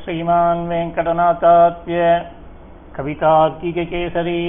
श्रीमान् 0.00 0.62
वेङ्कटनाथात्य 0.68 1.98
कवितार्किककेसरी 2.96 4.42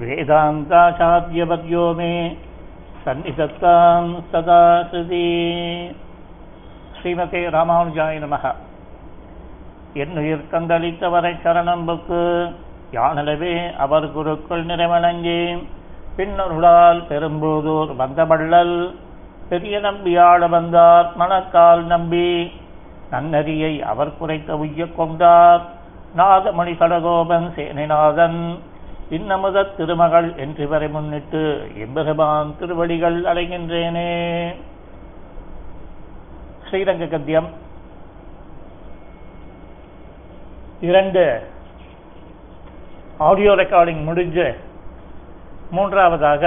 वेदान्ताचार्यवर्यो 0.00 1.86
मे 1.98 2.12
सन्निधत्तां 3.04 4.04
सदा 4.32 4.62
हृदि 4.90 5.26
ஸ்ரீமதே 6.96 7.40
ராமானுஜாய 7.54 8.16
நமக 8.22 8.46
என்னுயிர் 9.94 10.42
தந்தளித்தவரை 10.50 11.30
சரணம்புக்கு 11.44 12.18
யானளவே 12.92 13.54
அவர் 13.84 14.06
குருக்கள் 14.12 14.64
நிறைவணங்கி 14.70 15.38
பின்னருளால் 16.16 17.00
பெரும்போதூர் 17.10 17.92
வந்தவள்ளல் 18.00 18.76
பெரிய 19.48 19.78
நம்பியாள 19.80 20.48
வந்தார் 20.48 21.08
மணக்கால் 21.16 21.84
நம்பி 21.86 22.28
நன்னதியை 23.11 23.73
அவர் 23.91 24.17
குறைக்க 24.17 24.57
உய்ய 24.57 24.85
கொண்டார். 24.99 25.63
நாகமணி 26.17 26.73
சடகோபன் 26.81 27.47
சேனைநாதன் 27.55 28.39
இன்னமுத 29.15 29.63
திருமகள் 29.77 30.29
என்று 30.43 30.65
வரை 30.67 30.87
முன்னிட்டு 30.87 31.41
எம்பெருமான் 31.85 32.55
திருவடிகள் 32.59 33.17
அடைகின்றேனே. 33.31 34.09
ஸ்ரீரங்க 36.67 37.05
கத்தியம் 37.07 37.49
இரண்டு 40.89 41.23
ஆடியோ 43.17 43.51
ரெக்கார்டிங் 43.55 44.01
முடிஞ்சு 44.03 44.47
மூன்றாவதாக 45.71 46.43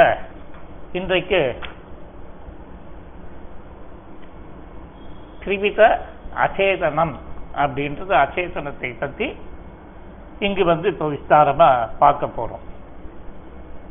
இன்றைக்கு 0.93 1.41
கிரிவித 5.45 5.81
அச்சேதனம் 6.45 7.15
அப்படின்றது 7.63 8.15
அச்சேதனத்தை 8.25 8.91
பற்றி 9.03 9.29
இங்கு 10.47 10.65
வந்து 10.65 10.87
இப்போ 10.93 11.07
விஸ்தாரமா 11.15 11.69
பார்க்க 12.03 12.37
போறோம். 12.39 12.65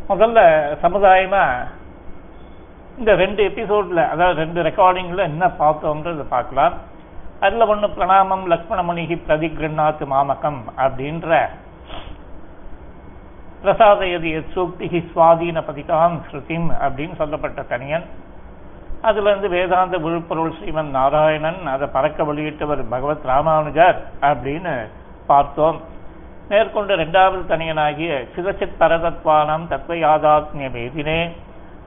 முதல்ல 0.09 0.39
சமுதாயமாக 0.83 1.67
இந்த 2.99 3.11
ரெண்டு 3.23 3.41
எபிசோடில் 3.49 4.03
அதாவது 4.11 4.37
ரெண்டு 4.43 4.59
ரெக்கார்டிங்ல 4.67 5.23
என்ன 5.31 5.45
பார்த்தோன்றது 5.61 6.23
பார்க்கலாம். 6.35 6.75
அதில் 7.45 7.69
ஒண்ணு 7.71 7.87
பிரணாமம் 7.95 8.45
லக்ஷ்மணமுனிகி 8.53 9.15
பிரதிகிருநாத் 9.25 10.03
மாமகம் 10.13 10.61
அப்படின்ற 10.85 11.31
பிரசாதயதி 13.63 14.31
சூக்திகி 14.53 14.99
சுவாதீன 15.11 15.61
பதிகாம் 15.69 16.15
ஸ்ருதிம் 16.25 16.67
அப்படின்னு 16.85 17.15
சொல்லப்பட்ட 17.21 17.61
தனியன். 17.73 18.07
அதுல 19.01 19.29
இருந்து 19.29 19.49
வேதாந்த 19.49 19.97
விழுப்பொருள் 19.97 20.53
ஸ்ரீமன் 20.53 20.89
நாராயணன் 20.89 21.67
அதை 21.67 21.87
பறக்க 21.87 22.23
வெளியிட்டவர் 22.23 22.89
பகவத் 22.89 23.25
ராமானுஜர் 23.25 24.07
அப்படின்னு 24.21 24.87
பார்த்தோம். 25.27 25.81
மேற்கொண்டு 26.49 26.93
இரண்டாவது 26.93 27.55
தனியனாகிய 27.55 28.27
சிதச்சித் 28.35 28.79
பரதத்வானம் 28.79 29.65
தத்வயாதாத்மிய 29.69 30.69
மேதினே 30.69 31.31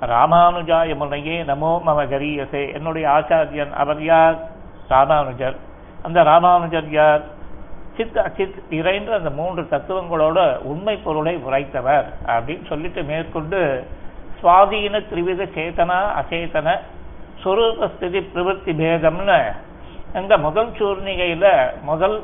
ராமானுஜாய 0.00 0.96
முனையே 0.96 1.44
நமோ 1.44 1.80
மம 1.86 2.06
கரியசே 2.06 2.72
என்னுடைய 2.72 3.08
ஆச்சாரியன் 3.08 3.72
அவர் 3.72 4.02
யார்? 4.02 4.34
ராமானுஜர். 4.88 5.56
அந்த 6.02 6.22
ராமானுஜர் 6.22 6.88
யார்? 6.90 7.20
சித் 7.96 8.16
அச்சித் 8.16 8.62
இறைன்ற 8.70 9.10
அந்த 9.10 9.30
மூன்று 9.30 9.62
தத்துவங்களோட 9.62 10.58
உண்மை 10.58 10.96
பொருளை 10.96 11.36
உரைத்தவர் 11.36 12.04
அப்படின்னு 12.26 12.66
சொல்லிட்டு 12.66 13.02
மேற்கொண்டு 13.02 13.86
சுவாதீன 14.42 15.02
திரிவித 15.10 15.48
சேத்தனா 15.54 16.02
அச்சேதன 16.20 16.78
சுரூபஸ்திதி 17.44 18.20
பிரவர்த்தி 18.34 18.72
பேதம்னு 18.72 19.38
இந்த 20.14 20.38
முதல் 20.38 20.70
சூர்ணிகையில 20.78 21.46
முதல் 21.82 22.16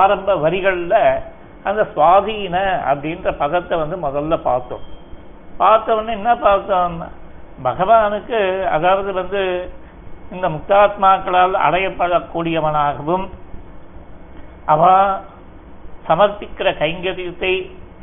ஆரம்ப 0.00 0.34
வரிகள்ல 0.34 0.94
அந்த 1.64 1.82
சுவாதீன 1.94 2.56
அப்படின்ற 2.90 3.28
பதத்தை 3.36 3.78
வந்து 3.78 3.96
முதல்ல 4.06 4.36
பார்த்தோம். 4.42 4.84
பார்த்தவொடனே 5.58 6.12
என்ன 6.12 6.36
பார்த்தோம்? 6.36 6.96
பகவானுக்கு 7.62 8.38
அதாவது 8.68 9.12
வந்து 9.12 9.40
இந்த 10.32 10.46
முக்தாத்மாக்களால் 10.48 11.54
அடையப்படக்கூடியவனாகவும் 11.66 13.26
அவ 14.66 14.82
சமர்ப்பிக்கிற 16.08 16.68
கைங்கரியத்தை 16.78 17.52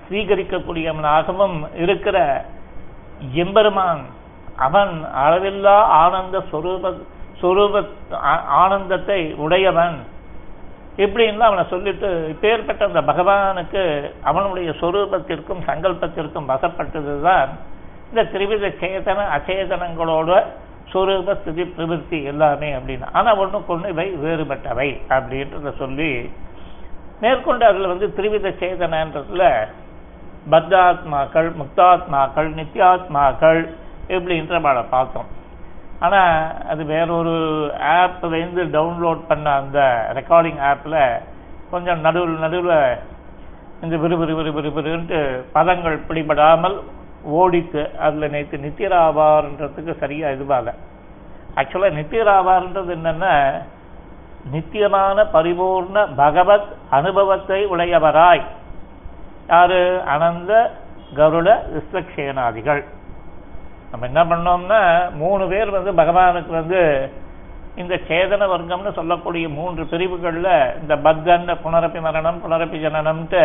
ஸ்வீகரிக்கக்கூடியவனாகவும் 0.03 1.57
இருக்கிற 1.75 2.17
எம்பெருமான் 3.33 4.03
அவன் 4.55 5.05
அளவில்லா 5.25 5.77
ஆனந்த 6.01 6.43
சொரூப 6.51 6.93
சொரூப 7.41 7.85
ஆனந்தத்தை 8.47 9.33
உடையவன். 9.33 9.97
இப்படின்னு 10.97 11.47
அவனை 11.47 11.63
சொல்லிட்டு 11.69 12.09
இப்பேற்பட்ட 12.33 12.83
அந்த 12.83 13.01
பகவானுக்கு 13.01 14.11
அவனுடைய 14.23 14.71
சொரூபத்திற்கும் 14.71 15.65
சங்கல்பத்திற்கும் 15.67 16.49
வசப்பட்டதுதான் 16.51 17.49
இந்த 18.09 18.23
திரிவித 18.23 18.65
சேதன 18.81 19.25
அச்சேதனங்களோட 19.37 20.43
சொரூப 20.93 21.35
ஸ்திதி 21.39 21.63
பிரவருத்தி 21.63 22.23
எல்லாமே 22.23 22.73
அப்படின்னு. 22.73 23.05
ஆனால் 23.13 23.37
ஒன்றுக்கு 23.37 23.73
ஒன்று 23.73 23.89
இவை 23.89 24.07
வேறுபட்டவை 24.23 24.89
அப்படின்றத 25.09 25.77
சொல்லி 25.77 26.29
மேற்கொண்டு 27.21 27.65
அதில் 27.65 27.87
வந்து 27.87 28.07
திரிவித 28.17 28.47
சேதனன்றதுல 28.61 29.43
பத்தாத்மாக்கள் 30.51 31.49
முக்தாத்மாக்கள் 31.61 32.49
நித்யாத்மாக்கள் 32.59 33.61
இப்படின்ற 34.07 34.87
பார்த்தோம். 34.89 35.25
ஆனா 35.99 36.51
அது 36.69 36.85
வேறொரு 36.85 37.71
ஆப்லேருந்து 37.79 38.63
டவுன்லோட் 38.71 39.19
பண்ண 39.27 39.51
அந்த 39.51 40.07
ரெக்கார்டிங் 40.13 40.75
ஆப்ல 40.75 41.21
கொஞ்சம் 41.71 41.99
நடுவில் 41.99 42.39
நடுவில் 42.39 42.97
இந்த 43.81 43.95
விறுவிறு 43.95 44.71
விறுன்ட்டு 44.71 45.43
பதங்கள் 45.53 46.01
பிடிபடாமல் 46.07 46.81
ஓடித்து 47.23 47.89
அதில் 47.99 48.29
நேற்று 48.29 48.57
நித்தியராவார்ன்றதுக்கு 48.57 49.97
சரியாக 49.97 50.33
இதுவாக 50.33 50.73
ஆக்சுவலாக 51.55 51.95
நித்தியராவார்ன்றது 51.95 52.89
என்னென்ன 52.89 53.61
நித்தியமான 54.51 55.23
பரிபூர்ண 55.23 56.07
பகவத் 56.15 56.75
அனுபவத்தை 56.89 57.65
உடையவராய். 57.65 58.41
யாரு? 59.49 60.01
அனந்த 60.07 60.71
கருட 61.15 61.59
விஸ்வக்ஷேனாதிகள். 61.73 62.83
நம்ம 63.95 64.07
என்ன 64.07 64.21
பண்ணோம்னா 64.23 64.79
மூணு 65.17 65.43
பேர் 65.47 65.69
வந்து 65.69 65.91
பகவானுக்கு 65.93 66.51
வந்து 66.51 66.79
இந்த 67.75 67.95
சேதன 68.07 68.47
வர்க்கம்னு 68.51 68.91
சொல்லக்கூடிய 68.93 69.49
மூன்று 69.49 69.85
பிரிவுகளில் 69.85 70.49
இந்த 70.81 70.93
பத்தன் 70.97 71.51
புனரப்பி 71.63 71.99
மரணம் 72.01 72.41
புனரப்பி 72.43 72.77
ஜனனம்ட்டு 72.85 73.43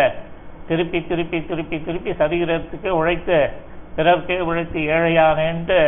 திருப்பி 0.68 1.00
திருப்பி 1.10 1.38
திருப்பி 1.46 1.82
திருப்பி 1.82 2.10
சரீரத்துக்கு 2.10 2.88
உழைத்து 3.00 3.38
பிறர்க்கே 3.96 4.38
உழைத்து 4.40 4.80
ஏழையானேன்ட்டு 4.80 5.78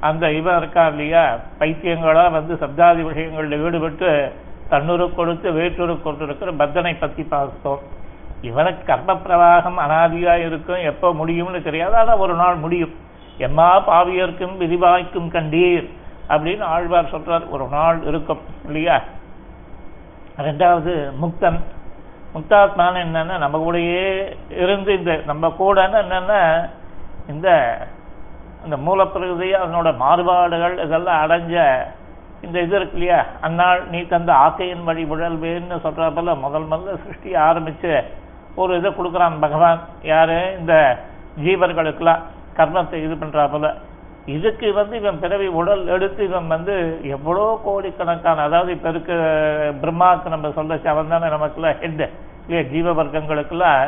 அந்த 0.00 0.32
இவன் 0.32 0.56
இருக்கா 0.56 0.86
இல்லையா? 0.86 1.36
பைத்தியங்களாக 1.58 2.30
வந்து 2.30 2.54
சப்தாதி 2.54 3.02
விஷயங்களில் 3.02 3.62
ஈடுபட்டு 3.64 4.32
தன்னுரு 4.70 5.14
கொடுத்து 5.14 5.50
வேற்றுரு 5.52 5.96
கொடுத்துருக்கிற 6.04 6.56
பத்தனை 6.56 6.94
பற்றி 6.94 7.22
பார்த்தோம். 7.22 7.80
இவனுக்கு 8.40 8.84
கர்ம 8.84 9.14
பிரவாகம் 9.14 9.80
அனாதியாக 9.86 10.46
இருக்கும். 10.46 10.82
எப்போ 10.82 11.12
முடியும்னு 11.12 11.62
தெரியாது. 11.62 11.96
ஆனால் 11.96 12.16
ஒரு 12.16 12.34
நாள் 12.34 12.54
முடியும். 12.54 12.94
எம்மா 13.40 13.68
பாவியர்க்கும் 13.88 14.56
விரிவாய்க்கும் 14.56 15.30
கண்டீர் 15.30 15.88
அப்படின்னு 16.28 16.62
ஆழ்வார் 16.62 17.14
சொல்றார். 17.14 17.50
ஒரு 17.50 17.66
நாள் 17.68 18.02
இருக்கும் 18.02 18.40
இல்லையா? 18.64 19.00
ரெண்டாவது 20.38 21.12
முக்தன். 21.22 21.60
முக்தாத்மான்னு 22.34 23.00
என்னன்னா 23.06 23.38
நம்ம 23.38 23.58
கூடயே 23.58 24.32
இருந்து 24.50 24.98
இந்த 24.98 25.20
நம்ம 25.26 25.54
கூடன்னு 25.58 26.02
என்னன்னா 26.02 26.70
இந்த 27.28 27.48
இந்த 28.64 28.76
மூலப்பிரகதி 28.76 29.48
அதனோட 29.62 29.96
மாறுபாடுகள் 29.96 30.78
இதெல்லாம் 30.78 31.28
அடைஞ்ச 31.28 31.84
இந்த 32.42 32.60
இது 32.60 32.76
இருக்கு 32.76 32.98
இல்லையா? 32.98 33.24
அந்நாள் 33.40 33.86
நீ 33.88 34.00
தந்த 34.00 34.32
ஆக்கையின் 34.32 34.84
வழி 34.84 35.04
உழல்வேன்னு 35.04 35.78
சொல்ற 35.84 36.38
முதல் 36.38 36.68
முதல்ல 36.68 37.02
சிருஷ்டி 37.02 37.32
ஆரம்பிச்சு 37.32 38.04
ஒரு 38.54 38.76
இதை 38.76 38.90
கொடுக்குறான் 38.90 39.40
பகவான். 39.40 39.80
யாரு? 40.02 40.56
இந்த 40.58 40.98
ஜீவர்களுக்கெல்லாம். 41.42 42.20
கர்மத்தை 42.60 42.98
இது 43.06 43.14
பண்ணுறா 43.22 43.44
போல. 43.54 43.68
இதுக்கு 44.36 44.66
வந்து 44.78 44.94
இவன் 45.00 45.20
பிறவி 45.22 45.46
உடல் 45.60 45.82
எடுத்து 45.94 46.22
இவன் 46.28 46.48
வந்து 46.54 46.74
எவ்வளோ 47.16 47.44
கோடிக்கணக்கான 47.64 48.42
அதாவது 48.48 48.70
இப்ப 48.76 48.88
இருக்க 48.92 49.12
பிரம்மாவுக்கு 49.82 50.34
நம்ம 50.34 50.48
சொல்லச்சு 50.58 50.88
அவன் 50.92 51.12
தானே 51.14 51.28
நமக்குலாம் 51.34 51.78
ஹெட் 51.82 52.04
இல்லையா 52.44 52.62
ஜீவ 52.72 52.92
வர்க்கங்களுக்கெல்லாம் 52.98 53.82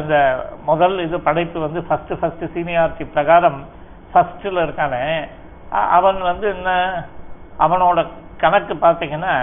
அந்த 0.00 0.16
முதல் 0.70 0.96
இது 1.04 1.16
படைப்பு 1.28 1.58
வந்து 1.64 1.80
ஃபர்ஸ்ட் 1.86 2.12
ஃபர்ஸ்ட் 2.20 2.44
சீனியாரிட்டி 2.54 3.04
பிரகாரம் 3.14 3.58
ஃபர்ஸ்ட்ல 4.10 4.64
இருக்கானே. 4.66 5.02
அவன் 5.98 6.20
வந்து 6.30 6.46
என்ன 6.56 6.70
அவனோட 7.64 7.98
கணக்கு 8.42 8.74
பார்த்தீங்கன்னா 8.84 9.34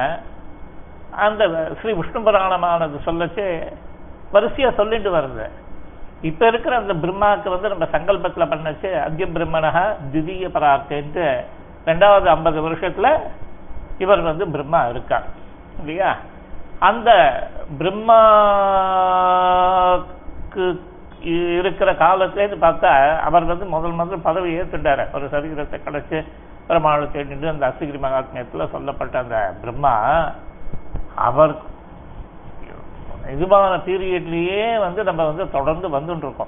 அந்த 1.26 1.44
ஸ்ரீ 1.80 1.92
விஷ்ணு 2.00 2.20
புராணமானது 2.28 3.00
சொல்லச்சு 3.08 3.46
வரிசையாக 4.36 4.78
சொல்லிட்டு 4.80 5.10
வருது. 5.18 5.46
இப்ப 6.24 6.48
இருக்கிற 6.48 6.76
அந்த 6.76 6.94
பிரம்மாவுக்கு 6.94 7.50
வந்து 7.50 7.70
நம்ம 7.70 7.86
சங்கல்பத்துல 7.86 8.52
பண்ணச்சு 8.52 9.00
அத்திய 9.00 9.28
பிரம்மனகா 9.28 9.94
திதிய 10.14 10.50
பராக்கன்ட்டு 10.50 11.40
ரெண்டாவது 11.86 12.26
ஐம்பது 12.26 12.62
வருஷத்துல 12.62 13.20
இவர் 13.98 14.22
வந்து 14.22 14.48
பிரம்மா 14.48 14.88
இருக்கார். 14.88 15.24
இல்லையா? 15.80 16.18
அந்த 16.80 17.42
பிரம்மாக்கு 17.80 20.80
இருக்கிற 21.58 21.94
காலத்துலேருந்து 21.94 22.58
பார்த்தா 22.62 23.18
அவர் 23.18 23.44
வந்து 23.44 23.66
முதல் 23.66 23.92
முதல் 23.92 24.20
பதவி 24.20 24.60
ஏற்றுட்டாரு 24.60 25.14
ஒரு 25.14 25.26
சரீரத்தை 25.26 25.80
கிடச்சி 25.86 26.26
பெருமாளை 26.68 27.08
தேடிட்டு 27.14 27.50
அந்த 27.50 27.68
அசுகிரி 27.68 27.82
மகாத்மியத்தில் 27.82 28.70
சொல்லப்பட்ட 28.70 29.20
அந்த 29.20 29.54
பிரம்மா 29.62 30.32
அவர் 31.16 31.56
இதுவான 33.28 33.80
பீரியட்லேயே 33.86 34.80
வந்து 34.80 35.04
நம்ம 35.04 35.26
வந்து 35.26 35.50
தொடர்ந்து 35.50 35.90
வந்துட்டு 35.90 36.18
இருக்கோம் 36.18 36.48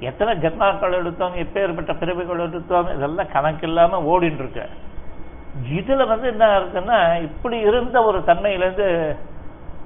எத்தனை 0.00 0.34
ஜென்மாக்கள் 0.34 0.92
எடுத்தோம் 0.92 1.36
எப்பேற்பட்ட 1.36 1.98
பிறவிகள் 1.98 2.38
எடுத்தோம் 2.38 2.96
இதெல்லாம் 2.96 3.26
கணக்கில்லாம 3.26 4.04
ஓடிட்டு 4.10 4.34
இருக்கு 4.34 4.68
இதில் 5.70 6.06
வந்து 6.06 6.28
என்ன 6.28 6.60
இருக்குன்னா 6.60 7.22
இப்படி 7.22 7.58
இருந்த 7.58 8.02
ஒரு 8.02 8.18
தன்மையிலேருந்து 8.18 9.16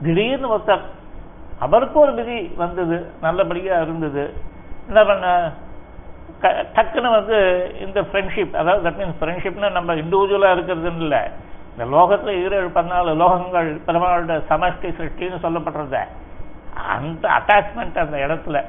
திடீர்னு 0.02 0.56
ஒருத்தர் 0.56 0.80
அவருக்கு 1.58 2.00
ஒரு 2.00 2.12
விதி 2.14 2.42
வந்தது 2.56 3.10
நல்லபடியாக 3.20 3.82
இருந்தது. 3.82 4.34
என்ன 4.86 5.04
பண்ண 5.04 5.52
க- 6.40 6.66
டக்குன்னு 6.74 7.10
வந்து 7.10 7.70
இந்த 7.80 8.02
ஃப்ரெண்ட்ஷிப் 8.02 8.56
அதாவது 8.56 8.90
தட் 8.90 8.92
மீன்ஸ் 8.92 9.16
ஃப்ரெண்ட்ஷிப்னா 9.20 9.70
நம்ம 9.70 9.94
இண்டிவிஜுவலாக 9.94 10.56
இருக்கிறதுன்னு 10.56 10.96
இல்லை. 10.96 11.18
இந்த 11.76 11.96
லோகத்துல 11.96 12.28
ஈரேழு 12.28 12.68
பதினாலு 12.68 13.14
லோகங்கள் 13.14 13.80
பெருமாளோட 13.86 14.42
சமஷ்டி 14.48 14.94
சிருஷ்டின்னு 14.94 15.38
சொல்லப்படுறத 15.42 16.04
அந்த 16.74 17.28
அட்டாச்மெண்ட் 17.28 17.98
அந்த 17.98 18.16
இடத்துல 18.16 18.64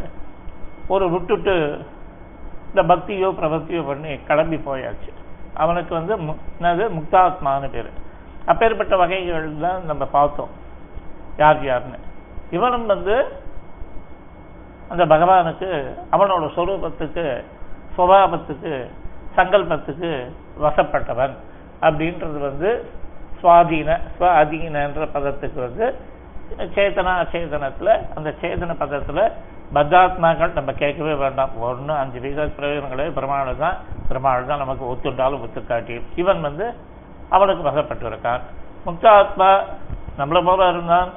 ஒரு 0.87 1.09
விட்டுட்டு 1.09 1.85
இந்த 2.73 2.95
பக்தியோ 2.95 3.31
பிரபத்தியோ 3.31 3.85
பண்ணி 3.85 4.17
கிளம்பி 4.17 4.55
போயாச்சு. 4.55 5.13
அவனுக்கு 5.53 5.95
வந்து 5.95 6.17
மு- 6.17 6.35
என்னது? 6.59 6.91
முக்தாத்மான்னு 6.91 7.69
பேர். 7.69 7.89
அப்பேற்பட்ட 8.45 8.97
வகைகள் 8.97 9.53
தான் 9.61 9.85
நம்ம 9.85 10.05
பார்த்தோம். 10.05 10.49
யார் 11.37 11.63
யாருன்னு. 11.63 11.97
இவனும் 12.51 12.85
வந்து 12.85 13.25
அந்த 14.89 15.05
பகவானுக்கு 15.05 15.97
அவனோட 16.11 16.49
சொரூபத்துக்கு 16.55 17.43
சுபாவத்துக்கு 17.97 18.87
சங்கல்பத்துக்கு 19.35 20.31
வசப்பட்டவன். 20.61 21.33
அப்படின்றது 21.85 22.39
வந்து 22.49 22.69
சுவாதீன 23.41 23.89
சுவாதீனன்ற 24.17 25.05
பதத்துக்கு 25.15 25.59
வந்து 25.67 25.85
சேதனா 26.75 27.11
அச்சேதனத்தில் 27.21 27.93
அந்த 28.17 28.29
சேதன 28.41 28.75
பதத்தில் 28.81 29.23
பத்தாத்மாக்கள் 29.75 30.55
நம்ம 30.57 30.71
கேட்கவே 30.81 31.13
வேண்டாம். 31.21 31.51
ஒன்று 31.67 31.93
அஞ்சு 31.99 32.19
வீத 32.23 32.47
பிரயோஜனங்களே 32.57 33.05
பெருமாள் 33.17 33.51
தான் 33.61 33.77
பெருமாள் 34.07 34.49
தான் 34.49 34.61
நமக்கு 34.63 34.83
ஒத்துண்டாலும் 34.91 35.43
ஒத்து 35.45 35.61
காட்டியும் 35.69 36.09
இவன் 36.21 36.41
வந்து 36.47 36.65
அவனுக்கு 37.35 37.63
வசப்பட்டு 37.67 38.05
இருக்கான் 38.11 38.41
முக்தாத்மா 38.85 39.49
நம்மள 40.19 40.39
போல 40.47 40.67
இருந்தான். 40.73 41.09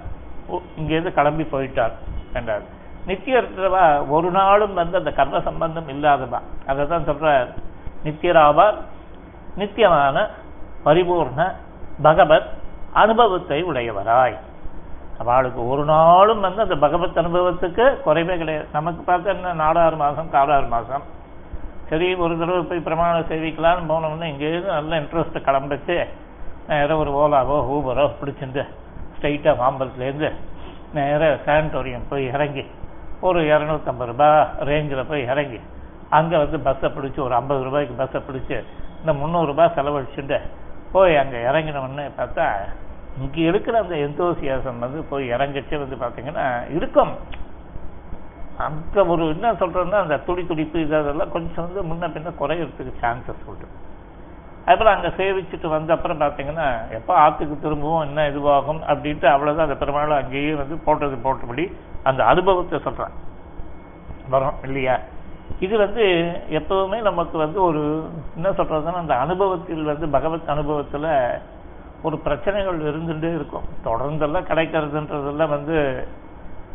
இங்கேருந்து 0.78 1.12
கிளம்பி 1.18 1.44
போயிட்டான் 1.54 1.94
என்றார். 2.38 2.64
நித்தியர்வா 3.08 3.84
ஒரு 4.16 4.28
நாளும் 4.38 4.78
வந்து 4.80 4.96
அந்த 5.00 5.12
கர்ம 5.18 5.40
சம்பந்தம் 5.48 5.90
இல்லாதவா? 5.94 6.40
அதை 6.70 6.86
தான் 6.92 7.08
சொல்ற 7.08 7.32
நித்தியராவார் 8.06 8.78
நித்தியமான 9.60 10.16
பரிபூர்ண 10.86 11.42
பகவத் 12.06 12.50
அனுபவத்தை 13.02 13.58
உடையவராய். 13.70 14.36
அவளுக்கு 15.22 15.60
ஒரு 15.72 15.82
நாளும் 15.84 16.44
வந்து 16.46 16.60
அந்த 16.62 16.76
பகவத் 16.84 17.20
அனுபவத்துக்கு 17.22 17.84
குறைவே 18.06 18.34
கிடையாது. 18.38 18.66
நமக்கு 18.72 19.02
பார்த்தா 19.08 19.28
என்ன 19.34 19.54
நாலாறு 19.64 19.96
மாதம் 19.96 20.32
காலாறு 20.34 20.68
மாதம் 20.74 21.04
சரி 21.88 22.06
ஒரு 22.24 22.34
தடவை 22.38 22.62
போய் 22.68 22.86
பிரமாண 22.86 23.16
சேவிக்கலான்னு 23.30 23.90
போனோம்னா 23.92 24.28
இங்கேருந்து 24.32 24.70
நல்ல 24.78 25.00
இன்ட்ரெஸ்ட் 25.00 25.44
கிளம்பிச்சு 25.48 25.96
நேராக 26.68 26.98
ஒரு 27.02 27.10
ஓலாவோ 27.22 27.56
ஊபரோ 27.74 28.04
பிடிச்சிருந்து 28.20 28.62
ஸ்ட்ரைட்டாக 29.16 29.54
மாம்பலத்துலேருந்து 29.62 30.30
நேராக 30.96 31.34
சானிட்டோரியம் 31.46 32.08
போய் 32.10 32.24
இறங்கி 32.34 32.64
ஒரு 33.28 33.40
இரநூத்தம்பது 33.52 34.10
ரூபா 34.10 34.28
ரேஞ்சில் 34.70 35.08
போய் 35.10 35.28
இறங்கி 35.32 35.60
அங்கே 36.16 36.36
வந்து 36.36 36.58
பஸ்ஸை 36.66 36.88
பிடிச்சி 36.96 37.20
ஒரு 37.26 37.34
ஐம்பது 37.34 37.62
ரூபாய்க்கு 37.68 38.00
பஸ்ஸை 38.00 38.20
பிடிச்சி 38.28 38.56
இந்த 39.00 39.12
முந்நூறுரூபா 39.20 39.64
செலவழிச்சுட்டு 39.76 40.38
போய் 40.94 41.14
அங்கே 41.22 41.38
இறங்கினோன்னு 41.48 42.04
பார்த்தா 42.18 42.46
இங்கே 43.22 43.42
இருக்கிற 43.50 43.74
அந்த 43.84 43.96
எந்தோசியாசம் 44.06 44.82
வந்து 44.84 45.00
போய் 45.10 45.24
இறங்கிச்சு 45.34 45.82
வந்து 45.82 45.96
பார்த்தீங்கன்னா 46.04 46.46
இருக்கும். 46.76 47.12
அந்த 48.66 49.04
ஒரு 49.12 49.24
என்ன 49.34 49.52
சொல்றேன்னா 49.60 49.98
அந்த 50.04 50.16
துடி 50.26 50.42
துடிப்பு 50.50 50.78
இதெல்லாம் 50.84 51.32
கொஞ்சம் 51.34 51.64
வந்து 51.66 51.82
முன்ன 51.90 52.10
பின்ன 52.14 52.32
குறையிறதுக்கு 52.40 53.00
சான்சஸ் 53.02 53.48
உண்டு. 53.52 53.66
அதுபோல் 54.66 54.94
அங்க 54.94 55.08
சேவிச்சுட்டு 55.16 55.68
வந்த 55.74 55.90
அப்புறம் 55.94 56.20
பார்த்தீங்கன்னா 56.22 56.66
எப்போ 56.98 57.12
ஆத்துக்கு 57.24 57.56
திரும்பவும் 57.64 58.04
என்ன 58.06 58.20
இதுவாகும் 58.30 58.80
அப்படின்ட்டு 58.90 59.26
அவ்வளவுதான். 59.32 59.66
அந்த 59.68 59.78
பெருமாள் 59.82 60.20
அங்கேயே 60.20 60.52
வந்து 60.62 60.76
போட்டது 60.86 61.16
போட்டபடி 61.26 61.64
அந்த 62.10 62.20
அனுபவத்தை 62.32 62.78
சொல்கிறான் 62.86 63.16
வரும் 64.32 64.60
இல்லையா? 64.68 64.96
இது 65.60 65.78
வந்து 65.78 66.04
எப்பவுமே 66.50 67.02
நமக்கு 67.02 67.38
வந்து 67.38 67.62
ஒரு 67.62 67.82
என்ன 68.34 68.50
சொல்றதுன்னா 68.50 68.92
அந்த 68.92 69.14
அனுபவத்தில் 69.14 69.84
வந்து 69.84 70.08
பகவத் 70.08 70.48
அனுபவத்துல 70.48 71.06
ஒரு 72.02 72.18
பிரச்சனைகள் 72.18 72.78
இருந்துட்டே 72.78 73.34
இருக்கும். 73.34 73.66
தொடர்ந்தெல்லாம் 73.84 74.48
கிடைக்கிறதுன்றதெல்லாம் 74.50 75.48
வந்து 75.48 76.06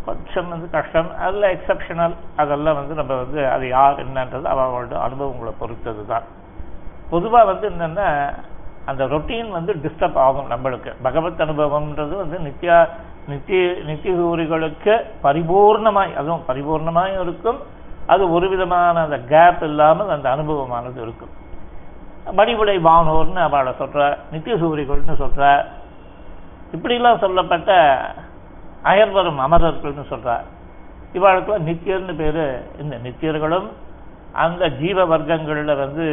கொஞ்சம் 0.05 0.49
வந்து 0.49 0.69
கஷ்டம். 0.69 1.17
அதில் 1.17 1.57
எக்ஸப்ஷனல் 1.57 2.15
அதெல்லாம் 2.35 2.75
வந்து 2.75 2.93
நம்ம 2.93 3.15
வந்து 3.15 3.47
அது 3.47 3.67
யார் 3.67 4.07
என்னன்றது 4.07 4.47
அவங்களோட 4.53 4.93
அனுபவங்களை 4.93 5.53
பொறுத்தது 5.59 6.05
தான் 6.05 6.23
பொதுவாக 7.09 7.45
வந்து 7.45 7.69
என்னென்னா 7.69 8.33
அந்த 8.85 9.05
ரொட்டீன் 9.05 9.49
வந்து 9.49 9.73
டிஸ்டர்ப் 9.73 10.15
ஆகும் 10.15 10.49
நம்மளுக்கு. 10.51 10.93
பகவத் 11.01 11.41
அனுபவம்ன்றது 11.41 12.15
வந்து 12.15 12.37
நித்யா 12.37 12.87
நித்திய 13.27 14.15
கூறிகளுக்கு 14.15 14.93
பரிபூர்ணமாய் 15.23 16.15
அதுவும் 16.15 16.45
பரிபூர்ணமாயும் 16.47 17.21
இருக்கும். 17.21 17.59
அது 18.13 18.23
ஒரு 18.35 18.47
விதமான 18.53 19.01
அந்த 19.05 19.17
கேப் 19.31 19.63
இல்லாமல் 19.69 20.13
அந்த 20.15 20.27
அனுபவமானது 20.35 20.99
இருக்கும். 21.05 21.33
மணிபுடை 22.39 22.77
வானோர்னு 22.87 23.41
அவளை 23.47 23.73
நித்ய 24.31 24.55
சூரிகள்னு 24.61 25.15
சொல்கிற 25.23 25.45
இப்படிலாம் 26.75 27.21
சொல்லப்பட்ட 27.23 27.71
அயர்வரும் 28.91 29.43
அமரர்கள்னு 29.45 30.05
சொல்கிறார் 30.13 30.47
இவாளுக்குலாம் 31.17 31.67
நித்தியர்னு 31.69 32.15
பேர் 32.21 32.43
இந்த 32.81 32.95
நித்தியர்களும் 33.05 33.69
அந்த 34.41 34.63
ஜீவ 34.79 35.05
வர்க்கங்களில் 35.11 35.79
வந்து 35.83 36.05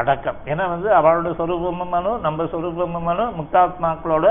அடக்கம். 0.00 0.38
ஏன்னா 0.44 0.64
வந்து 0.74 0.88
அவளோட 0.98 1.30
சொரூபமும் 1.40 1.94
அணு 1.98 2.12
நம்ம 2.26 2.44
சொரூபமும் 2.52 3.08
அணு 3.12 3.24
முக்தாத்மாக்களோட 3.38 4.26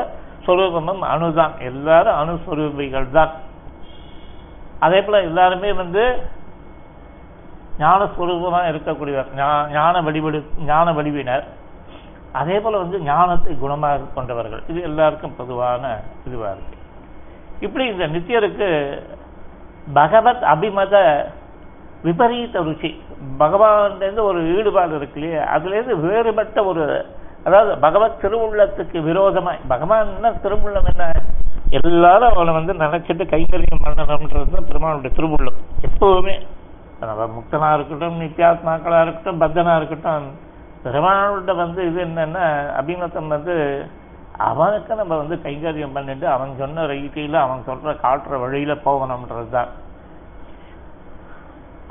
சொரூபமும் 0.46 1.04
அணுதான். 1.14 1.54
எல்லாரும் 1.70 2.20
அணுஸ்வரூபிகள் 2.22 3.08
தான் 3.18 3.34
அதே 4.80 5.00
போல் 5.02 5.28
எல்லாருமே 5.30 5.72
வந்து 5.82 6.04
ஞானஸ்வரூபமா 7.80 8.60
இருக்கக்கூடியவர் 8.68 9.26
ஞா- 9.36 9.70
ஞான 9.72 10.02
வழிபடு 10.02 10.44
ஞான 10.66 10.94
வடிவினர் 10.94 11.46
அதே 12.32 12.60
போல 12.60 12.78
வந்து 12.78 13.00
ஞானத்தை 13.00 13.58
குணமாக 13.62 14.14
கொண்டவர்கள். 14.14 14.62
இது 14.68 14.82
எல்லாருக்கும் 14.82 15.36
பொதுவான 15.36 16.00
இதுவா 16.28 16.52
இருக்கு. 16.52 16.78
இப்படி 17.60 17.86
இந்த 17.86 18.08
நித்தியருக்கு 18.08 19.00
பகவத் 19.94 20.42
அபிமத 20.42 21.26
விபரீத 22.04 22.60
ருச்சி 22.60 23.00
பகவான்லேருந்து 23.40 24.22
ஒரு 24.22 24.58
ஈடுபாடு 24.58 24.96
இருக்கு 24.96 25.22
இல்லையா? 25.22 25.56
அதுலேருந்து 25.56 26.00
வேறுபட்ட 26.00 26.64
ஒரு 26.64 27.06
அதாவது 27.44 27.78
பகவத் 27.78 28.24
திருவுள்ளத்துக்கு 28.24 29.02
விரோதமாய் 29.02 29.60
பகவான் 29.68 30.06
என்ன 30.16 30.32
திருவுள்ளம் 30.32 30.86
என்ன? 30.96 31.12
எல்லாரும் 31.70 32.34
அவளை 32.34 32.54
வந்து 32.54 32.74
நினைச்சிட்டு 32.74 33.28
கைங்கரியம் 33.28 33.86
பண்ணணும்ன்றது 33.86 34.50
தான் 34.52 34.66
பெருமானுடைய 34.66 35.16
திருவுள்ளம். 35.16 35.58
எப்பவுமே 35.82 36.46
நம்ம 37.00 37.26
முக்தனா 37.26 37.74
இருக்கட்டும் 37.74 38.22
நித்தியாத்மாக்களா 38.22 39.02
இருக்கட்டும் 39.02 39.42
பத்தனா 39.42 39.76
இருக்கட்டும் 39.76 40.28
பெருமாளோட 40.84 41.56
வந்து 41.56 41.88
இது 41.88 42.06
என்னன்னா 42.06 42.46
அபிமத்தம் 42.82 43.28
வந்து 43.28 43.86
அவனுக்கு 44.38 44.96
நம்ம 44.96 45.18
வந்து 45.18 45.36
கைங்கரியம் 45.36 45.94
பண்ணிட்டு 45.94 46.28
அவன் 46.28 46.56
சொன்ன 46.58 46.82
ரீதியில 46.82 47.34
அவன் 47.34 47.64
சொல்ற 47.68 47.98
காட்டுற 48.04 48.40
வழியில 48.40 48.74
போகணும்ன்றதுதான். 48.74 49.68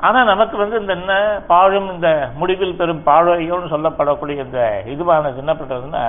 ஆனா 0.01 0.23
நமக்கு 0.23 0.57
வந்து 0.57 0.79
இந்த 0.79 0.93
என்ன 0.93 1.41
பாழும் 1.47 1.93
இந்த 1.93 2.29
முடிவில் 2.35 2.75
பெரும் 2.75 3.01
பாழையோன்னு 3.05 3.71
சொல்லப்படக்கூடிய 3.73 4.45
இந்த 4.45 4.83
இதுவானது 4.85 5.35
என்ன 5.35 5.53
பண்றதுன்னா 5.53 6.03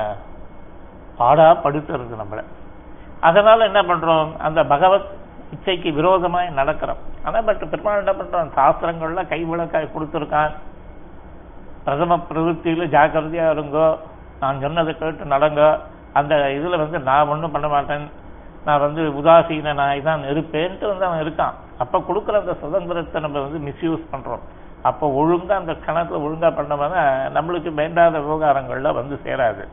பாடா 1.17 1.53
படுத்துறது 1.53 2.17
நம்மள. 2.23 2.45
அதனால 3.21 3.65
என்ன 3.65 3.83
பண்றோம்? 3.83 4.37
அந்த 4.37 4.65
பகவத் 4.65 5.19
இச்சைக்கு 5.55 5.91
விரோதமாய் 5.99 6.59
நடக்கிறோம். 6.59 7.01
ஆனால் 7.27 7.47
பட் 7.49 7.63
பெருமாள் 7.73 8.03
என்ன 8.03 8.13
பண்றான்? 8.19 8.53
சாஸ்திரங்கள்ல 8.59 9.23
கைவிளக்காய் 9.33 9.95
கொடுத்துருக்கான். 9.95 10.53
பிரதம 11.85 12.19
பிரவೃತ್ತಿயில 12.31 12.87
ஜாக்கிரதையா 12.97 13.47
இருங்கோ. 13.57 13.89
நான் 14.43 14.63
சொன்னதை 14.65 14.93
கேட்டு 14.99 15.33
நடங்க. 15.35 15.63
அந்த 16.19 16.35
இதில் 16.59 16.83
வந்து 16.83 16.99
நான் 17.09 17.31
ஒன்றும் 17.35 17.55
பண்ண 17.57 17.69
மாட்டேன். 17.75 18.07
நான் 18.67 18.85
வந்து 18.85 19.03
உதாசீனாய் 19.19 20.07
தான் 20.09 20.23
இருப்பேன்ட்டு 20.31 20.91
வந்து 20.93 21.05
அவன் 21.09 21.23
இருக்கான். 21.25 21.55
அப்போ 21.83 21.99
கொடுக்குற 22.09 22.41
அந்த 22.43 22.55
சுதந்திரத்தை 22.63 23.21
நம்ம 23.27 23.41
வந்து 23.45 23.61
மிஸ்யூஸ் 23.69 24.11
பண்ணுறோம் 24.13 24.43
அப்போ 24.89 25.07
ஒழுங்கா 25.21 25.55
அந்த 25.61 25.73
கணத்தில் 25.87 26.25
ஒழுங்கா 26.27 26.49
பண்ணோம்னா 26.59 27.03
நம்மளுக்கு 27.37 27.71
வேண்டாத 27.81 28.19
விவகாரங்கள்லாம் 28.27 28.99
வந்து 29.01 29.17
சேராது. 29.25 29.65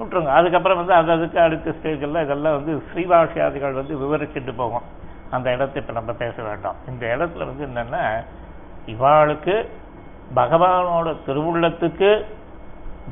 விட்டுருங்க. 0.00 0.26
அதுக்கப்புறம் 0.26 0.76
வந்து 0.76 0.92
அது 0.92 1.10
அதுக்கு 1.10 1.40
அடுத்த 1.40 1.70
ஸ்டேஜில் 1.70 2.22
இதெல்லாம் 2.22 2.64
வந்து 2.64 2.82
ஸ்ரீபாஷியாதிகள் 2.94 3.72
வந்து 3.72 3.96
விவரிச்சுட்டு 3.96 4.52
போவோம். 4.56 4.82
அந்த 5.30 5.52
இடத்தை 5.52 5.82
இப்போ 5.82 5.92
நம்ம 5.92 6.12
பேச 6.12 6.42
வேண்டாம். 6.42 6.74
இந்த 6.88 7.16
இடத்துல 7.16 7.44
வந்து 7.44 7.66
என்னன்னா 7.66 8.24
இவாளுக்கு 8.86 9.68
பகவானோட 10.36 11.16
திருவுள்ளத்துக்கு 11.26 12.24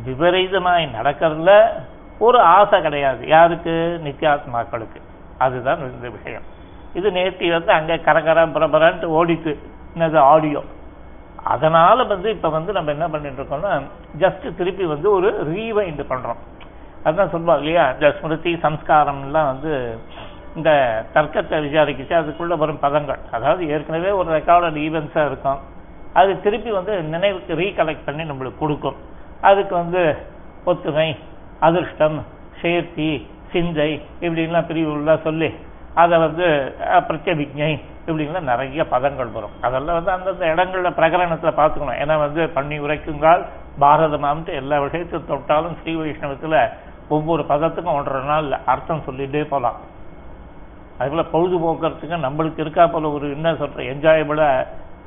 விபரீதமாய் 0.06 0.88
நடக்கிறதுல 1.02 1.68
ஒரு 2.18 2.40
ஆசை 2.40 2.80
கிடையாது. 2.80 3.26
யாருக்கு? 3.26 4.00
நித்தியாத்மாக்களுக்கு 4.04 5.00
அதுதான் 5.38 5.92
இந்த 5.92 6.08
விஷயம். 6.08 6.42
இது 6.94 7.10
நேர்த்தி 7.10 7.50
வந்து 7.50 7.72
அங்கே 7.72 7.94
கரகரம் 7.94 8.52
பிரபரன்ட்டு 8.52 9.08
ஓடிட்டு 9.20 9.58
என்னது 9.96 10.16
ஆடியோ. 10.16 10.62
அதனால 11.44 12.02
வந்து 12.02 12.30
இப்ப 12.30 12.48
வந்து 12.48 12.72
நம்ம 12.72 12.90
என்ன 12.90 13.08
பண்ணிட்டு 13.08 13.42
இருக்கோம்னா 13.42 13.82
ஜஸ்ட் 14.18 14.54
திருப்பி 14.54 14.84
வந்து 14.84 15.10
ஒரு 15.10 15.46
ரீவைண்ட் 15.50 16.04
பண்றோம். 16.08 16.40
அதுதான் 17.04 17.32
சொல்லுவாங்க 17.34 17.62
இல்லையா? 17.64 17.84
இந்த 17.94 18.08
ஸ்மிருதி 18.16 18.52
சம்ஸ்காரம்லாம் 18.64 19.50
வந்து 19.52 19.72
இந்த 20.58 20.70
தர்க்கத்தை 21.14 21.58
விசாரிக்கிச்சு. 21.66 22.14
அதுக்குள்ளே 22.20 22.56
வரும் 22.62 22.82
பதங்கள். 22.86 23.20
அதாவது 23.36 23.62
ஏற்கனவே 23.74 24.10
ஒரு 24.20 24.28
ரெக்கார்டட் 24.38 24.78
ஈவெண்ட்ஸாக 24.86 25.28
இருக்கும். 25.30 25.60
அது 26.20 26.30
திருப்பி 26.44 26.70
வந்து 26.78 26.94
நினைவுக்கு 27.14 27.54
ரீகலெக்ட் 27.62 28.06
பண்ணி 28.08 28.24
நம்மளுக்கு 28.30 28.62
கொடுக்கும். 28.64 28.98
அதுக்கு 29.50 29.74
வந்து 29.82 30.02
ஒத்துமை 30.70 31.08
அதிர்ஷ்டம் 31.68 32.18
சேர்த்தி 32.62 33.10
சிந்தை 33.52 33.90
இப்படின்லாம் 34.24 34.68
பிரிவுலாம் 34.70 35.24
சொல்லி 35.28 35.48
அதை 36.02 36.16
வந்து 36.24 36.46
பிரத்யபிக்ஞை 37.08 37.70
இப்படின்லாம் 38.08 38.50
நிறைய 38.50 38.82
பதங்கள் 38.92 39.32
வரும். 39.36 39.56
அதெல்லாம் 39.66 39.96
வந்து 39.98 40.12
அந்தந்த 40.16 40.44
இடங்களில் 40.52 40.98
பிரகரணத்தில் 40.98 41.58
பார்த்துக்கணும். 41.60 41.98
ஏன்னா 42.02 42.16
வந்து 42.26 42.42
பண்ணி 42.56 42.76
உரைக்குங்கால் 42.84 43.42
பாரதமாம்ட்டு 43.82 44.52
எல்லா 44.60 44.76
விஷயத்தையும் 44.84 45.30
தொட்டாலும் 45.32 45.76
ஸ்ரீ 45.80 45.92
வைஷ்ணவத்தில் 46.00 46.60
ஒவ்வொரு 47.10 47.42
பதத்துக்கும் 47.48 47.96
ஒன்றரை 47.96 48.22
நாள் 48.26 48.50
அர்த்தம் 48.72 49.06
சொல்லிகிட்டே 49.06 49.42
போகலாம் 49.48 49.78
அதுபோல் 51.00 51.32
பொழுதுபோக்குறதுக்கு 51.32 52.24
நம்மளுக்கு 52.24 52.60
இருக்கா 52.60 52.84
போல 52.86 53.10
ஒரு 53.10 53.26
என்ன 53.36 53.54
சொல்கிற 53.56 53.84
என்ஜாயபிளாக 53.92 54.66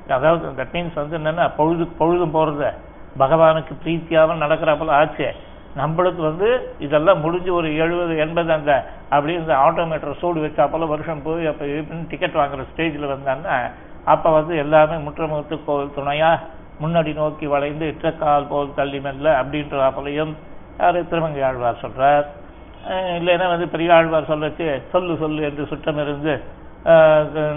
அதாவது 0.10 0.54
தட் 0.58 0.74
மீன்ஸ் 0.76 1.00
வந்து 1.00 1.18
என்னென்னா 1.20 1.46
பொழுது 1.58 1.84
பொழுதும் 2.00 2.36
போகிறத 2.36 2.70
பகவானுக்கு 3.16 3.74
பிரீத்தியாகவும் 3.82 4.44
நடக்கிற 4.44 4.72
போல 4.76 4.94
ஆச்சு. 4.96 5.28
நம்மளுக்கு 5.76 6.22
வந்து 6.22 6.48
இதெல்லாம் 6.80 7.22
முடிஞ்சு 7.22 7.52
ஒரு 7.54 7.68
எழுபது 7.78 8.14
எண்பது 8.18 8.52
அந்த 8.54 8.72
அப்படி 9.10 9.34
இந்த 9.34 9.54
ஆட்டோமேட்டர் 9.64 10.20
சூடு 10.20 10.44
வச்சா 10.44 10.66
போல 10.68 10.86
வருஷம் 10.86 11.24
போய் 11.24 11.48
அப்போ 11.48 11.66
டிக்கெட் 12.10 12.40
வாங்குற 12.40 12.66
ஸ்டேஜில் 12.70 13.14
வந்தான்னா 13.14 13.56
அப்போ 14.06 14.30
வந்து 14.32 14.54
எல்லாமே 14.58 14.98
முற்றமுகத்து 15.06 15.58
கோவில் 15.66 15.96
துணையாக 15.96 16.44
முன்னாடி 16.80 17.12
நோக்கி 17.16 17.46
வளைந்து 17.48 17.86
இட்டக்கால் 17.92 18.48
போல் 18.48 18.76
தள்ளி 18.76 19.00
மெல்ல 19.00 19.28
அப்படின்ற 19.42 19.90
போலையும் 19.96 20.34
அவர் 20.80 21.10
திருமங்கையாழ்வார் 21.10 21.80
ஆழ்வார் 21.82 22.28
இல்லைன்னா 23.18 23.48
வந்து 23.50 23.68
பெரியாழ்வார் 23.68 24.32
சொல்லச்சு 24.32 24.66
சொல்லு 24.92 25.18
சொல்லு 25.18 25.42
என்று 25.44 25.64
சுட்டம் 25.66 26.02
இருந்து 26.02 26.34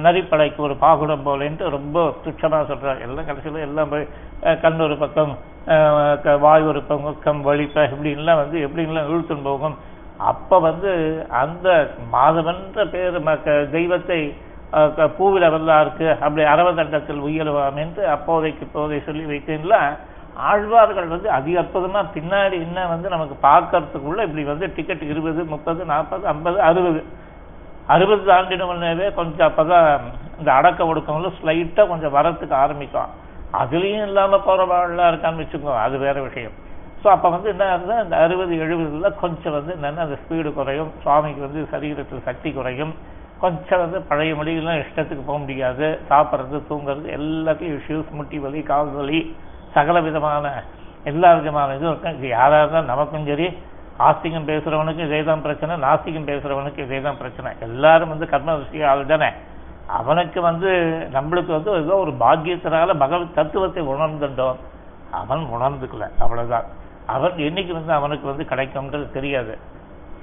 நரிப்படைக்கு 0.01 0.59
ஒரு 0.59 0.75
பாகுடம் 0.81 1.25
போலேன்ட்டு 1.25 1.69
ரொம்ப 1.69 2.13
துச்சமாக 2.25 2.67
சொல்கிறார் 2.67 3.01
எல்லாம் 3.01 3.27
கடைசியில் 3.27 3.59
எல்லாம் 3.61 3.89
போய் 3.89 4.07
கண் 4.61 4.81
ஒரு 4.81 4.97
பக்கம் 4.97 5.33
க- 6.23 6.37
வாய் 6.37 6.63
ஒரு 6.63 6.83
பக்கம் 6.85 7.45
வலிப்ப 7.45 7.87
இப்படின்லாம் 7.91 8.37
வந்து 8.37 8.59
எப்படின்லாம் 8.67 9.09
இழுத்துன்னு 9.09 9.43
போகும். 9.43 9.77
அப்போ 10.27 10.59
வந்து 10.61 10.91
அந்த 11.37 11.69
மாதவன்ற 12.13 12.85
பேர் 12.91 13.21
மக்க 13.21 13.47
தெய்வத்தை 13.73 14.21
பூவில 14.71 14.95
க- 14.97 15.11
பூவில 15.19 15.45
வல்லாருக்கு 15.51 16.11
அப்படி 16.17 16.43
அரவதண்டத்தில் 16.45 17.21
உயருவாம் 17.27 17.77
என்று 17.77 18.09
அப்போதைக்கு 18.09 18.67
இப்போதை 18.67 19.05
சொல்லி 19.05 19.25
வைத்தேன்ல 19.25 19.77
ஆழ்வார்கள் 20.37 21.09
வந்து 21.09 21.31
அதி 21.31 21.53
அற்புதமா 21.57 22.01
பின்னாடி 22.15 22.53
என்ன 22.53 22.87
வந்து 22.87 23.09
நமக்கு 23.09 23.37
பார்க்கறதுக்குள்ள 23.43 24.23
இப்படி 24.23 24.45
வந்து 24.45 24.73
டிக்கெட் 24.77 25.03
இருபது 25.03 25.45
முப்பது 25.45 25.85
நாற்பது 25.85 26.27
ஐம்பது 26.27 26.61
அறுபது. 26.61 27.05
அறுபது 27.87 28.23
தாண்டினவனவே 28.33 29.15
கொஞ்சம் 29.15 29.49
அப்பதான் 29.49 30.01
இந்த 30.39 30.53
அடக்க 30.53 30.85
ஒடுக்கம்ல 30.85 31.31
ஸ்லைட்டா 31.39 31.89
கொஞ்சம் 31.89 32.15
வரத்துக்கு 32.15 32.55
ஆரம்பிக்கும். 32.55 33.13
அதுலயும் 33.53 34.07
இல்லாம 34.07 34.37
போறவாள்லாம் 34.37 35.11
இருக்கான்னு 35.13 35.43
வச்சுக்கோங்க 35.43 35.81
அது 35.81 35.99
வேற 35.99 36.23
விஷயம். 36.23 36.53
ஸோ 37.05 37.07
அப்ப 37.07 37.29
வந்து 37.29 37.49
என்ன 37.49 37.65
ஆகுதுன்னா 37.65 38.03
இந்த 38.05 38.17
அறுபது 38.17 38.55
எழுபதுல 38.57 39.15
கொஞ்சம் 39.15 39.53
வந்து 39.53 39.73
என்னன்னா 39.75 39.99
அந்த 39.99 40.19
ஸ்பீடு 40.23 40.53
குறையும். 40.53 40.91
சுவாமிக்கு 41.03 41.41
வந்து 41.41 41.69
சரீரத்தில் 41.73 42.23
சக்தி 42.25 42.53
குறையும். 42.53 42.95
கொஞ்சம் 43.39 43.79
வந்து 43.79 44.01
பழைய 44.01 44.35
மொழிகள்லாம் 44.35 44.83
இஷ்டத்துக்கு 44.83 45.25
போக 45.27 45.39
முடியாது. 45.39 46.01
சாப்பிட்றது 46.11 46.61
தூங்குறது 46.71 47.09
எல்லாத்தையும் 47.19 47.81
இஷ்யூஸ் 47.81 48.11
முட்டி 48.11 48.39
வலி 48.39 48.63
கால் 48.63 48.89
வலி 48.89 49.37
சகல 49.77 50.01
விதமான 50.01 50.63
எல்லா 51.05 51.35
விதமான 51.35 51.75
இதுவும் 51.75 52.01
இருக்கும் 52.01 52.25
யாராக 52.25 52.57
இருந்தாலும் 52.57 52.87
நமக்கும் 52.87 53.27
சரி 53.27 53.49
ஆஸ்திகம் 53.99 54.49
பேசுறவனுக்கு 54.49 55.05
இதேதான் 55.05 55.41
பிரச்சனை 55.41 55.77
நாஸ்திகம் 55.77 56.29
பேசுறவனுக்கு 56.29 56.81
இதேதான் 56.81 57.17
பிரச்சனை. 57.17 57.53
எல்லாரும் 57.61 58.09
வந்து 58.09 58.29
கர்ம 58.29 58.55
விஷய 58.55 58.91
ஆள் 58.91 59.07
தானே. 59.07 59.29
அவனுக்கு 59.87 60.41
வந்து 60.41 60.69
நம்மளுக்கு 61.13 61.47
வந்து 61.47 61.71
ஏதோ 61.71 61.95
ஒரு 61.95 62.11
பாக்கியத்தினால 62.11 62.99
பகவத் 62.99 63.35
தத்துவத்தை 63.35 63.87
உணர்ந்துட்டோம். 63.87 64.57
அவன் 65.11 65.39
உணர்ந்துக்கல 65.39 66.09
அவ்வளவுதான். 66.19 66.65
அவன் 67.07 67.33
என்னைக்கு 67.33 67.73
வந்து 67.73 67.93
அவனுக்கு 67.93 68.27
வந்து 68.27 68.45
கிடைக்கும்ன்றது 68.45 69.13
தெரியாது. 69.13 69.59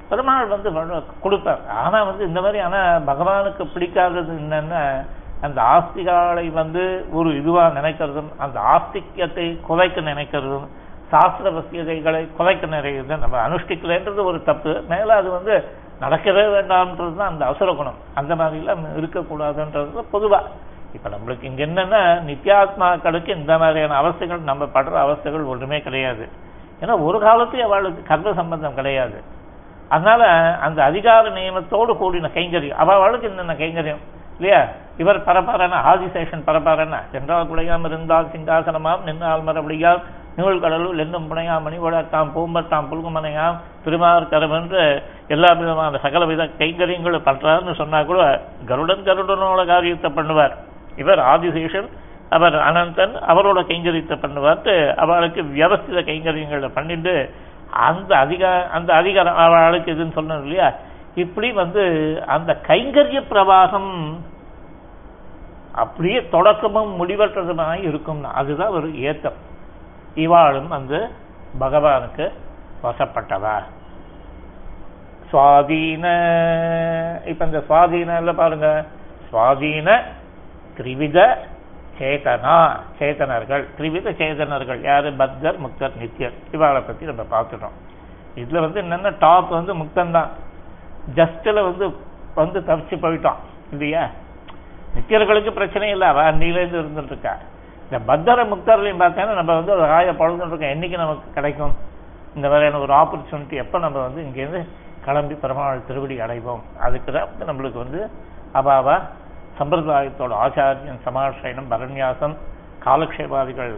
பெருமாள் 0.10 0.48
வந்து 0.48 1.03
கொடுப்பார். 1.22 1.60
ஆனா 1.69 2.03
வந்து 2.03 2.27
இந்த 2.27 2.41
மாதிரி 2.41 2.60
ஆனா 2.60 2.95
பகவானுக்கு 2.95 3.67
பிடிக்காதது 3.75 4.31
என்னென்னா 4.39 5.05
அந்த 5.46 5.60
ஆஸ்திகாலை 5.76 6.46
வந்து 6.62 6.84
ஒரு 7.20 7.30
இதுவாக 7.40 7.70
நினைக்கிறதும் 7.80 8.32
அந்த 8.46 8.58
ஆஸ்திக்யத்தை 8.74 9.48
குலைக்க 9.68 10.02
நினைக்கிறதும் 10.12 10.68
சாஸ்திர 11.12 11.48
வசியதைகளை 11.58 12.22
குலைக்க 12.38 12.66
நிறையது 12.76 13.18
நம்ம 13.24 13.36
அனுஷ்டிக்கலைன்றது 13.48 14.22
ஒரு 14.30 14.40
தப்பு. 14.50 14.72
மேலே 14.92 15.12
அது 15.22 15.30
வந்து 15.38 15.56
நடக்கவே 16.04 16.44
வேண்டாம்ன்றது 16.54 17.16
தான் 17.20 17.32
அந்த 17.32 17.44
அவசர 17.50 17.74
குணம். 17.80 18.00
அந்த 18.20 18.34
மாதிரிலாம் 18.40 18.86
இருக்கக்கூடாதுன்றது 19.00 20.04
பொதுவாக 20.16 20.50
இப்போ 20.96 21.10
நம்மளுக்கு 21.14 21.46
இங்கே 21.50 21.64
என்னென்னா 21.66 22.02
நித்யாத்மாக்களுக்கு 22.30 23.32
இந்த 23.40 23.54
மாதிரியான 23.62 24.00
அவஸ்தைகள் 24.02 24.50
நம்ம 24.50 24.64
படுற 24.76 24.96
அவஸ்தைகள் 25.06 25.52
ஒன்றுமே 25.54 25.80
கிடையாது. 25.88 26.26
ஏன்னா 26.82 26.96
ஒரு 27.08 27.18
காலத்தையும் 27.26 27.68
அவளுக்கு 27.70 28.02
கர்ம 28.12 28.34
சம்பந்தம் 28.42 28.78
கிடையாது. 28.80 29.18
அதனால் 29.94 30.28
அந்த 30.66 30.80
அதிகார 30.90 31.30
நியமத்தோடு 31.38 31.94
கூடின 32.02 32.30
கைங்கரியம் 32.38 32.82
அவள் 32.84 33.00
அவளுக்கு 33.00 33.30
என்னென்ன 33.30 33.56
கைங்கரியம்? 33.62 34.04
இல்லையா 34.44 34.62
இவர் 35.02 35.20
பரபரன 35.28 35.76
ஆதிசேஷன் 35.92 36.44
பரபரன. 36.48 36.96
சென்றால் 37.12 37.48
குடையாம் 37.52 37.86
இருந்தால் 37.90 38.28
சிங்காசனமாம் 38.34 39.06
நின்னால் 39.08 39.46
மரபடியால் 39.48 40.02
நிகழ் 40.38 40.62
கடலுள் 40.64 41.02
என்னும் 41.04 41.28
புனையாம் 41.30 41.66
மணிவழத்தாம் 41.66 42.30
பூம்பத்தாம் 42.36 42.88
புல்குமனையாம் 42.92 43.58
திருமார்கரம் 43.86 44.56
என்று 44.58 44.84
எல்லா 45.28 45.50
விதமான 45.54 46.00
சகல 46.06 46.26
வித 46.26 46.48
கைங்கரியங்களும் 46.62 47.28
பண்றாருன்னு 47.28 47.76
சொன்னா 47.82 48.00
கூட 48.04 48.22
கருடன் 48.66 49.06
கருடனோட 49.08 49.64
காரியத்தை 49.66 50.12
பண்ணுவார். 50.12 50.56
இவர் 50.96 51.22
ஆதிசேஷன் 51.34 51.90
அவர் 52.30 52.58
அனந்தன் 52.70 53.14
அவரோட 53.32 53.60
கைங்கரியத்தை 53.72 54.18
பண்ணுவார்ட்டு 54.26 54.76
அவளுக்கு 54.96 55.42
வியவஸ்தித 55.56 56.02
கைங்கரியங்களை 56.10 56.70
பண்ணிட்டு 56.74 57.16
அந்த 57.88 58.12
அதிகா 58.24 58.52
அந்த 58.78 58.90
அதிகாரம் 58.94 59.40
அவளுக்கு 59.46 59.90
இதுன்னு 59.94 60.18
சொன்னோம் 60.20 60.44
இல்லையா? 60.44 60.68
இப்படி 61.16 61.52
வந்து 61.52 61.84
அந்த 62.26 62.52
கைங்கரிய 62.68 63.20
பிரவாகம் 63.32 63.92
அப்படியே 65.74 66.27
தொடக்கமும் 66.27 67.00
முடிவற்றதுமாக 67.00 67.75
இருக்கும்னா. 67.84 68.32
அதுதான் 68.32 68.70
ஒரு 68.70 69.01
ஏத்தம். 69.01 69.34
இவாளும் 70.15 70.68
வந்து 70.68 71.10
பகவானுக்கு 71.60 72.32
வசப்பட்டவா. 72.84 73.63
சுவாதீன 75.32 76.06
இப்ப 77.27 77.46
இந்த 77.46 77.63
சுவாதீன 77.70 78.34
பாருங்க. 78.34 78.86
சுவாதீன 79.32 80.01
திரிவித 80.77 81.38
சேதனா 82.00 82.80
சேதனர்கள். 83.00 83.65
திரிவித 83.77 84.10
சேதனர்கள் 84.12 84.82
யாரு? 84.82 85.10
பத்தர் 85.10 85.60
முக்தர் 85.60 85.98
நித்யர். 86.00 86.34
இவாளை 86.51 86.82
பத்தி 86.82 87.06
நம்ம 87.06 87.42
பார்த்துட்டோம். 87.42 87.77
இதுல 88.36 88.60
வந்து 88.60 88.82
என்னன்னா 88.82 89.15
டாப் 89.20 89.50
வந்து 89.50 89.75
முக்தன் 89.75 90.12
தான் 90.12 90.30
ஜஸ்ட்ல 91.15 91.53
வந்து 91.53 91.96
வந்து 92.36 92.60
தவிச்சு 92.60 92.96
போயிட்டோம் 93.01 93.39
இல்லையா? 93.72 94.10
நித்தியர்களுக்கு 94.96 95.52
பிரச்சனை 95.60 95.90
இல்லை 95.90 96.08
அவ 96.08 96.22
அன்னிலேருந்து 96.32 96.82
இருந்துட்டு 96.82 97.14
இருக்கா 97.14 97.34
இந்த 97.86 97.98
பத்தர 98.10 98.44
முக்தர்களையும் 98.52 99.02
பார்த்தேன்னா 99.04 99.34
நம்ம 99.40 99.54
வந்து 99.60 99.74
ஒரு 99.76 99.92
ஆய 99.98 100.12
பழந்துட்டு 100.12 100.54
இருக்கோம் 100.54 100.74
என்னைக்கு 100.76 100.98
நமக்கு 101.04 101.34
கிடைக்கும்? 101.34 101.74
இந்த 102.36 102.48
மாதிரியான 102.50 102.80
ஒரு 102.80 102.94
ஆப்பர்ச்சுனிட்டி 102.94 103.56
எப்போ 103.64 103.80
நம்ம 103.80 103.98
வந்து 104.02 104.22
இங்கேருந்து 104.22 104.62
கிளம்பி 105.06 105.36
பெருமாள் 105.44 105.86
திருவடி 105.88 106.16
அடைவோம்? 106.26 106.62
அதுக்கு 106.86 107.10
தான் 107.12 107.28
வந்து 107.30 107.48
நம்மளுக்கு 107.50 107.80
வந்து 107.86 108.00
அபாவா 108.60 108.96
சம்பிரதாயத்தோட 109.60 110.34
ஆச்சாரியன் 110.44 111.04
சமாஷயனம் 111.08 111.70
பரண்யாசம் 111.74 112.36
காலக்ஷேபாதிகள் 112.86 113.74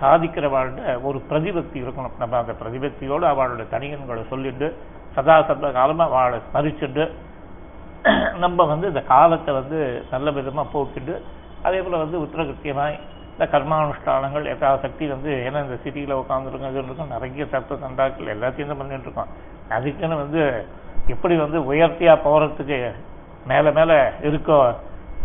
சாதிக்கிறவாழ்கிட்ட 0.00 1.02
ஒரு 1.02 1.18
பிரதிபக்தி 1.28 1.78
இருக்கணும். 1.84 2.16
நம்ம 2.18 2.36
அந்த 2.38 2.54
பிரதிபக்தியோடு 2.60 3.26
அவளோட 3.32 3.64
தனியன்களை 3.74 4.24
சொல்லிட்டு 4.28 4.68
சதா 5.16 5.36
சர்வ 5.48 5.70
காலமாக 5.78 6.18
அவளை 6.20 6.38
ஸ்மரிச்சுட்டு 6.46 7.04
நம்ம 8.44 8.64
வந்து 8.64 8.86
இந்த 8.92 9.02
காலத்தை 9.12 9.52
வந்து 9.60 9.78
நல்ல 10.10 10.30
விதமா 10.30 10.64
போக்கிட்டு 10.74 11.14
அதே 11.66 11.78
போல 11.82 12.00
வந்து 12.02 12.16
உத்தரகிருத்தியமாய் 12.24 12.96
இந்த 13.32 13.46
கர்மானுஷ்டானங்கள் 13.52 14.44
யதாசக்தி 14.52 15.04
வந்து 15.14 15.30
ஏன்னா 15.46 15.58
இந்த 15.66 15.76
சிட்டியில் 15.84 16.20
உட்காந்துருக்கோம் 16.22 16.72
இது 16.72 16.82
இருக்கும் 16.82 17.14
நிறைய 17.14 17.46
தத்துவ 17.54 17.78
தண்டாக்கள் 17.84 18.34
எல்லாத்தையும் 18.34 18.72
தான் 18.72 18.80
பண்ணிட்டு 18.80 19.08
இருக்கோம் 19.08 19.32
அதுக்குன்னு 19.76 20.22
வந்து 20.24 20.42
எப்படி 21.06 21.34
வந்து 21.36 21.58
உயர்த்தியா 21.70 22.14
போறதுக்கு 22.26 22.78
மேல 23.46 23.70
மேல 23.70 23.92
இருக்கோ 24.28 24.58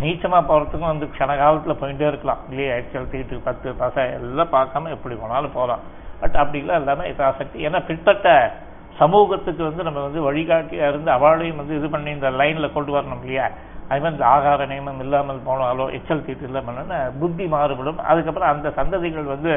நீச்சமா 0.02 0.40
போறதுக்கும் 0.50 0.92
வந்து 0.92 1.08
க்ஷண 1.14 1.32
காலத்துல 1.42 1.74
போயிட்டே 1.80 2.06
இருக்கலாம். 2.12 2.42
இல்லையே 2.50 2.70
எக்ஸல் 2.78 3.12
தீட்டு 3.12 3.36
பத்து 3.48 3.70
பசை 3.82 4.04
எல்லாம் 4.20 4.54
பார்க்காம 4.54 4.92
எப்படி 4.96 5.16
போனாலும் 5.16 5.56
போகலாம். 5.58 5.84
பட் 6.22 6.38
அப்படிலாம் 6.44 6.80
இல்லாம 6.82 7.06
இதாசக்தி 7.12 7.66
ஏன்னா 7.68 7.80
பிற்பட்ட 7.90 8.28
சமூகத்துக்கு 9.00 9.64
வந்து 9.64 9.84
நம்ம 9.84 10.00
வந்து 10.02 10.22
வழிகாட்டியாக 10.22 10.92
இருந்து 10.92 11.12
அவளையும் 11.12 11.60
வந்து 11.62 11.78
இது 11.80 11.88
பண்ணி 11.90 12.10
இந்த 12.12 12.30
லைனில் 12.40 12.76
கொண்டு 12.76 12.92
வரணும் 12.96 13.22
இல்லையா? 13.22 13.46
அது 13.90 14.02
மாதிரி 14.02 14.16
இந்த 14.16 14.26
ஆகார 14.34 14.66
நியமம் 14.72 15.02
இல்லாமல் 15.06 15.46
போனாலோ 15.48 15.86
எச்சல் 15.98 16.26
தீட்டு 16.26 16.46
இல்லாமல் 16.48 16.92
புத்தி 17.22 17.46
மாறுபடும். 17.46 18.00
அதுக்கப்புறம் 18.12 18.52
அந்த 18.54 18.68
சந்ததிகள் 18.80 19.32
வந்து 19.34 19.54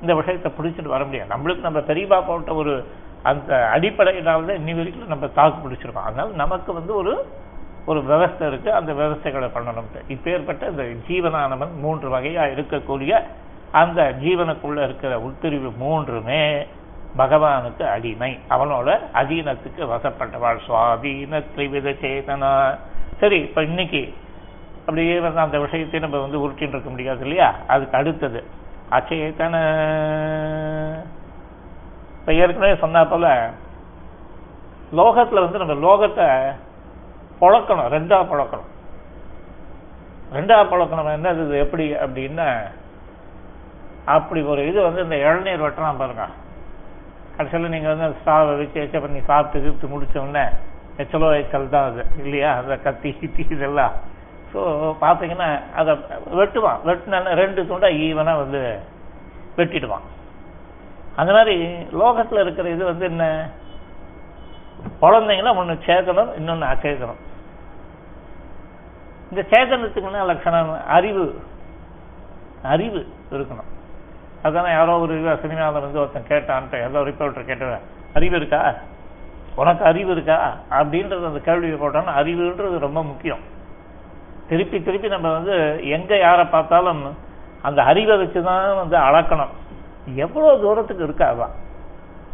இந்த 0.00 0.14
விஷயத்தை 0.14 0.50
பிடிச்சிட்டு 0.58 0.94
வர 0.94 1.04
முடியாது. 1.04 1.32
நம்மளுக்கு 1.34 1.66
நம்ம 1.68 1.80
பெரியப்பா 1.90 2.18
போட்ட 2.26 2.54
ஒரு 2.54 2.74
அந்த 3.22 3.52
அடிப்படையினால்தான் 3.76 4.60
இன்னி 4.60 4.74
வரைக்கும் 4.76 5.12
நம்ம 5.14 5.26
தாக்கு 5.38 5.58
பிடிச்சிருக்கோம். 5.64 6.08
அதனால 6.08 6.36
நமக்கு 6.44 6.72
வந்து 6.72 6.94
ஒரு 6.94 7.14
ஒரு 7.86 8.00
விவஸ்தை 8.00 8.44
இருக்குது 8.50 8.76
அந்த 8.78 8.92
விவஸ்தைகளை 8.92 9.48
பண்ணணும்ட்டு 9.54 10.00
இப்பேற்பட்ட 10.14 10.68
இந்த 10.70 10.84
ஜீவனானவன் 11.08 11.72
மூன்று 11.80 12.08
வகையாக 12.08 12.54
இருக்கக்கூடிய 12.56 13.12
அந்த 13.80 14.00
ஜீவனுக்குள்ளே 14.22 14.82
இருக்கிற 14.82 15.12
உட்பிரிவு 15.26 15.70
மூன்றுமே 15.78 16.42
பகவானுக்கு 17.16 17.88
அடிமை. 17.88 18.38
அவனோட 18.50 18.98
அதீனத்துக்கு 19.14 19.78
வசப்பட்டவாள். 19.78 20.58
சுவாதீன 20.68 21.44
திரிவித 21.56 21.90
சேதனா. 22.02 22.78
சரி 23.20 23.40
இப்போ 23.40 23.62
இன்னைக்கு 23.62 24.14
அப்படியே 24.78 25.20
வந்து 25.20 25.40
அந்த 25.40 25.58
விஷயத்தை 25.58 26.00
நம்ம 26.00 26.18
வந்து 26.18 26.48
உருட்டின்னு 26.48 26.68
இருக்க 26.68 26.90
முடியாது 26.90 27.20
இல்லையா? 27.20 27.54
அதுக்கு 27.66 27.96
அடுத்தது. 27.96 28.44
அச்சேதன. 28.90 29.56
இப்போ 32.20 32.32
ஏற்கனவே 32.32 32.76
சொன்னா 32.76 33.04
போல 33.04 33.50
லோகத்துல 34.96 35.40
வந்து 35.40 35.58
நம்ம 35.58 35.72
லோகத்தை 35.72 36.54
பொழக்கணும். 37.40 37.92
ரெண்டா 37.96 38.18
பொழக்கணும். 38.32 38.68
ரெண்டா 40.32 40.58
பொழக்கணும். 40.62 41.08
என்னது 41.08 41.58
எப்படி? 41.58 41.92
அப்படின்னா 41.92 42.62
அப்படி 44.04 44.42
ஒரு 44.42 44.68
இது 44.68 44.82
வந்து 44.82 45.02
இந்த 45.02 45.16
இளநீர் 45.16 45.62
வெட்டலாம் 45.62 45.98
பாருங்க. 45.98 46.26
கடைசியில் 47.40 47.74
நீங்க 47.74 47.88
வந்து 47.92 48.16
ஸ்டாவை 48.20 48.52
வச்சு 48.60 48.78
வச்ச 48.82 48.96
பண்ணி 49.02 49.20
சாப்பிட்டு 49.28 49.66
கிப்ட்டு 49.66 49.92
முடிச்ச 49.92 50.16
உடனே 50.22 50.44
எச்சலோ 51.02 51.28
எச்சல் 51.40 51.74
தான் 51.74 51.86
அது 51.90 52.02
இல்லையா? 52.22 52.50
அந்த 52.60 52.74
கத்தி 52.86 53.10
கித்தி 53.20 53.42
இதெல்லாம். 53.56 53.94
ஸோ 54.52 54.60
பார்த்தீங்கன்னா 55.02 55.48
அதை 55.80 55.92
வெட்டுவான். 56.40 56.80
வெட்டினா 56.88 57.18
ரெண்டு 57.42 57.60
துண்டாக 57.68 58.00
ஈவனா 58.06 58.34
வந்து 58.42 58.60
வெட்டிடுவான். 59.58 60.06
அந்த 61.20 61.30
மாதிரி 61.36 61.54
லோகத்துல 62.02 62.42
இருக்கிற 62.44 62.68
இது 62.74 62.84
வந்து 62.84 63.04
என்ன? 63.12 63.24
குழந்தைங்கள 65.02 65.50
ஒண்ணு 65.62 65.74
சேர்க்கணும் 65.88 66.30
இன்னொன்னு 66.40 66.70
அச்சேதனம் 66.72 67.20
இந்த 69.30 69.42
சேதனத்துக்குன்னா 69.52 70.22
லட்சணம் 70.30 70.76
அறிவு. 70.98 71.26
அறிவு 72.74 73.00
இருக்கணும். 73.30 73.70
அதுக்கான 74.44 74.70
யாரோ 74.70 74.98
ஒரு 74.98 75.38
சினிமாவில் 75.42 75.82
வந்து 75.82 76.00
ஒருத்தன் 76.00 76.28
கேட்டான்ட்டு 76.28 76.78
ஏதோ 76.88 77.00
ரிப்போர்ட்டர் 77.00 77.48
கேட்டவன் 77.50 77.86
அறிவு 78.14 78.36
இருக்கா? 78.36 78.74
உனக்கு 79.56 79.84
அறிவு 79.84 80.10
இருக்கா? 80.12 80.54
அப்படின்றது 80.70 81.30
அந்த 81.30 81.40
கேள்வியை 81.40 81.78
போட்டோம்னா 81.80 82.14
அறிவுன்றது 82.20 82.78
ரொம்ப 82.78 83.02
முக்கியம். 83.02 83.42
திருப்பி 84.48 84.82
திருப்பி 84.82 85.08
நம்ம 85.08 85.32
வந்து 85.32 85.80
எங்க 85.88 86.18
யாரை 86.18 86.44
பார்த்தாலும் 86.44 87.02
அந்த 87.62 87.82
அறிவை 87.82 88.14
வச்சுதான் 88.16 88.76
வந்து 88.76 88.96
அளக்கணும். 88.96 89.52
எவ்வளவு 90.14 90.60
தூரத்துக்கு 90.60 91.04
இருக்கா 91.04 91.26
அதான் 91.28 91.54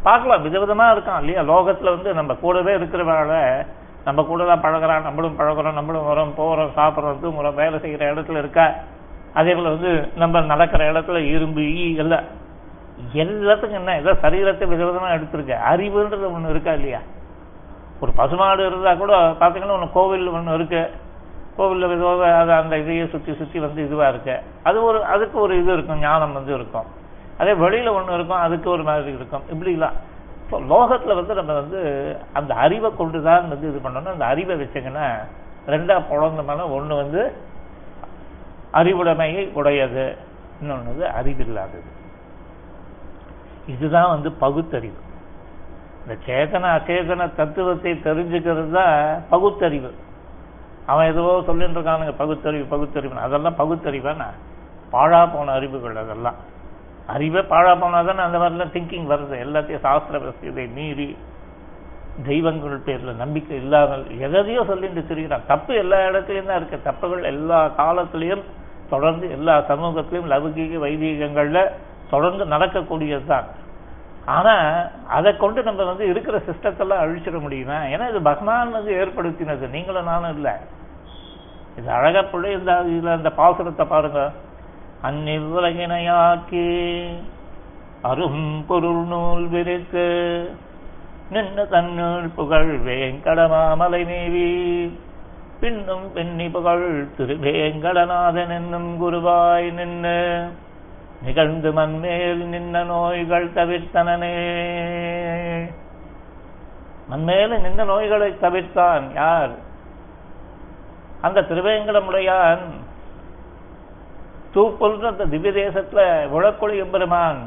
பார்க்கலாம் 0.02 0.42
விதவிதமாக 0.42 0.94
இருக்கான் 0.96 1.20
இல்லையா? 1.20 1.42
லோகத்துல 1.42 1.94
வந்து 1.96 2.14
நம்ம 2.14 2.34
கூடவே 2.34 2.72
இருக்கிறவங்கள 2.76 3.66
நம்ம 4.04 4.22
கூட 4.22 4.44
தான் 4.44 4.62
பழகுறான் 4.62 5.02
நம்மளும் 5.02 5.38
பழகுறோம் 5.38 5.72
நம்மளும் 5.72 6.08
வரோம் 6.08 6.36
போறோம் 6.36 6.76
சாப்பிட்றோம் 6.76 7.22
தூங்குறோம் 7.22 7.54
வேலை 7.54 7.78
செய்யற 7.78 8.02
இடத்துல 8.12 8.38
இருக்கா? 8.38 8.66
அதே 9.38 9.52
போல் 9.56 9.74
வந்து 9.74 9.92
நம்ம 10.22 10.40
நடக்கிற 10.52 10.82
இடத்துல 10.92 11.20
இரும்பு 11.34 11.62
ஈ 11.82 11.86
எல்லாம் 12.04 12.26
எல்லாத்துக்கும் 13.22 13.80
என்ன 13.80 13.94
ஏதோ 14.02 14.12
சரீரத்தை 14.22 14.64
விதவிதமாக 14.70 15.16
எடுத்திருக்க. 15.16 15.54
அறிவுன்றது 15.72 16.26
ஒன்று 16.36 16.52
இருக்கா 16.54 16.72
இல்லையா? 16.78 17.00
ஒரு 18.02 18.12
பசுமாடு 18.20 18.62
இருந்தால் 18.68 19.00
கூட 19.02 19.12
பார்த்தீங்கன்னா 19.40 19.76
ஒன்று 19.78 19.96
கோவில் 19.96 20.30
ஒன்று 20.36 20.56
இருக்கு. 20.58 20.82
கோவிலில் 21.58 21.90
விதவாக 21.92 22.22
அது 22.40 22.52
அந்த 22.52 22.74
இதையே 22.82 23.04
சுற்றி 23.12 23.32
சுற்றி 23.40 23.58
வந்து 23.64 23.80
இதுவாக 23.86 24.08
இருக்கு. 24.12 24.34
அது 24.68 24.78
ஒரு 24.88 24.98
அதுக்கு 25.14 25.36
ஒரு 25.44 25.54
இது 25.60 25.70
இருக்கும் 25.76 26.02
ஞானம் 26.06 26.36
வந்து 26.38 26.52
இருக்கும். 26.58 26.88
அதே 27.40 27.52
வெளியில் 27.64 27.96
ஒன்று 27.98 28.16
இருக்கும் 28.18 28.42
அதுக்கு 28.46 28.68
ஒரு 28.74 28.84
மாதிரி 28.88 29.12
இருக்கும். 29.20 29.44
இப்படிலாம். 29.52 29.96
ஸோ 30.50 30.56
லோகத்தில் 30.72 31.18
வந்து 31.20 31.34
நம்ம 31.38 31.52
வந்து 31.60 31.80
அந்த 32.38 32.52
அறிவை 32.64 32.90
கொண்டு 33.00 33.18
தான் 33.28 33.48
வந்து 33.52 33.68
இது 33.70 33.80
பண்ணணும். 33.86 34.14
அந்த 34.16 34.26
அறிவை 34.32 34.56
வச்சுங்கன்னா 34.62 35.06
ரெண்டா 35.74 35.96
மேலே 36.50 36.66
ஒன்று 36.78 36.94
வந்து 37.02 37.22
அறிவுடைமையை 38.72 39.52
உடையது. 39.52 40.16
இன்னொன்னு 40.62 41.10
அறிவில்லாதது. 41.20 41.90
இதுதான் 43.66 44.08
வந்து 44.08 44.32
பகுத்தறிவு. 44.32 44.94
இந்த 46.02 46.22
சேதன 46.26 46.62
அச்சேதன 46.62 47.34
தத்துவத்தை 47.34 47.92
தெரிஞ்சுக்கிறது 47.92 48.70
தான் 48.70 49.22
பகுத்தறிவு. 49.30 49.94
அவன் 50.86 51.10
ஏதோ 51.10 51.42
சொல்லிட்டு 51.46 51.80
இருக்கானுங்க 51.80 52.12
பகுத்தறிவு 52.12 52.64
பகுத்தறிவு 52.64 53.18
அதெல்லாம் 53.18 53.56
பகுத்தறிவானா 53.56 54.24
பாழா 54.92 55.28
போன 55.32 55.52
அறிவுகள் 55.52 55.96
அதெல்லாம். 55.96 56.34
அறிவே 57.06 57.38
பாழா 57.38 57.72
போனாதானே 57.78 58.16
அந்த 58.16 58.38
மாதிரிலாம் 58.38 58.76
திங்கிங் 58.76 59.10
வருது. 59.12 59.44
எல்லாத்தையும் 59.46 59.80
சாஸ்திர 59.80 60.18
வசதியை 60.18 60.66
மீறி 60.66 61.16
தெய்வங்கள் 62.28 62.84
பேரில் 62.86 63.20
நம்பிக்கை 63.22 63.56
இல்லாமல் 63.62 64.04
எதையோ 64.26 64.60
சொல்லிட்டு 64.68 65.02
திரிகிறான் 65.08 65.48
தப்பு 65.50 65.72
எல்லா 65.82 65.98
இடத்துலையும் 66.08 66.48
தான் 66.50 66.60
இருக்கு. 66.60 66.78
தப்புகள் 66.88 67.28
எல்லா 67.32 67.58
காலத்திலையும் 67.80 68.44
தொடர்ந்து 68.92 69.26
எல்லா 69.36 69.54
சமூகத்திலையும் 69.70 70.30
லௌகீக 70.32 70.78
வைதீகங்களில் 70.84 71.72
தொடர்ந்து 72.12 72.44
நடக்கக்கூடியதுதான். 72.54 73.46
ஆனால் 74.36 74.90
அதை 75.16 75.30
கொண்டு 75.36 75.60
நம்ம 75.68 75.84
வந்து 75.90 76.04
இருக்கிற 76.12 76.36
சிஸ்டத்தெல்லாம் 76.48 77.02
அழிச்சிட 77.04 77.38
முடியுமா? 77.44 77.78
ஏன்னா 77.92 78.08
இது 78.12 78.20
பகவான் 78.30 78.76
வந்து 78.78 78.92
ஏற்படுத்தினது. 79.02 79.64
நீங்களும் 79.76 80.10
நானும் 80.12 80.34
இல்லை. 80.36 80.54
இது 81.78 81.88
அழகா 81.98 82.22
பிள்ளை 82.32 82.50
இந்த 82.58 82.74
இதில் 82.92 83.16
அந்த 83.18 83.32
பாசுரத்தை 83.40 83.86
பாருங்க. 83.94 84.20
அந்நிவ்வுலகினையாக்கி 85.08 86.68
அரும் 88.10 88.64
பொருள் 88.68 89.04
நூல் 89.12 89.46
விரித்து 89.48 90.06
நின்று 91.30 91.68
தன்னுள் 91.68 92.28
புகழ் 92.28 92.80
வேங்கடமாமலை 92.84 94.06
மேவி 94.06 94.98
பின்னும் 95.60 96.12
பெண்ணி 96.12 96.48
புகழ் 96.48 97.06
திருவேங்கடநாதன் 97.18 98.48
என்னும் 98.48 99.02
குருவாய் 99.02 99.72
நின்று. 99.72 100.48
நிகழ்ந்து 101.22 101.72
மண்மேல் 101.72 102.44
நின்ன 102.44 102.84
நோய்கள் 102.84 103.50
தவிர்த்தனனே. 103.50 104.34
மண்மேல 107.10 107.58
நின்ன 107.58 107.84
நோய்களை 107.84 108.32
தவிர்த்தான் 108.32 109.14
யார்? 109.14 109.50
அந்த 111.20 111.40
திருவேங்கடமுடையான் 111.40 112.60
தூப்பொல்ற 114.54 115.02
அந்த 115.02 115.24
திவ்ய 115.24 115.50
தேசத்துல 115.50 116.28
உழக்கொழி 116.28 116.76
எம்பெருமான் 116.76 117.38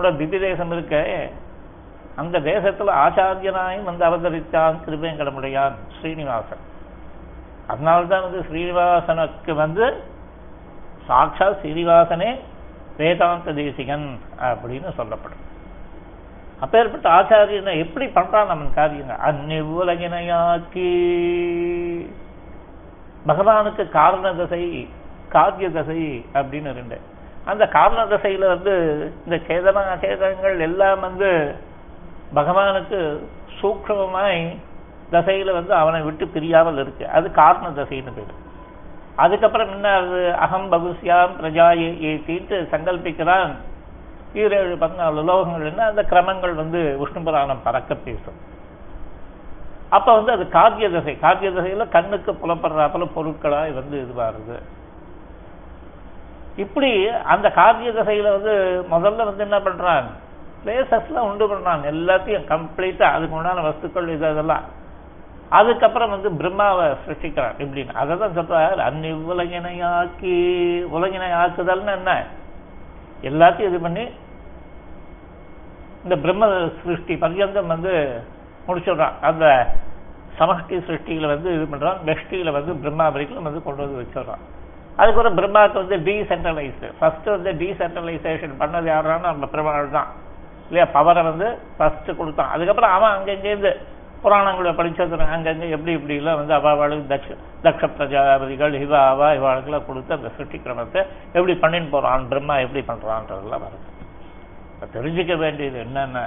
திவ்ய 0.00 0.38
தேசம் 0.38 0.72
இருக்க. 0.72 1.28
அந்த 2.16 2.40
தேசத்துல 2.40 2.92
ஆச்சாரியனாயும் 3.04 3.84
வந்து 3.84 4.06
அவதரித்தான் 4.06 4.76
திருவேங்கடமுடையான் 4.86 5.72
ஸ்ரீனிவாசன். 6.00 6.68
அதனால்தான் 7.66 8.22
வந்து 8.22 8.44
ஸ்ரீனிவாசனுக்கு 8.50 9.52
வந்து 9.52 10.02
சாட்சா 11.08 11.56
ஸ்ரீனிவாசனே 11.62 12.38
வேதாந்த 12.96 13.52
தேசிகன் 13.52 14.18
அப்படின்னு 14.40 14.94
சொல்லப்படும். 14.94 15.48
அப்பேற்பட்ட 16.60 17.08
ஆச்சாரியனை 17.08 17.78
எப்படி 17.78 18.06
பண்றான் 18.06 18.46
நம்ம 18.46 18.68
காரியங்க? 18.74 19.16
அந்நிவுலகினையாக்கி 19.26 20.88
பகவானுக்கு 23.26 23.88
காரண 23.88 24.34
தசை 24.34 24.88
காரிய 25.28 25.70
தசை 25.70 26.24
அப்படின்னு 26.34 26.72
ரெண்டு. 26.72 27.00
அந்த 27.44 27.66
காரண 27.66 28.04
தசையில 28.04 28.46
வந்து 28.46 28.74
இந்த 29.26 29.36
சேதன 29.48 29.74
அச்சேதனங்கள் 29.74 30.60
எல்லாம் 30.60 31.00
வந்து 31.00 31.54
பகவானுக்கு 32.34 33.28
சூக்ஷமாய் 33.62 34.56
தசையில 35.12 35.52
வந்து 35.52 35.74
அவனை 35.74 36.00
விட்டு 36.00 36.28
பிரியாமல் 36.28 36.78
இருக்கு. 36.78 37.08
அது 37.08 37.30
காரண 37.30 37.68
தசைன்னு 37.68 38.12
பேர். 38.12 38.48
அதுக்கப்புறம் 39.16 39.70
என்ன 39.70 39.88
அது 39.88 40.34
அகம் 40.34 40.72
பகுசியாம் 40.72 41.30
பிரஜாயை 41.42 41.88
ஏற்றிட்டு 42.00 42.68
சங்கல்பிக்கிறான். 42.70 43.50
ஈரேழு 44.34 44.76
பதினாலு 44.76 45.22
லோகங்கள் 45.22 45.66
என்ன? 45.66 45.84
அந்த 45.84 46.02
கிரமங்கள் 46.02 46.54
வந்து 46.54 46.96
விஷ்ணு 46.98 47.22
புராணம் 47.22 47.62
பறக்க 47.62 47.94
பேசும். 47.94 48.48
அப்ப 49.88 50.14
வந்து 50.14 50.32
அது 50.32 50.48
காவிய 50.48 50.90
தசை. 50.90 51.18
காவிய 51.18 51.50
தசையில 51.50 51.88
கண்ணுக்கு 51.88 52.32
புலப்படுறாப்புல 52.32 53.08
பொருட்களா 53.16 53.74
வந்து 53.74 54.08
இதுவாருது 54.08 54.62
இப்படி 56.56 57.08
அந்த 57.08 57.50
காவிய 57.50 57.90
தசையில 57.90 58.22
வந்து 58.22 58.84
முதல்ல 58.90 59.24
வந்து 59.24 59.42
என்ன 59.42 59.58
பண்றான்? 59.58 60.04
பிளேசஸ்லாம் 60.64 61.28
உண்டு 61.30 61.44
பண்றான் 61.52 61.82
எல்லாத்தையும் 61.92 62.48
கம்ப்ளீட்டா 62.52 63.06
அதுக்கு 63.16 63.38
உண்டான 63.38 63.64
வஸ்துக்கள் 63.68 64.14
இது 64.14 64.26
அதெல்லாம் 64.32 64.66
அதுக்கப்புறம் 65.58 66.12
வந்து 66.14 66.30
பிரம்மாவை 66.40 66.84
சிருஷ்டிக்கிறார் 67.04 67.56
இப்படின்னு. 67.62 67.92
அதை 68.00 68.12
தான் 68.18 68.36
சொல்றார் 68.36 68.80
அன்னி 68.88 69.10
உலகினையாக்கி 69.32 70.34
உலகினை 70.96 71.30
ஆக்குதல்னு 71.42 71.92
என்ன? 71.98 72.12
எல்லாத்தையும் 73.28 73.70
இது 73.70 73.80
பண்ணி 73.86 74.04
இந்த 76.04 76.16
பிரம்ம 76.24 76.44
சிருஷ்டி 76.82 77.14
பர்யந்தம் 77.24 77.72
வந்து 77.74 77.94
முடிச்சிடுறான். 78.68 79.16
அந்த 79.30 79.44
சமஷ்டி 80.38 80.76
சிருஷ்டியில 80.86 81.26
வந்து 81.34 81.48
இது 81.56 81.64
பண்றான். 81.72 82.00
வெஷ்டியில 82.08 82.50
வந்து 82.58 82.74
பிரம்மா 82.84 83.06
வரைக்கும் 83.14 83.48
வந்து 83.48 83.66
கொண்டு 83.66 83.84
வந்து 83.84 84.00
வச்சிடுறான். 84.02 84.42
அதுக்கப்புறம் 84.96 85.38
பிரம்மாவுக்கு 85.40 85.82
வந்து 85.82 85.96
டீசென்ட்ரலைஸ்டு 86.08 86.88
ஃபர்ஸ்ட் 86.98 87.28
வந்து 87.36 87.52
டீசென்ட்ரலைசேஷன் 87.62 88.54
பண்ணது 88.62 88.88
யாருன்னா 88.94 89.30
நம்ம 89.34 89.48
பிரமாள் 89.54 89.96
தான். 89.98 90.10
இல்லையா? 90.70 90.86
பவரை 90.96 91.22
வந்து 91.30 91.48
ஃபஸ்ட்டு 91.76 92.18
கொடுத்தான். 92.18 92.52
அதுக்கப்புறம் 92.54 92.92
அவன் 92.96 93.14
அங்கங்கேருந்து 93.16 93.72
புராணங்களை 94.22 94.70
படிச்சது 94.78 95.26
அங்கங்கே 95.34 95.68
எப்படி 95.74 95.92
இப்படி 95.98 96.16
எல்லாம் 96.20 96.38
வந்து 96.40 96.54
அவாவாளுக்கு 96.56 97.06
தக்ஷ 97.12 97.36
தக்ஷ 97.66 97.88
பிரஜாபதிகள் 97.98 98.74
இவ 98.84 98.92
அவா 99.12 99.28
இவாளுக்கெல்லாம் 99.38 99.86
கொடுத்து 99.86 100.16
அந்த 100.16 100.30
சிருஷ்டி 100.36 100.58
கிரமத்தை 100.58 101.00
எப்படி 101.36 101.54
பண்ணின்னு 101.62 101.90
போறான் 101.94 102.28
பிரம்மா 102.32 102.56
எப்படி 102.64 102.82
பண்ணுறான்றதெல்லாம் 102.90 103.64
வருது. 103.66 103.86
தெரிஞ்சுக்க 104.96 105.34
வேண்டியது 105.44 105.78
என்னன்னா 105.86 106.24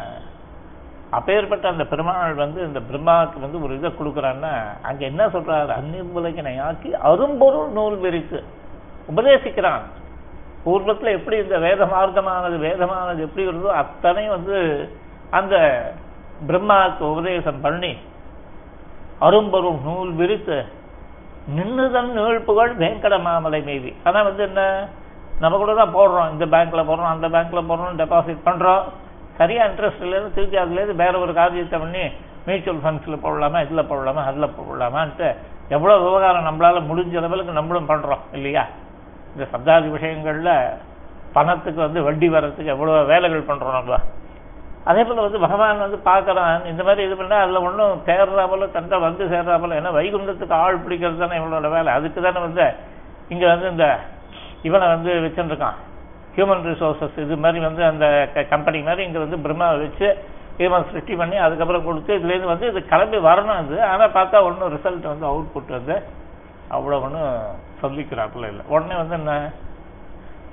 அப்பேற்பட்ட 1.17 1.65
அந்த 1.67 1.83
பெருமாள் 1.85 2.33
வந்து 2.43 2.59
இந்த 2.67 2.79
பிரம்மாவுக்கு 2.89 3.39
வந்து 3.45 3.63
ஒரு 3.63 3.73
இதை 3.79 3.89
கொடுக்குறான்னா 3.97 4.53
அங்க 4.81 5.01
என்ன 5.11 5.27
சொல்றாரு? 5.27 5.71
அந்நிர்முலகினை 5.79 6.53
ஆக்கி 6.67 6.91
அரும்பொருள் 7.09 7.69
நூல் 7.77 7.97
விரித்து 7.97 8.39
உபதேசிக்கிறான். 9.11 9.85
பூர்வத்துல 10.65 11.13
எப்படி 11.17 11.37
இந்த 11.43 11.57
வேத 11.65 11.85
மார்க்கமானது 11.93 12.57
வேதமானது 12.65 13.21
எப்படி 13.27 13.43
இருந்தோ 13.47 13.71
அத்தனை 13.81 14.23
வந்து 14.35 14.57
அந்த 15.31 15.55
பிரம்மாவுக்கு 16.49 17.03
உபதேசம் 17.11 17.63
பண்ணி 17.65 17.91
அரும்பரும் 19.27 19.81
நூல் 19.85 20.11
விரித்து 20.19 20.57
நின்றுதன் 21.55 22.11
நீழ்ப்புகள் 22.17 22.71
வேங்கட 22.81 23.15
மாமலை 23.25 23.59
மீதி 23.69 23.91
ஆனா 24.03 24.19
வந்து 24.27 24.43
என்ன? 24.49 24.61
நம்ம 25.41 25.57
கூட 25.57 25.71
தான் 25.73 25.95
போடுறோம். 25.95 26.29
இந்த 26.33 26.45
பேங்க்ல 26.53 26.81
போடுறோம் 26.89 27.13
அந்த 27.13 27.27
பேங்க்ல 27.27 27.61
போடுறோம் 27.69 27.97
டெபாசிட் 28.01 28.45
பண்றோம். 28.45 28.83
சரியா 29.37 29.61
இன்ட்ரெஸ்ட் 29.67 30.05
இருந்து 30.07 30.35
திருப்பி 30.35 30.57
அதுலேருந்து 30.61 30.95
வேற 30.95 31.13
ஒரு 31.19 31.33
காரியத்தை 31.33 31.77
பண்ணி 31.79 32.03
மியூச்சுவல் 32.47 32.81
ஃபண்ட்ஸ்ல 32.83 33.17
போடலாமா 33.23 33.59
இதுல 33.65 33.83
போடலாமா 33.91 34.21
அதுல 34.29 34.47
போடலாமான்ட்டு 34.57 35.27
எவ்வளவு 35.69 36.03
விவகாரம் 36.05 36.47
நம்மளால 36.47 36.81
முடிஞ்ச 36.89 37.15
லெவலுக்கு 37.19 37.59
நம்மளும் 37.59 37.89
பண்றோம் 37.91 38.23
இல்லையா? 38.33 38.63
இந்த 39.33 39.45
சப்தாதி 39.53 39.87
விஷயங்கள்ல 39.95 40.51
பணத்துக்கு 41.35 41.79
வந்து 41.85 42.01
வட்டி 42.07 42.27
வர்றதுக்கு 42.35 42.73
எவ்வளோ 42.75 42.97
வேலைகள் 43.11 43.49
பண்ணுறோம் 43.49 43.77
நம்ம. 43.77 43.99
அதே 44.89 45.01
போல் 45.07 45.25
வந்து 45.25 45.39
பகவான் 45.45 45.83
வந்து 45.85 45.99
பார்க்கறான் 46.09 46.65
இந்த 46.71 46.81
மாதிரி 46.87 47.01
இது 47.07 47.15
பண்ணால் 47.19 47.43
அதில் 47.43 47.65
ஒன்றும் 47.67 48.01
சேர்றா 48.07 48.43
போல 48.51 48.67
தண்டை 48.75 48.97
வந்து 49.05 49.23
சேர்றா 49.33 49.55
போல 49.61 49.77
ஏன்னா 49.79 49.93
வைகுண்டத்துக்கு 49.97 50.55
ஆள் 50.63 50.83
பிடிக்கிறது 50.83 51.23
தானே 51.23 51.39
இவனோட 51.41 51.69
வேலை. 51.75 51.89
அதுக்கு 51.97 52.21
தானே 52.25 52.41
வந்து 52.47 52.65
இங்கே 53.33 53.47
வந்து 53.53 53.67
இந்த 53.73 53.85
இவனை 54.67 54.87
வந்து 54.95 55.11
வச்சுருக்கான். 55.25 55.77
ஹியூமன் 56.35 56.63
ரிசோர்சஸ் 56.71 57.17
இது 57.23 57.35
மாதிரி 57.43 57.59
வந்து 57.67 57.83
அந்த 57.91 58.05
கம்பெனி 58.53 58.79
மாதிரி 58.89 59.01
இங்கே 59.07 59.21
வந்து 59.25 59.37
பிரம்மாவை 59.45 59.77
வச்சு 59.83 60.07
இவன் 60.65 60.87
சிருஷ்டி 60.89 61.13
பண்ணி 61.21 61.37
அதுக்கப்புறம் 61.45 61.85
கொடுத்து 61.87 62.11
இதுலேருந்து 62.19 62.53
வந்து 62.53 62.67
இது 62.71 62.79
கிளம்பி 62.91 63.19
வரணும் 63.29 63.59
அது. 63.61 63.75
ஆனால் 63.91 64.13
பார்த்தா 64.17 64.43
ஒன்றும் 64.49 64.73
ரிசல்ட் 64.75 65.07
வந்து 65.13 65.25
அவுட்புட் 65.31 65.71
வந்து 65.79 65.95
அவ்வளோ 66.71 67.01
ஒன்றும் 67.01 67.37
சொல்லிக்கிறாப்புல 67.81 68.47
இல்லை. 68.47 68.65
உடனே 68.67 68.95
வந்து 68.95 69.15
என்ன? 69.15 69.49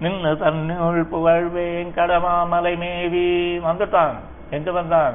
நின்று 0.01 0.39
தன்னுள் 0.39 1.09
புகழ்வேன் 1.11 1.91
கடமாமலை 1.95 2.77
மேவி 2.77 3.59
வந்துட்டான். 3.59 4.15
எங்கே 4.51 4.71
வந்தான்? 4.71 5.15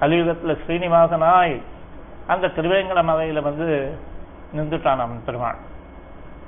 கலியுகத்தில் 0.00 0.58
ஸ்ரீனிவாசனாய் 0.66 1.62
அந்த 2.26 2.46
திருவேங்கட 2.46 3.04
மலையில் 3.04 3.42
வந்து 3.42 3.98
நின்றுட்டான் 4.56 4.98
அவன் 4.98 5.22
பெருமாள். 5.24 5.56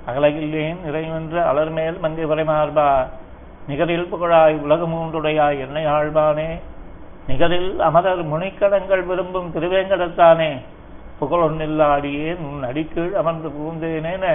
அகலகில்லேன் 0.07 0.77
நிறைவென்ற 0.87 1.43
அலர்மேல் 1.53 1.99
மங்கை 1.99 2.27
உரைமார்பா 2.27 3.07
நிகரில் 3.69 4.09
புகழாய் 4.11 4.61
உலகமூன்றுடையாய் 4.65 5.59
என்னை 5.59 5.87
ஆழ்வானே. 5.87 6.61
நிகரில் 7.27 7.81
அமரர் 7.81 8.25
முனிக்கடங்கள் 8.25 9.05
விரும்பும் 9.05 9.55
திருவேங்கடத்தானே. 9.55 10.63
புகழொன்னில்லாடியே 11.21 12.29
உன் 12.47 12.63
அடிக்கீழ் 12.63 13.15
அமர்ந்து 13.21 13.49
புகுந்தேனேன. 13.49 14.27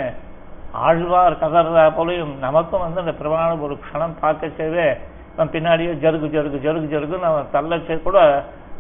ஆழ்வார் 0.72 1.42
கதறா 1.42 1.84
போலையும் 1.96 2.34
நமக்கும் 2.40 2.84
வந்து 2.86 3.00
அந்த 3.00 3.14
பிரமாணம் 3.14 3.62
ஒரு 3.62 3.78
க்ஷணம் 3.84 4.16
பார்க்கச்சேவே 4.22 4.88
நம்ம 5.36 5.52
பின்னாடியே 5.52 5.92
ஜருகு 6.04 6.28
ஜருகு 6.36 6.58
ஜருகு 6.66 6.88
ஜருகு 6.94 7.16
நம்ம 7.26 7.46
தள்ளச்சே 7.54 7.96
கூட 8.02 8.20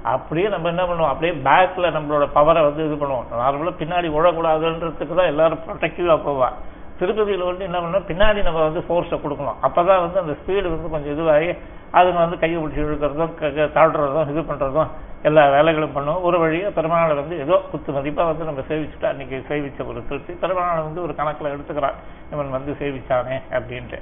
அப்படியே 0.03 0.47
நம்ம 0.47 0.67
என்ன 0.67 0.83
பண்ணுவோம்? 0.83 1.11
அப்படியே 1.13 1.33
பேக்கில் 1.47 1.93
நம்மளோட 1.95 2.25
பவரை 2.35 2.61
வந்து 2.67 2.85
இது 2.85 2.95
பண்ணுவோம். 2.95 3.27
நார்மலாக 3.41 3.79
பின்னாடி 3.81 4.07
ஓடக்கூடாதுன்றதுக்கு 4.17 5.15
தான் 5.15 5.31
எல்லாரும் 5.33 5.63
ப்ரொடெக்டிவாக 5.67 6.19
போவான் 6.23 6.55
திருப்பதியில் 6.99 7.49
வந்து 7.49 7.63
என்ன 7.67 7.77
பண்ணோம் 7.83 8.07
பின்னாடி 8.09 8.39
நம்ம 8.47 8.59
வந்து 8.67 8.81
ஃபோர்ஸை 8.87 9.17
கொடுக்கணும். 9.23 9.57
அப்பதான் 9.67 10.03
வந்து 10.05 10.19
அந்த 10.23 10.33
ஸ்பீடு 10.41 10.67
வந்து 10.73 10.93
கொஞ்சம் 10.95 11.13
இதுவாகி 11.15 11.49
அதுங்க 11.97 12.19
வந்து 12.25 12.37
கையை 12.41 12.57
பிடிச்சி 12.61 12.83
இழுக்கிறதும் 12.83 13.33
தாழ்றதும் 13.77 14.29
இது 14.33 14.41
பண்றதும் 14.51 14.91
எல்லா 15.27 15.43
வேலைகளும் 15.55 15.95
பண்ணுவோம் 15.95 16.23
ஒரு 16.27 16.37
வழியாக 16.43 16.71
பெருமாளை 16.77 17.15
வந்து 17.19 17.35
ஏதோ 17.43 17.55
குத்து 17.71 17.91
மதிப்பாக 17.97 18.29
வந்து 18.31 18.47
நம்ம 18.49 18.63
சேவிச்சுட்டா 18.69 19.07
அன்றைக்கி 19.11 19.37
சேவிச்ச 19.49 19.85
ஒரு 19.91 19.99
திருப்தி. 20.09 20.33
பெருமாளை 20.41 20.81
வந்து 20.87 21.01
ஒரு 21.05 21.13
கணக்கில் 21.19 21.53
எடுத்துக்கிறான் 21.53 21.97
இவன் 22.33 22.55
வந்து 22.57 22.71
சேவிச்சானே 22.81 23.37
அப்படின்ட்டு. 23.57 23.99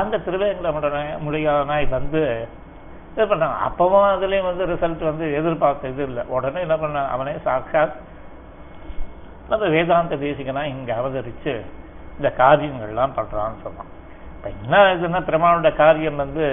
அந்த 0.00 0.20
திருவேங்கட 0.26 0.70
முடியாதனாய் 1.26 1.88
வந்து 1.98 2.22
இது 3.14 3.24
பண்ணாங்க. 3.32 3.56
அப்பவும் 3.68 4.08
அதுலேயும் 4.14 4.48
வந்து 4.50 4.66
ரிசல்ட் 4.72 5.04
வந்து 5.10 5.26
எதிர்பார்த்த 5.38 5.92
இது 5.94 6.02
இல்லை. 6.10 6.22
உடனே 6.36 6.60
என்ன 6.66 6.76
பண்ண 6.84 7.00
அவனே 7.14 7.34
சாட்சாத் 7.46 7.98
நம்ம 9.50 9.64
வேதாந்த 9.76 10.16
தேசிகனா 10.16 10.62
இங்க 10.74 10.90
அவதரிச்சு 11.00 11.54
இந்த 12.16 12.28
காரியங்கள்லாம் 12.38 13.16
பண்ணுறான்னு 13.18 13.62
சொன்னான். 13.66 13.90
இப்போ 14.36 14.48
என்ன 14.62 14.76
இதுன்னா 14.94 15.20
பெருமானோட 15.28 15.70
காரியம் 15.76 16.16
வந்து 16.16 16.46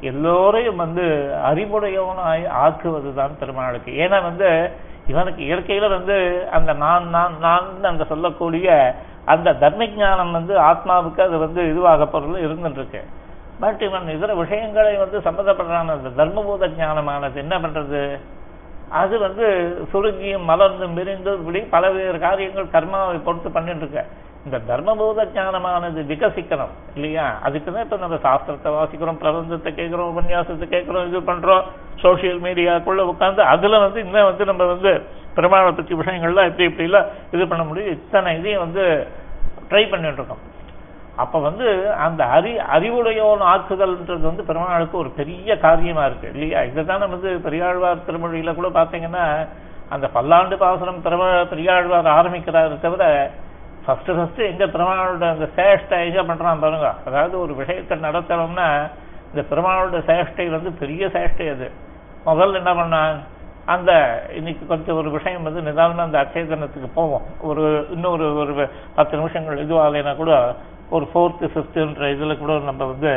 எல்லோரையும் 0.00 0.76
வந்து 0.76 1.04
அறிவுடையவனாய் 1.50 2.44
ஆக்குவதுதான் 2.64 3.38
பெருமாளுக்கு. 3.38 3.92
ஏன்னா 4.04 4.18
வந்து 4.22 4.48
இவனுக்கு 5.06 5.42
இயற்கையில 5.48 5.88
வந்து 5.88 6.16
அந்த 6.52 6.70
நான் 6.72 7.08
நான் 7.08 7.34
நான் 7.38 7.84
அந்த 7.84 8.04
சொல்லக்கூடிய 8.04 8.94
அந்த 9.24 9.54
தர்ம 9.54 9.86
ஞானம் 9.86 10.32
வந்து 10.32 10.54
ஆத்மாவுக்கு 10.60 11.20
அது 11.20 11.36
வந்து 11.38 11.60
இதுவாக 11.72 12.06
பொருள் 12.06 12.44
இருந்துருக்கு 12.46 13.00
பட் 13.60 13.82
இவன் 13.82 14.08
இதர 14.08 14.34
விஷயங்களை 14.34 14.96
வந்து 14.96 15.18
சம்மந்தப்படுறான 15.18 15.94
அந்த 15.96 16.10
தர்மபூத 16.18 16.68
ஞானமானது 16.80 17.34
என்ன 17.34 17.58
பண்றது? 17.58 18.00
அது 18.94 19.18
வந்து 19.18 19.46
சுருங்கியும் 19.92 20.46
மலர்ந்தும் 20.48 20.94
விரிந்தும் 20.94 21.40
இப்படி 21.40 21.60
பலவேறு 21.72 22.18
காரியங்கள் 22.18 22.72
கர்மாவை 22.74 23.18
பொறுத்து 23.20 23.50
பண்ணிட்டு 23.50 23.84
இருக்க 23.84 24.02
இந்த 24.46 24.58
தர்மபூத 24.68 25.20
ஞானமானது 25.34 26.00
விகசிக்கணும் 26.10 26.74
இல்லையா? 26.94 27.24
அதுக்கு 27.42 27.72
தான் 27.72 27.84
இப்ப 27.84 27.96
நம்ம 27.96 28.18
சாஸ்திரத்தை 28.22 28.70
வாசிக்கிறோம் 28.74 29.20
பிரபஞ்சத்தை 29.22 29.70
கேட்கிறோம் 29.74 30.10
உபன்யாசத்தை 30.12 30.66
கேட்கிறோம் 30.68 31.08
இது 31.08 31.20
பண்றோம் 31.30 31.64
சோசியல் 32.02 32.42
மீடியாக்குள்ள 32.44 33.04
உட்காந்து 33.12 33.42
அதுல 33.54 33.78
வந்து 33.78 34.00
இன்னும் 34.00 34.28
வந்து 34.30 34.44
நம்ம 34.44 34.66
வந்து 34.66 34.92
பிரமாண 35.36 35.72
பற்றி 35.72 35.94
விஷயங்கள்லாம் 35.94 36.48
எப்படி 36.50 36.68
இப்படி 36.68 36.88
எல்லாம் 36.88 37.08
இது 37.32 37.48
பண்ண 37.48 37.64
முடியும். 37.64 37.92
இத்தனை 37.96 38.38
இதையும் 38.38 38.64
வந்து 38.66 38.84
ட்ரை 39.70 39.84
பண்ணிட்டு 39.90 40.20
இருக்கோம் 40.20 40.44
அப்ப 41.16 41.38
வந்து 41.38 41.92
அந்த 41.94 42.24
அறி 42.24 42.52
அறிவுடையோன் 42.56 43.42
ஆக்குதல்ன்றது 43.52 44.20
வந்து 44.20 44.44
பெருமாளுக்கு 44.44 44.98
ஒரு 44.98 45.10
பெரிய 45.10 45.58
காரியமா 45.58 46.04
இருக்கு 46.04 46.30
இல்லையா? 46.32 46.62
இதுதான் 46.62 46.98
வந்து 46.98 47.38
பெரியாழ்வார் 47.38 48.06
திருமொழியில 48.06 48.54
கூட 48.54 48.68
பாத்தீங்கன்னா 48.68 49.48
அந்த 49.88 50.06
பல்லாண்டு 50.08 50.56
பாசனம் 50.56 51.04
பெருமா 51.04 51.48
பெரியாழ்வார் 51.48 52.06
ஆரம்பிக்கிறாரு 52.06 52.80
தவிர 52.80 53.30
ஃபர்ஸ்ட் 53.86 54.06
ஃபர்ஸ்ட் 54.06 54.38
எங்க 54.38 54.64
பெருமாளோட 54.66 55.24
அந்த 55.30 55.48
சேஷ்டை 55.56 55.98
எங்க 56.06 56.22
பண்றான் 56.22 56.60
பாருங்க. 56.60 56.94
அதாவது 57.06 57.40
ஒரு 57.40 57.54
விஷயத்தை 57.54 57.98
நடத்தணும்னா 57.98 58.90
இந்த 59.34 59.42
பெருமாளோட 59.50 60.00
சேஷ்டை 60.10 60.50
வந்து 60.50 60.72
பெரிய 60.72 61.06
சேஷ்டை 61.06 61.46
அது. 61.50 61.70
முதல்ல 62.26 62.54
என்ன 62.54 62.74
பண்ணான்? 62.74 63.16
அந்த 63.66 64.22
இன்னைக்கு 64.36 64.66
கொஞ்சம் 64.66 64.96
ஒரு 64.96 65.10
விஷயம் 65.10 65.42
வந்து 65.42 65.60
நிதானமாக 65.62 66.02
அந்த 66.02 66.18
அச்சேதனத்துக்கு 66.20 66.88
போவோம். 66.94 67.22
ஒரு 67.40 67.86
இன்னொரு 67.90 68.36
ஒரு 68.36 68.68
பத்து 68.94 69.16
நிமிஷங்கள் 69.16 69.66
இதுவாகலைன்னா 69.66 70.16
கூட 70.16 70.56
ஒரு 70.94 71.04
ஃபோர்த்து 71.12 71.46
ஃபிஃப்த்துன்ற 71.52 72.08
இதில் 72.14 72.40
கூட 72.42 72.52
நம்ம 72.70 72.86
வந்து 72.92 73.12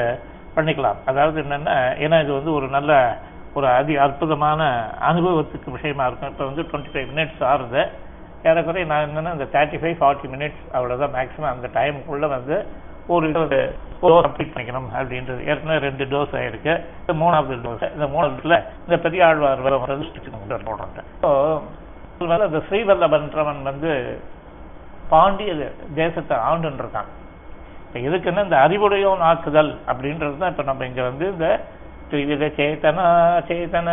பண்ணிக்கலாம். 0.55 0.99
அதாவது 1.09 1.37
என்னென்னா 1.43 1.75
ஏன்னா 2.03 2.17
இது 2.23 2.31
வந்து 2.39 2.51
ஒரு 2.57 2.67
நல்ல 2.77 2.91
ஒரு 3.57 3.67
அதி 3.79 3.93
அற்புதமான 4.05 4.61
அனுபவத்துக்கு 5.09 5.69
விஷயமா 5.77 6.05
இருக்கும். 6.07 6.31
இப்போ 6.33 6.45
வந்து 6.49 6.65
டுவெண்ட்டி 6.69 6.91
ஃபைவ் 6.93 7.09
மினிட்ஸ் 7.11 7.41
ஆறுது. 7.51 7.81
ஏறக்குறைய 8.49 8.85
நான் 8.91 9.05
என்னென்னா 9.07 9.31
இந்த 9.37 9.47
தேர்ட்டி 9.55 9.79
ஃபைவ் 9.81 9.97
ஃபார்ட்டி 10.01 10.27
மினிட்ஸ் 10.33 10.61
அவ்வளோதான் 10.77 11.13
மேக்ஸிமம் 11.17 11.53
அந்த 11.53 11.69
டைமுக்குள்ளே 11.77 12.29
வந்து 12.35 12.57
ஒரு 13.13 13.27
டோஸ் 13.33 14.25
கம்ப்ளீட் 14.25 14.51
பண்ணிக்கணும் 14.53 14.89
அப்படின்றது. 14.97 15.41
ஏற்கனவே 15.49 15.77
ரெண்டு 15.87 16.03
டோஸ் 16.11 16.35
ஆயிருக்கு. 16.39 16.73
இந்த 17.01 17.13
மூணாவது 17.21 17.55
டோஸ் 17.65 17.85
இந்த 17.95 18.07
மூணாவதுல 18.15 18.57
இந்த 18.85 18.97
பெரிய 19.05 19.21
ஆழ்வார் 19.27 19.65
வர 19.67 19.77
போடுறாங்க 19.83 21.03
ஸோ 21.23 21.31
இந்த 22.47 22.61
ஸ்ரீவல்லபன்றவன் 22.67 23.61
வந்து 23.69 23.91
பாண்டிய 25.13 25.51
தேசத்தை 26.01 26.37
ஆண்டுன்னு 26.49 26.83
இருக்கான். 26.83 27.09
இப்போ 27.89 27.99
எதுக்குன்னா 28.07 28.41
இந்த 28.47 28.57
அறிவுடையோன் 28.65 29.21
ஆக்குதல் 29.27 29.69
அப்படின்றது 29.91 30.35
தான் 30.41 30.51
இப்போ 30.53 30.63
நம்ம 30.67 30.85
இங்க 30.89 31.01
வந்து 31.09 31.25
இந்த 31.33 31.47
திரிவித 32.09 32.45
சேதனா 32.57 33.05
அச்சேதன 33.37 33.89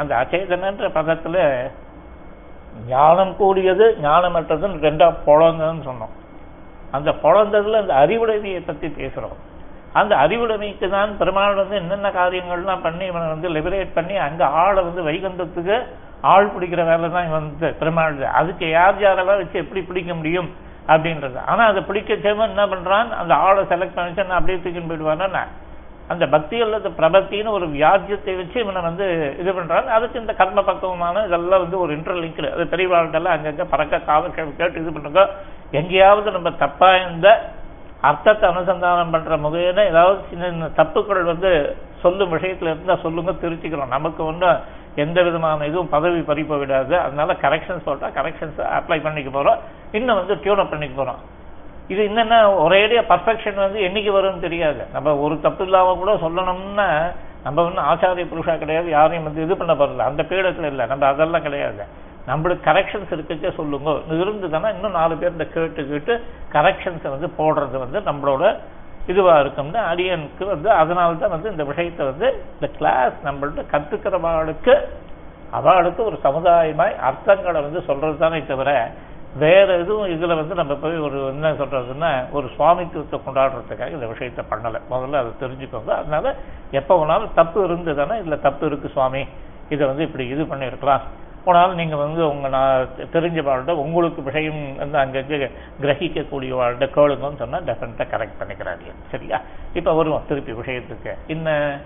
அந்த 0.00 0.12
அச்சேதனன்ற 0.20 0.88
பதத்துல 0.96 1.36
ஞானம் 2.92 3.32
கூடியது 3.40 3.86
ஞானமற்றதுன்னு 4.04 4.84
ரெண்டாக 4.86 5.20
பொழந்ததுன்னு 5.26 5.84
சொன்னோம். 5.90 6.14
அந்த 6.96 7.10
பொழந்ததுல 7.24 7.82
அந்த 7.82 7.94
அறிவுடைமையை 8.04 8.62
பத்தி 8.70 8.88
பேசுறோம். 9.00 9.36
அந்த 10.00 10.12
அறிவுடைமைக்கு 10.24 10.88
தான் 10.96 11.12
பெருமாள் 11.20 11.60
வந்து 11.62 11.76
என்னென்ன 11.82 12.08
காரியங்கள்லாம் 12.20 12.84
பண்ணி 12.86 13.04
இவனை 13.10 13.26
வந்து 13.34 13.48
லிபரேட் 13.56 13.96
பண்ணி 13.98 14.16
அங்கே 14.26 14.46
ஆளை 14.62 14.80
வந்து 14.88 15.02
வைகுந்தத்துக்கு 15.08 15.76
ஆள் 16.32 16.52
பிடிக்கிற 16.54 16.82
வேலை 16.90 17.08
தான் 17.16 17.28
இவன் 17.28 17.48
வந்து 17.48 17.70
பெருமாள். 17.82 18.20
அதுக்கு 18.40 18.66
யார் 18.78 19.02
யாரெல்லாம் 19.06 19.40
வச்சு 19.42 19.62
எப்படி 19.64 19.82
பிடிக்க 19.90 20.14
முடியும்? 20.20 20.50
அப்படின்றது. 20.92 21.38
ஆனா 21.50 21.62
அதை 21.70 21.80
பிடிக்க 21.88 22.16
சேவன் 22.24 22.52
என்ன 22.52 22.64
பண்றான்? 22.72 23.10
அந்த 23.20 23.34
ஆளை 23.44 23.62
செலக்ட் 23.72 23.96
பண்ணிச்சு 23.98 24.26
நான் 24.28 24.40
அப்படியே 24.40 24.58
தூக்கின்னு 24.64 24.90
போயிடுவானா 24.90 25.44
அந்த 26.12 26.24
பக்தி 26.34 26.56
அல்லது 26.64 26.88
பிரபத்தின்னு 26.98 27.54
ஒரு 27.58 27.66
வியாஜியத்தை 27.76 28.32
வச்சு 28.38 28.56
இவனை 28.62 28.80
வந்து 28.86 29.06
இது 29.40 29.50
பண்றான். 29.58 29.86
அதுக்கு 29.96 30.20
இந்த 30.22 30.32
கர்ம 30.40 30.62
பக்குவமான 30.66 31.22
இதெல்லாம் 31.28 31.62
வந்து 31.64 31.78
ஒரு 31.84 31.92
இன்டர்லிங்க்டு 31.98 32.50
அது 32.54 32.64
பெரியவாழ்கிட்டெல்லாம் 32.72 33.36
அங்கங்க 33.36 33.66
பறக்க 33.72 34.00
காவல் 34.10 34.34
கேட்டு 34.36 34.82
இது 34.82 34.92
பண்ணுங்க 34.96 35.22
எங்கேயாவது 35.80 36.36
நம்ம 36.36 36.52
தப்பா 36.64 36.90
இந்த 37.10 37.28
அர்த்தத்தை 38.08 38.46
அனுசந்தானம் 38.52 39.14
பண்ற 39.14 39.36
முகையில 39.44 39.82
ஏதாவது 39.92 40.18
சின்ன 40.30 40.48
சின்ன 40.50 40.70
தப்புக்கள் 40.80 41.30
வந்து 41.32 41.50
சொல்லும் 42.02 42.34
விஷயத்துல 42.36 42.72
இருந்தா 42.72 42.96
சொல்லுங்க 43.04 43.32
திருச்சிக்கிறோம் 43.42 43.94
நமக்கு 43.96 44.22
ஒன்றும் 44.30 44.58
எந்த 44.96 45.22
விதமான 45.22 45.66
இதுவும் 45.66 45.88
பதவி 45.88 46.20
பறிப்ப 46.20 46.58
விடாது. 46.58 46.98
அதனால 46.98 47.32
கரெக்ஷன்ஸ் 47.32 47.84
போட்டால் 47.84 48.12
கரெக்ஷன்ஸ் 48.12 48.58
அப்ளை 48.58 49.02
பண்ணிக்க 49.02 49.30
போகிறோம் 49.30 49.58
இன்னும் 49.92 50.16
வந்து 50.16 50.34
டியூனப் 50.34 50.70
பண்ணிக்க 50.70 51.02
போறோம். 51.02 51.22
இது 51.88 52.04
என்னென்ன 52.04 52.48
ஒரேடியா 52.48 53.02
பர்ஃபெக்ஷன் 53.08 53.54
வந்து 53.54 53.80
என்னைக்கு 53.80 54.12
வரும்னு 54.16 54.40
தெரியாது. 54.40 54.82
நம்ம 54.92 55.16
ஒரு 55.16 55.40
தப்பு 55.40 55.64
இல்லாமல் 55.64 55.96
கூட 55.96 56.14
சொல்லணும்னா 56.14 57.12
நம்ம 57.44 57.64
ஒன்றும் 57.64 57.84
ஆச்சாரிய 57.84 58.20
புருஷா 58.20 58.58
கிடையாது 58.58 58.90
யாரையும் 58.90 59.24
வந்து 59.24 59.42
இது 59.42 59.56
பண்ண 59.56 59.74
போறதில்ல 59.74 60.06
அந்த 60.10 60.22
பீடத்தில் 60.22 60.64
இல்லை. 60.64 60.86
நம்ம 60.86 61.06
அதெல்லாம் 61.06 61.42
கிடையாது. 61.42 61.84
நம்மளுக்கு 62.28 62.64
கரெக்ஷன்ஸ் 62.64 63.10
இருக்குச்சே 63.10 63.54
சொல்லுங்க. 63.54 63.90
இருந்ததுன்னா 63.90 64.74
இன்னும் 64.74 64.90
நாலு 64.90 65.16
பேர் 65.16 65.30
இந்த 65.30 65.44
கேட்டு 65.44 65.88
கேட்டு 65.88 66.24
கரெக்ஷன்ஸை 66.52 67.08
வந்து 67.08 67.28
போடுறது 67.38 67.78
வந்து 67.78 68.00
நம்மளோட 68.00 68.58
இதுவா 69.06 69.40
இருக்கும்னு 69.40 69.80
அடியனுக்கு 69.90 70.44
வந்து 70.46 70.70
அதனால 70.70 71.14
தான் 71.14 71.34
வந்து 71.36 71.50
இந்த 71.50 71.64
விஷயத்தை 71.64 72.06
வந்து 72.06 72.28
இந்த 72.54 72.68
கிளாஸ் 72.78 73.16
நம்மள்ட்ட 73.24 73.64
கத்துக்கிறவாளுக்கு 73.72 74.74
அவளுக்கு 75.50 76.04
ஒரு 76.04 76.16
சமுதாயமாய் 76.22 76.94
அர்த்தங்களை 77.08 77.60
வந்து 77.62 77.82
சொல்றது 77.82 78.16
தானே 78.18 78.46
தவிர 78.46 78.70
வேற 79.38 79.68
எதுவும் 79.78 80.10
இதுல 80.14 80.34
வந்து 80.34 80.54
நம்ம 80.54 80.74
போய் 80.74 80.98
ஒரு 80.98 81.26
என்ன 81.26 81.52
சொல்றதுன்னா 81.52 82.10
ஒரு 82.32 82.46
சுவாமித்துவத்தை 82.56 83.18
கொண்டாடுறதுக்காக 83.26 83.90
இந்த 83.90 84.06
விஷயத்த 84.06 84.42
பண்ணலை. 84.50 84.78
முதல்ல 84.90 85.20
அதை 85.22 85.30
தெரிஞ்சுக்கோங்க. 85.40 85.92
அதனால 86.00 86.34
எப்போ 86.70 87.04
வேணாலும் 87.04 87.34
தப்பு 87.34 87.66
இருந்ததுன்னா 87.68 88.16
இதுல 88.22 88.40
தப்பு 88.40 88.66
இருக்கு 88.66 88.88
சுவாமி. 88.88 89.26
இதை 89.68 89.86
வந்து 89.86 90.02
இப்படி 90.02 90.26
இது 90.28 90.42
பண்ணியிருக்கலாம். 90.42 91.04
போனாலும் 91.44 91.74
நீங்க 91.74 91.96
வந்து 91.96 92.28
உங்க 92.28 92.48
நான் 92.48 92.88
தெரிஞ்ச 93.12 93.42
வாழ்கிட்ட 93.42 93.70
உங்களுக்கு 93.70 94.22
விஷயம் 94.22 94.76
வந்து 94.76 94.98
அங்கங்கே 94.98 95.50
கிரகிக்கக்கூடிய 95.82 96.52
வாழ்கிட்ட 96.60 96.86
கேளுங்கன்னு 96.94 97.36
சொன்னா 97.36 97.58
டெஃபினட்டாக 97.58 98.10
கரெக்ட் 98.14 98.40
பண்ணிக்கிறாரு. 98.40 98.92
சரியா? 99.10 99.40
இப்ப 99.74 99.92
வருவோம் 99.92 100.22
திருப்பி 100.28 100.52
விஷயத்துக்கு. 100.52 101.16
இன்ன 101.26 101.78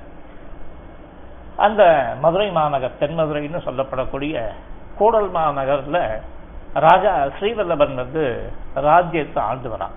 அந்த 1.56 2.14
மதுரை 2.20 2.50
மாநகர் 2.50 2.98
தென்மதுரைன்னு 3.00 3.62
சொல்லப்படக்கூடிய 3.64 4.46
கூடல் 4.96 5.30
மாநகர்ல 5.30 6.20
ராஜா 6.74 7.24
ஸ்ரீவல்லபன் 7.40 7.94
வந்து 7.94 8.50
ராஜ்யத்தை 8.74 9.42
ஆண்டு 9.42 9.68
வரான். 9.68 9.96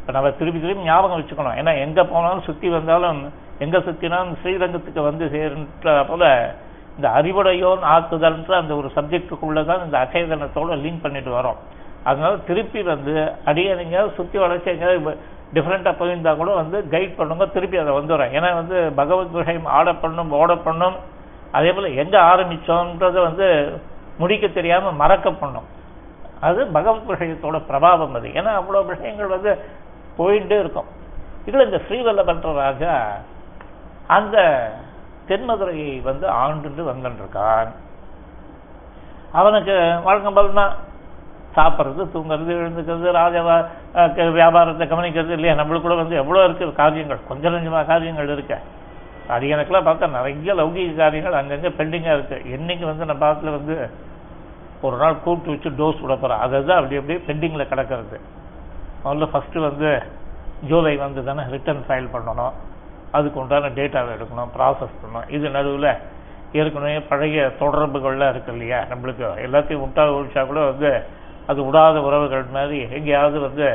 இப்ப 0.00 0.12
நம்ம 0.12 0.30
திருப்பி 0.30 0.60
திருப்பி 0.60 0.82
ஞாபகம் 0.82 1.20
வச்சுக்கணும். 1.20 1.58
ஏன்னா 1.58 1.78
எங்க 1.78 2.04
போனாலும் 2.04 2.42
சுத்தி 2.42 2.68
வந்தாலும் 2.68 3.32
எங்க 3.58 3.78
சுத்தினாலும் 3.78 4.34
ஸ்ரீரங்கத்துக்கு 4.44 5.02
வந்து 5.02 5.24
சேர்ன்ற 5.26 6.08
போல 6.08 6.54
இந்த 7.00 7.10
அறிவுடையோன் 7.18 7.82
ஆக்குதல்ன்ற 7.96 8.52
அந்த 8.62 8.72
ஒரு 8.76 8.88
சப்ஜெக்டுக்குள்ளதான் 8.94 9.84
இந்த 9.84 9.96
அச்சேதனத்தோட 10.04 10.72
லிங்க் 10.84 11.04
பண்ணிட்டு 11.04 11.30
வரோம். 11.40 11.60
அதனால 12.04 12.32
திருப்பி 12.48 12.80
வந்து 12.82 13.14
அடியே 13.50 13.72
நீங்க 13.74 14.08
சுற்றி 14.16 14.38
வளர்ச்சி 14.38 14.68
எங்கேயாவது 14.70 15.16
டிஃப்ரெண்ட்டாக 15.54 15.94
போயிருந்தா 16.00 16.32
கூட 16.40 16.50
வந்து 16.54 16.78
கைட் 16.90 17.16
பண்ணுங்க 17.16 17.46
திருப்பி 17.46 17.78
அதை 17.82 17.92
வந்துடுறேன். 17.94 18.34
ஏன்னா 18.38 18.50
வந்து 18.54 18.76
பகவத் 19.00 19.32
விஷயம் 19.38 19.66
ஆட 19.78 19.94
பண்ணும் 19.94 20.30
ஓட 20.40 20.54
பண்ணும். 20.66 20.96
அதே 21.52 21.72
போல் 21.72 21.96
எங்கே 22.02 22.18
ஆரம்பித்தோன்றதை 22.32 23.20
வந்து 23.28 23.48
முடிக்க 24.18 24.48
தெரியாமல் 24.48 24.98
மறக்க 25.02 25.32
பண்ணும். 25.32 25.68
அது 26.40 26.60
பகவத் 26.76 27.10
விஷயத்தோட 27.12 27.58
பிரபாவம் 27.70 28.14
அது. 28.20 28.28
ஏன்னா 28.40 28.52
அவ்வளோ 28.60 28.86
விஷயங்கள் 28.92 29.34
வந்து 29.36 29.52
போயிட்டே 30.18 30.58
இருக்கும். 30.64 30.88
இதில் 31.48 31.66
இந்த 31.68 31.80
ஸ்ரீவல்லபன்ற 31.86 32.54
ராஜா 32.64 32.94
அந்த 34.06 34.38
தென்மதுரையை 35.30 35.90
வந்து 36.10 36.26
ஆண்டுட்டு 36.42 36.82
இருக்கான். 37.22 37.70
அவனுக்கு 39.40 39.74
வழக்கம் 40.06 40.36
போல்னா 40.38 40.66
சாப்பிட்றது 41.56 42.02
தூங்குறது 42.14 42.50
எழுந்துக்கிறது 42.62 43.08
ராஜ 43.20 43.36
வியாபாரத்தை 44.38 44.84
கவனிக்கிறது 44.92 45.34
இல்லையா? 45.36 45.54
நம்மளுக்கு 45.60 45.86
கூட 45.86 45.96
வந்து 46.02 46.20
எவ்வளோ 46.22 46.42
இருக்குது 46.48 46.78
காரியங்கள்? 46.82 47.20
கொஞ்சம் 47.30 47.54
கொஞ்சமாக 47.56 47.88
காரியங்கள் 47.92 48.32
இருக்கு. 48.34 48.58
அது 49.34 49.50
எனக்குலாம் 49.54 49.88
பார்த்தா 49.88 50.06
நிறைய 50.18 50.54
லௌகிக 50.60 50.94
காரியங்கள் 51.02 51.38
அங்கங்கே 51.40 51.70
பெண்டிங்காக 51.80 52.16
இருக்குது 52.18 52.46
என்றைக்கு 52.56 52.84
வந்து 52.90 53.08
நம்ம 53.10 53.22
பாத்துல 53.24 53.52
வந்து 53.58 53.76
ஒரு 54.86 54.96
நாள் 55.02 55.22
கூப்பிட்டு 55.24 55.54
வச்சு 55.54 55.70
டோஸ் 55.80 56.02
விட 56.04 56.14
போகிறோம் 56.16 56.42
அதை 56.44 56.58
தான் 56.68 56.78
அப்படி 56.80 56.98
அப்படியே 57.00 57.20
பெண்டிங்கில் 57.28 57.70
கிடக்கிறது. 57.72 58.18
முதல்ல 59.04 59.28
ஃபஸ்ட்டு 59.32 59.64
வந்து 59.68 59.90
ஜூலை 60.70 60.94
வந்து 61.04 61.20
தானே 61.28 61.42
ரிட்டர்ன் 61.54 61.84
ஃபைல் 61.88 62.08
பண்ணணும். 62.14 62.54
அதுக்கு 63.12 63.40
உண்டான 63.40 63.70
டேட்டாவை 63.78 64.10
எடுக்கணும் 64.16 64.52
ப்ராசஸ் 64.56 64.98
பண்ணணும். 65.00 65.28
இது 65.28 65.46
நடுவில் 65.50 65.90
ஏற்கனவே 66.52 67.00
பழைய 67.10 67.40
தொடர்புகள்லாம் 67.60 68.32
இருக்கு 68.34 68.52
இல்லையா? 68.52 68.78
நம்மளுக்கு 68.92 69.24
எல்லாத்தையும் 69.46 69.82
விட்டா 69.84 70.04
ஒழிச்சா 70.18 70.42
கூட 70.46 70.60
வந்து 70.70 70.90
அது 71.46 71.60
விடாத 71.66 71.96
உறவுகள் 72.08 72.44
மாதிரி 72.56 72.78
எங்கேயாவது 72.98 73.38
வந்து 73.40 73.66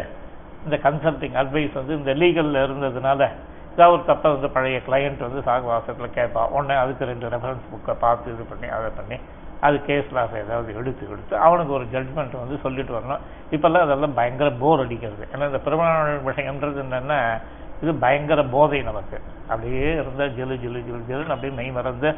இந்த 0.65 0.77
கன்சல்டிங் 0.83 1.35
அட்வைஸ் 1.41 1.73
வந்து 1.73 1.93
இந்த 1.99 2.11
லீகலில் 2.21 2.59
இருந்ததுனால 2.65 3.21
ஏதாவது 3.75 3.93
ஒரு 3.95 4.03
தப்பை 4.07 4.27
வந்து 4.35 4.49
பழைய 4.49 4.77
கிளையண்ட் 4.87 5.25
வந்து 5.27 5.41
சாகுவாசத்தில் 5.47 6.15
கேட்பான் 6.17 6.51
உடனே 6.55 6.75
அதுக்கு 6.83 7.09
ரெண்டு 7.11 7.27
ரெஃபரன்ஸ் 7.33 7.65
புக்கை 7.71 7.95
பார்த்து 7.99 8.33
இது 8.33 8.43
பண்ணி 8.51 8.67
அதை 8.77 8.89
பண்ணி 8.99 9.17
அது 9.61 9.77
கேஸ் 9.87 10.13
லாஸ் 10.15 10.35
ஏதாவது 10.43 10.69
எடுத்து 10.79 11.03
எடுத்து 11.11 11.35
அவனுக்கு 11.37 11.73
ஒரு 11.73 11.85
ஜட்மெண்ட் 11.93 12.35
வந்து 12.41 12.57
சொல்லிட்டு 12.63 12.93
வரணும். 12.97 13.21
இப்போல்லாம் 13.51 13.85
அதெல்லாம் 13.87 14.13
பயங்கர 14.13 14.49
போர் 14.63 14.83
அடிக்கிறது. 14.83 15.27
ஏன்னா 15.33 15.45
இந்த 15.51 15.59
பெருமாள் 15.67 16.21
விஷயம்ன்றது 16.29 16.79
என்னென்னா 16.85 17.19
இது 17.83 17.91
பயங்கர 18.03 18.41
போதை 18.55 18.79
நமக்கு. 18.89 19.17
அப்படியே 19.51 19.89
இருந்தால் 20.01 20.33
ஜெலு 20.37 20.55
ஜெலு 20.63 20.79
ஜெலு 20.87 21.01
ஜெலுன்னு 21.09 21.35
அப்படியே 21.35 21.53
மெய் 21.59 21.75
மறந்து 21.77 22.09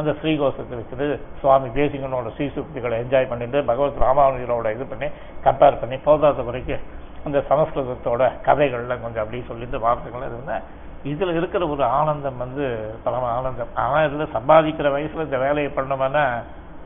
அந்த 0.00 0.10
ஸ்ரீகோஷத்தை 0.20 0.76
வச்சுட்டு 0.78 1.06
சுவாமி 1.40 1.68
தேசிகனோட 1.76 2.30
ஸ்ரீசுக்திகளை 2.36 2.96
என்ஜாய் 3.02 3.30
பண்ணிட்டு 3.32 3.58
பகவத் 3.70 4.00
ராமானுஜரோட 4.04 4.70
இது 4.76 4.84
பண்ணி 4.92 5.08
கம்பேர் 5.44 5.80
பண்ணி 5.82 5.96
போதாத 6.06 6.44
வரைக்கும் 6.48 6.82
அந்த 7.26 7.38
சமஸ்கிருதத்தோட 7.50 8.22
கதைகள்லாம் 8.46 9.04
கொஞ்சம் 9.04 9.22
அப்படியே 9.24 9.44
சொல்லிட்டு 9.50 9.78
வார்த்தைகள் 9.84 10.26
இருந்தால் 10.30 10.64
இதில் 11.12 11.36
இருக்கிற 11.38 11.62
ஒரு 11.74 11.84
ஆனந்தம் 11.98 12.42
வந்து 12.42 12.64
பரம 13.04 13.28
ஆனந்தம். 13.38 13.72
ஆனால் 13.82 14.06
இதில் 14.08 14.34
சம்பாதிக்கிற 14.36 14.90
வயசில் 14.96 15.26
இந்த 15.26 15.38
வேலையை 15.44 15.70
பண்ணோம்னா 15.78 16.24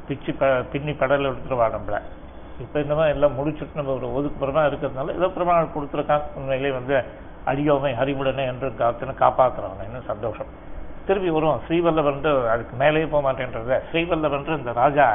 பிச்சு 0.09 0.33
ப 0.41 0.47
பின்னி 0.73 0.93
படல் 0.93 1.29
எடுத்துருவா 1.31 1.67
நம்மள. 1.75 1.97
இப்போ 2.65 2.77
இந்த 2.85 2.95
மாதிரி 2.95 3.15
எல்லாம் 3.17 3.37
முடிச்சுட்டு 3.39 3.79
நம்ம 3.81 3.93
ஒரு 3.99 4.07
ஒதுக்குப்புறமா 4.19 4.63
இருக்கிறதுனால 4.69 5.15
ஏதோ 5.19 5.29
பிரமாணம் 5.37 5.75
கொடுத்துருக்கான் 5.75 6.25
உண்மையிலே 6.39 6.73
வந்து 6.79 6.97
அடியோமை 7.51 7.93
அறிவுடனே 8.03 8.45
என்று 8.47 8.69
காத்துன்னு 8.79 9.15
காப்பாத்துறவன் 9.21 9.87
இன்னும் 9.87 10.09
சந்தோஷம். 10.13 10.51
திரும்பி 11.07 11.31
வருவோம். 11.31 11.61
ஸ்ரீவல்லவன்று 11.69 12.49
அதுக்கு 12.49 12.77
மேலேயே 12.77 13.07
போக 13.07 13.23
மாட்டேன்றத 13.27 13.81
ஸ்ரீவல்லவன்று 13.93 14.59
இந்த 14.59 14.73
ராஜா 14.73 15.07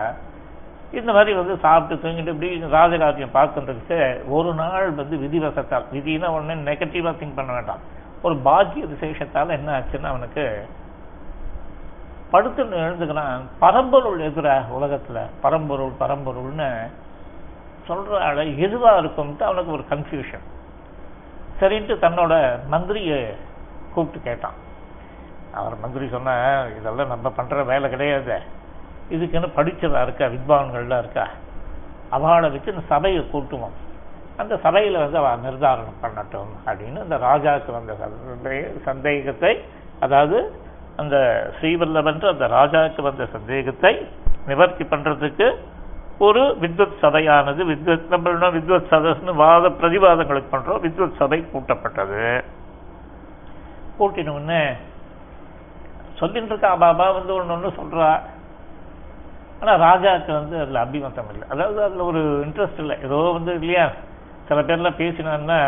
இந்த 0.92 1.12
மாதிரி 1.12 1.34
வந்து 1.34 1.56
சாப்பிட்டு 1.58 1.96
தூங்கிட்டு 2.04 2.34
இப்படி 2.34 2.62
ராஜராஜ்யம் 2.70 3.34
பார்த்துட்டு 3.34 3.98
ஒரு 4.28 4.54
நாள் 4.54 4.90
வந்து 4.90 5.18
விதிவசத்தால் 5.18 5.90
விதினா 5.94 6.28
உடனே 6.28 6.56
நெகட்டிவாக 6.72 7.16
திங்க் 7.20 7.36
பண்ண 7.36 7.52
வேண்டாம். 7.52 7.82
ஒரு 8.22 8.36
பாக்கிய 8.38 8.86
விசேஷத்தால் 8.86 9.56
என்ன 9.58 9.70
ஆச்சுன்னா 9.80 10.12
அவனுக்கு 10.14 10.46
படுத்து 12.32 12.64
எழுந்துக்கிறான். 12.64 13.42
பரம்பொருள் 13.60 14.20
எதிர 14.20 14.62
உலகத்துல 14.80 15.20
பரம்பொருள் 15.42 16.00
பரம்பொருள்னு 16.00 16.70
சொல்ற 17.88 18.12
எதுவாக 18.58 18.58
எதுவா 18.66 18.92
இருக்கும்ட்டு 19.02 19.44
அவனுக்கு 19.44 19.72
ஒரு 19.72 19.84
கன்ஃபியூஷன் 19.90 20.46
சரின்ட்டு 21.60 21.96
தன்னோட 22.06 22.34
மந்திரியை 22.72 23.20
கூப்பிட்டு 23.94 24.20
கேட்டான். 24.28 24.58
அவர் 25.60 25.82
மந்திரி 25.82 26.06
சொன்ன 26.08 26.32
இதெல்லாம் 26.80 27.14
நம்ம 27.14 27.34
பண்ணுற 27.38 27.66
வேலை 27.66 27.90
கிடையாது. 27.90 28.38
இதுக்குன்னு 29.12 29.50
படித்ததாக 29.58 30.06
இருக்கா? 30.08 30.26
வித்வான்கள்லாம் 30.36 31.02
இருக்கா? 31.04 31.26
அவளை 32.10 32.50
வச்சு 32.50 32.74
இந்த 32.74 32.86
சபையை 32.88 33.22
கூட்டுவோம். 33.34 33.76
அந்த 34.38 34.54
சபையில் 34.58 34.98
வந்து 34.98 35.18
அவள் 35.18 35.44
நிர்தாரணம் 35.48 36.02
பண்ணட்டும் 36.04 36.54
அப்படின்னு 36.66 37.00
அந்த 37.06 37.18
ராஜாவுக்கு 37.30 37.72
வந்த 37.72 37.94
சந்தேகத்தை 38.86 39.54
அதாவது 40.00 40.38
அந்த 40.96 41.16
ஸ்ரீவல்லவன்று 41.58 42.28
அந்த 42.34 42.48
ராஜாவுக்கு 42.48 43.02
வந்த 43.02 43.26
சந்தேகத்தை 43.36 43.94
நிவர்த்தி 44.46 44.84
பண்ணுறதுக்கு 44.84 45.48
ஒரு 46.26 46.42
வித்வத் 46.62 47.02
சபையானது 47.02 47.62
வித்வத் 47.72 48.12
நம்ம 48.14 48.50
வித்வத் 48.58 48.92
சதஸ்னு 48.94 49.34
வாத 49.44 49.70
பிரதிவாதங்களுக்கு 49.82 50.54
பண்றோம் 50.54 50.84
வித்வத் 50.86 51.20
சபை 51.22 51.40
கூட்டப்பட்டது 51.54 52.26
கூட்டின 54.00 54.36
உடனே 54.38 54.64
சொல்லிட்டு 56.20 56.52
இருக்கா 56.52 56.72
பாபா 56.84 57.06
வந்து 57.12 57.34
ஒன்று 57.34 57.54
ஒன்று 57.56 57.78
சொல்றா. 57.80 58.10
ஆனா 59.62 59.74
ராஜாவுக்கு 59.88 60.32
வந்து 60.40 60.56
அதுல 60.62 60.82
அபிமத்தம் 60.86 61.30
இல்லை. 61.34 61.48
அதாவது 61.50 61.80
அதுல 61.88 62.04
ஒரு 62.04 62.22
இன்ட்ரெஸ்ட் 62.46 62.82
இல்லை. 62.84 62.96
ஏதோ 63.04 63.20
வந்து 63.38 63.54
இல்லையா 63.60 63.86
சில 64.48 64.62
பேர்லாம் 64.62 65.00
பேசினான்னா 65.02 65.60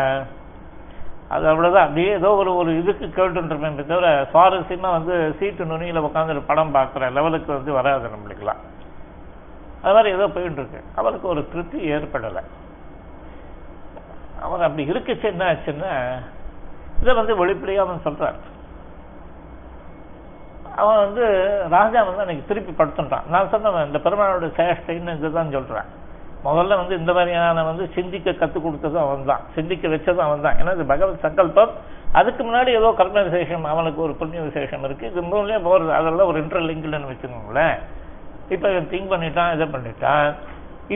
அது 1.34 1.44
அவ்வளவுதான். 1.52 1.86
அப்படியே 1.86 2.10
ஏதோ 2.18 2.30
ஒரு 2.40 2.50
ஒரு 2.60 2.70
இதுக்கு 2.80 3.06
கேட்டுருப்பேன் 3.06 3.78
தவிர 3.92 4.08
சுவாரஸ்யமா 4.32 4.90
வந்து 4.98 5.14
சீட்டு 5.38 5.64
நுனியில 5.64 6.02
உட்காந்து 6.08 6.42
படம் 6.50 6.74
பார்க்குற 6.74 7.12
லெவலுக்கு 7.18 7.50
வந்து 7.52 7.72
வராது 7.78 8.10
நம்மளுக்குலாம் 8.14 8.62
அது 9.82 9.94
மாதிரி 9.96 10.10
ஏதோ 10.16 10.26
போயிட்டு 10.34 10.60
இருக்கு 10.62 10.80
அவருக்கு 11.00 11.26
ஒரு 11.32 11.42
திருப்தி 11.52 11.78
ஏற்படலை. 11.96 12.42
அவர் 14.44 14.66
அப்படி 14.66 14.84
இருக்குச்சு 14.92 15.26
என்ன 15.32 15.44
ஆச்சுன்னா 15.52 15.92
இதை 17.00 17.12
வந்து 17.20 17.34
வெளிப்படையாக 17.40 17.84
அவன் 17.86 18.04
சொல்றான் 18.06 18.38
அவன் 20.80 21.02
வந்து 21.04 21.24
ராஜா 21.74 22.00
வந்து 22.06 22.22
அன்னைக்கு 22.22 22.48
திருப்பி 22.48 22.72
படுத்துட்டான். 22.72 23.28
நான் 23.34 23.52
சொன்னவன் 23.52 23.86
இந்த 23.88 23.98
பெருமானோட 24.06 24.48
சேஷ்டைன்னு 24.58 25.14
இதுதான் 25.18 25.54
சொல்றேன். 25.56 25.88
முதல்ல 26.46 26.76
வந்து 26.80 26.94
இந்த 27.00 27.12
மாதிரியான 27.16 27.62
வந்து 27.68 27.84
சிந்திக்க 27.94 28.32
கற்றுக் 28.40 28.64
கொடுத்ததும் 28.66 29.04
அவன் 29.04 29.30
தான் 29.30 29.44
சிந்திக்க 29.54 29.88
வச்சதும் 29.92 30.26
அவன் 30.26 30.44
தான் 30.46 30.58
ஏன்னா 30.60 30.74
இது 30.76 30.84
பகவத் 30.90 31.24
சங்கல்பம். 31.26 31.72
அதுக்கு 32.18 32.42
முன்னாடி 32.44 32.70
ஏதோ 32.80 32.88
கர்ம 32.98 33.22
விசேஷம் 33.28 33.64
அவனுக்கு 33.72 34.00
ஒரு 34.06 34.14
புண்ணிய 34.20 34.42
விசேஷம் 34.42 34.84
இருக்கு. 34.88 35.10
இது 35.10 35.22
மூணுலயே 35.22 35.58
போகிறது 35.66 35.92
அதெல்லாம் 36.00 36.30
ஒரு 36.32 36.40
இன்டர்லிங்க்டுன்னு 36.44 37.10
வச்சுக்கோங்களேன். 37.12 37.76
இப்போ 38.54 38.66
இவன் 38.72 38.90
திங்க் 38.92 39.12
பண்ணிட்டான் 39.12 39.54
இதை 39.54 39.66
பண்ணிட்டான். 39.74 40.28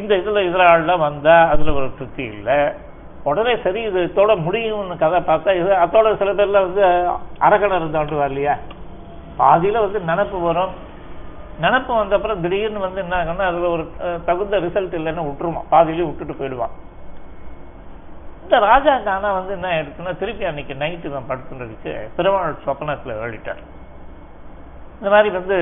இந்த 0.00 0.12
இதுல 0.20 0.42
இதுல 0.48 0.64
வந்தால் 0.72 1.04
வந்தா 1.06 1.36
அதுல 1.52 1.72
ஒரு 1.72 1.88
திருப்தி 1.98 2.24
இல்லை. 2.34 2.58
உடனே 3.30 3.54
சரி 3.64 3.80
இது 3.82 4.00
இதோட 4.08 4.32
முடியும்னு 4.44 4.94
கதை 5.02 5.18
பார்த்தா 5.30 5.50
இது 5.60 5.72
அதோட 5.84 6.12
சில 6.20 6.30
பேர்ல 6.38 6.60
வந்து 6.66 6.84
அரகணம் 7.46 7.80
இருந்தாண்டுவா 7.80 8.26
இல்லையா? 8.30 8.54
பாதியில 9.40 9.80
வந்து 9.86 10.00
நினப்பு 10.10 10.38
வரும். 10.46 10.72
நினப்பு 11.64 11.92
வந்த 11.96 12.14
அப்புறம் 12.16 12.40
திடீர்னு 12.44 12.86
வந்து 12.86 13.00
என்ன 13.04 13.16
ஆகும்னா 13.20 13.48
அதுல 13.50 13.70
ஒரு 13.76 13.84
தகுந்த 14.28 14.60
ரிசல்ட் 14.66 14.96
இல்லைன்னு 15.00 15.26
விட்டுருவான். 15.26 15.68
பாதியிலே 15.74 16.06
விட்டுட்டு 16.08 16.38
போயிடுவான். 16.40 16.74
இந்த 18.44 18.58
ராஜா 18.70 18.92
கானா 19.08 19.28
வந்து 19.38 19.52
என்ன 19.56 19.68
ஆயிடுச்சுன்னா 19.74 20.12
திருப்பி 20.20 20.44
அன்னைக்கு 20.50 20.74
நைட்டு 20.82 21.08
இவன் 21.10 21.28
படுத்துறதுக்கு 21.28 21.92
பெருமாள் 22.16 22.62
சொப்பனத்துல 22.66 23.16
வேடிட்டார் 23.20 23.60
இந்த 24.98 25.10
மாதிரி 25.14 25.30
வந்து 25.38 25.58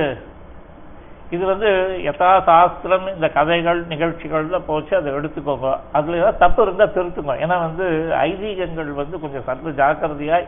இது 1.35 1.43
வந்து 1.45 1.69
யதா 2.05 2.29
சாஸ்திரம் 2.43 3.07
இந்த 3.15 3.27
கதைகள் 3.29 3.79
நிகழ்ச்சிகள்லாம் 3.91 4.67
போச்சு 4.69 4.93
அதை 4.99 5.09
எடுத்துக்கோங்க. 5.13 5.71
அதுல 5.91 6.17
ஏதாவது 6.17 6.41
தப்பு 6.43 6.61
இருந்தா 6.65 6.85
திருத்துங்க. 6.95 7.33
ஏன்னா 7.43 7.57
வந்து 7.65 7.85
ஐதீகங்கள் 8.21 8.89
வந்து 9.01 9.19
கொஞ்சம் 9.19 9.45
சற்று 9.49 9.71
ஜாக்கிரதையாய் 9.81 10.47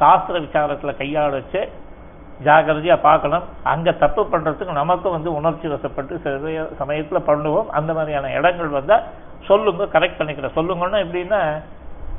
சாஸ்திர 0.00 0.38
விசாரத்துல 0.38 0.92
கையாள 1.00 1.30
வச்சு 1.30 1.62
ஜாக்கிரதையா 2.44 2.96
பார்க்கணும். 3.00 3.44
அங்க 3.72 3.92
தப்பு 3.92 4.22
பண்றதுக்கு 4.32 4.80
நமக்கும் 4.80 5.16
வந்து 5.16 5.30
உணர்ச்சி 5.34 5.66
வசப்பட்டு 5.68 6.14
சில 6.22 6.66
சமயத்துல 6.80 7.20
பண்ணுவோம். 7.30 7.70
அந்த 7.78 7.92
மாதிரியான 7.92 8.32
இடங்கள் 8.38 8.76
வந்தா 8.78 8.98
சொல்லுங்க 9.46 9.84
கரெக்ட் 9.94 10.18
பண்ணிக்கிறேன். 10.18 10.56
சொல்லுங்கன்னா 10.58 11.00
எப்படின்னா 11.04 11.40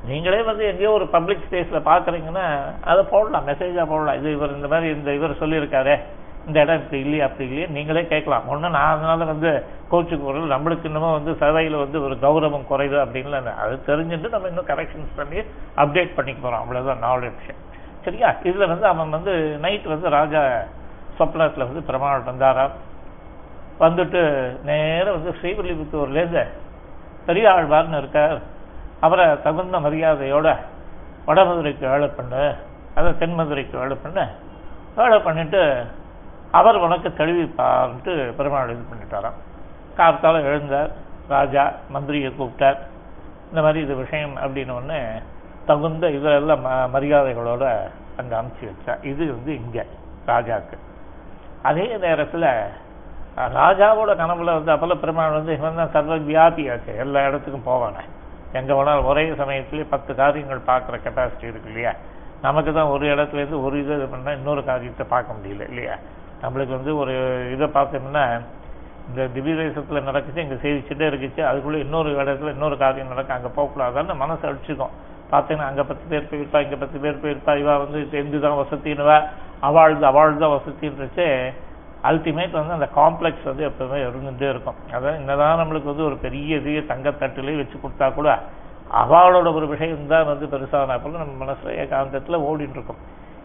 நீங்களே 0.08 0.42
வந்து 0.42 0.64
எங்கேயோ 0.66 0.92
ஒரு 0.92 1.06
பப்ளிக் 1.08 1.46
ஸ்பேஸ்ல 1.48 1.80
பாக்குறீங்கன்னா 1.92 2.46
அதை 2.92 3.04
போடலாம். 3.14 3.48
மெசேஜா 3.48 3.86
போடலாம். 3.92 4.18
இது 4.20 4.32
இவர் 4.32 4.56
இந்த 4.56 4.68
மாதிரி 4.68 4.90
இந்த 4.98 5.12
இவர் 5.14 5.42
சொல்லியிருக்காரு. 5.44 5.96
இந்த 6.48 6.62
இடம் 6.62 6.76
இப்படி 6.76 7.02
இல்லையா 7.02 7.26
அப்படி 7.26 7.50
இல்லையா 7.50 7.68
நீங்களே 7.68 8.08
கேட்கலாம். 8.08 8.48
ஒன்று 8.48 8.70
நான் 8.70 8.94
அதனால 8.94 9.24
வந்து 9.24 9.66
கோச்சுக்கு 9.92 10.24
ஒரு 10.24 10.40
நம்மளுக்கு 10.40 10.86
இன்னமும் 10.86 11.24
வந்து 11.24 11.32
சதவையில் 11.32 11.78
வந்து 11.78 12.04
ஒரு 12.04 12.16
கௌரவம் 12.16 12.66
குறையுது 12.70 12.98
அப்படின்னு 13.04 13.56
அது 13.56 13.80
தெரிஞ்சுட்டு 13.88 14.30
நம்ம 14.30 14.48
இன்னும் 14.48 14.66
கரெக்ஷன்ஸ் 14.66 15.16
பண்ணி 15.16 15.40
அப்டேட் 15.76 16.16
பண்ணிக்க 16.16 16.50
போகிறோம் 16.50 16.64
அவ்வளோதான் 16.64 17.04
நாலேஜ் 17.04 17.50
சரியா? 18.04 18.36
இதில் 18.44 18.68
வந்து 18.68 18.86
அவன் 18.86 19.10
வந்து 19.10 19.58
நைட் 19.62 19.86
வந்து 19.86 20.10
ராஜா 20.10 20.42
சொப்னத்தில் 21.20 21.68
வந்து 21.68 21.84
பிரமாணம் 21.84 22.28
வந்தாராம் 22.28 22.74
வந்துட்டு 23.80 24.22
நேரா 24.64 25.12
வந்து 25.12 25.36
ஸ்ரீவில்லிபுத்தூர்லேருந்து 25.42 26.48
பெரிய 27.26 27.50
ஆழ்வார்னு 27.50 27.98
இருக்கார். 27.98 28.42
அவரை 29.00 29.42
தகுந்த 29.42 29.80
மரியாதையோட 29.80 30.58
வடமதுரைக்கு 31.28 31.90
வேலை 31.90 32.08
பண்ணு 32.08 32.56
அதை 32.96 33.12
தென்மதுரைக்கு 33.12 33.80
வேலை 33.80 33.98
பண்ணு. 34.04 34.26
வேலை 34.96 35.20
பண்ணிட்டு 35.20 35.86
அவர் 36.54 36.76
உனக்கு 36.76 37.10
தெளிவிப்பார்ன்ட்டு 37.10 38.34
பெருமாள் 38.34 38.70
இது 38.70 38.82
பண்ணிட்டாராம். 38.82 39.40
கார்த்தால 39.98 40.40
எழுந்தார். 40.42 40.92
ராஜா 41.28 41.74
மந்திரியை 41.94 42.34
கூப்பிட்டார். 42.36 42.78
இந்த 43.50 43.62
மாதிரி 43.62 43.80
இது 43.80 43.96
விஷயம் 43.96 44.38
அப்படின்னு 44.38 44.76
ஒன்று 44.76 45.22
தகுந்த 45.66 46.10
இதெல்லாம் 46.10 46.66
ம- 46.66 46.90
மரியாதைகளோட 46.94 47.92
அங்க 48.18 48.42
அனுப்பிச்சு 48.42 48.66
வச்சா 48.66 49.04
இது 49.04 49.26
வந்து 49.26 49.56
இங்கே 49.56 49.86
ராஜாக்கு. 50.28 50.78
அதே 51.62 51.96
நேரத்துல 51.96 52.64
ராஜாவோட 53.38 54.12
கனவுல 54.16 54.64
வந்து 54.64 54.74
அப்போல்லாம் 54.74 55.00
பெருமாள் 55.00 55.32
வந்து 55.32 55.58
இவன் 55.58 55.76
தான் 55.76 55.92
சர்வ 55.92 56.18
வியாபியாச்சு 56.18 56.98
எல்லா 56.98 57.28
இடத்துக்கும் 57.28 57.74
போவானே. 57.74 58.04
எங்க 58.54 58.74
போனாலும் 58.74 59.06
ஒரே 59.06 59.30
சமயத்துலேயே 59.30 59.86
பத்து 59.90 60.16
காரியங்கள் 60.16 60.60
பார்க்குற 60.60 61.00
கெப்பாசிட்டி 61.04 61.44
இருக்கு 61.44 61.68
இல்லையா? 61.68 61.94
நமக்கு 62.42 62.74
தான் 62.74 62.88
ஒரு 62.88 63.16
இடத்துல 63.16 63.34
இருந்து 63.34 63.64
ஒரு 63.64 63.84
இது 63.84 63.96
இது 63.96 64.08
பண்ணா 64.08 64.32
இன்னொரு 64.32 64.64
காரியத்தை 64.64 65.06
பார்க்க 65.10 65.34
முடியல 65.34 65.68
இல்லையா? 65.68 65.96
நம்மளுக்கு 66.44 66.74
வந்து 66.78 66.92
ஒரு 67.02 67.14
இதை 67.56 67.68
பார்த்தோம்னா 67.78 68.26
இந்த 69.10 69.22
திவ்யதேசத்தில் 69.36 70.06
நடக்குச்சு 70.10 70.44
இங்கே 70.44 70.58
சேவிச்சுட்டே 70.64 71.06
இருக்குச்சு 71.12 71.42
அதுக்குள்ளே 71.50 71.80
இன்னொரு 71.86 72.10
இடத்துல 72.24 72.54
இன்னொரு 72.56 72.76
காரியம் 72.84 73.12
நடக்கும் 73.14 73.38
அங்கே 73.38 73.52
போகக்கூடாதுன்னு 73.58 74.16
மனசு 74.24 74.44
அடிச்சுக்கும். 74.50 74.94
பார்த்தீங்கன்னா 75.34 75.70
அங்கே 75.72 75.84
பத்து 75.90 76.06
பேர் 76.12 76.30
போயிருப்பா 76.32 76.60
இங்கே 76.66 76.78
பத்து 76.84 76.98
பேர் 77.04 77.22
போயிருப்பா 77.24 77.54
இவா 77.62 77.76
வந்து 77.84 78.00
தெரிந்து 78.14 78.40
தான் 78.46 78.58
வசத்தின்னுவா 78.62 79.18
அவாழ்ந்து 79.68 80.06
அவாழ்ந்து 80.12 80.50
வசத்தின்றச்சு 80.56 81.28
அல்டிமேட் 82.10 82.58
வந்து 82.60 82.78
அந்த 82.78 82.88
காம்ப்ளெக்ஸ் 83.00 83.48
வந்து 83.50 83.64
எப்பவுமே 83.70 84.00
இருந்துகிட்டே 84.06 84.48
இருக்கும். 84.54 84.78
அதான் 84.96 85.18
என்னதான் 85.20 85.62
நம்மளுக்கு 85.62 85.92
வந்து 85.92 86.06
ஒரு 86.10 86.18
பெரிய 86.26 86.58
இது 86.62 86.72
தங்கத்தட்டிலே 86.92 87.56
வச்சு 87.62 87.78
கொடுத்தா 87.84 88.08
கூட 88.14 88.30
அவளோட 89.04 89.48
ஒரு 89.58 89.68
விஷயம் 89.74 90.12
தான் 90.14 90.30
வந்து 90.32 90.46
பெருசான 90.54 90.98
போல 91.04 91.22
நம்ம 91.24 91.36
மனசுல 91.44 91.76
ஏகாந்தத்தில் 91.84 92.44
ஓடிட்டு 92.50 92.78
இருக்கும் 92.80 93.02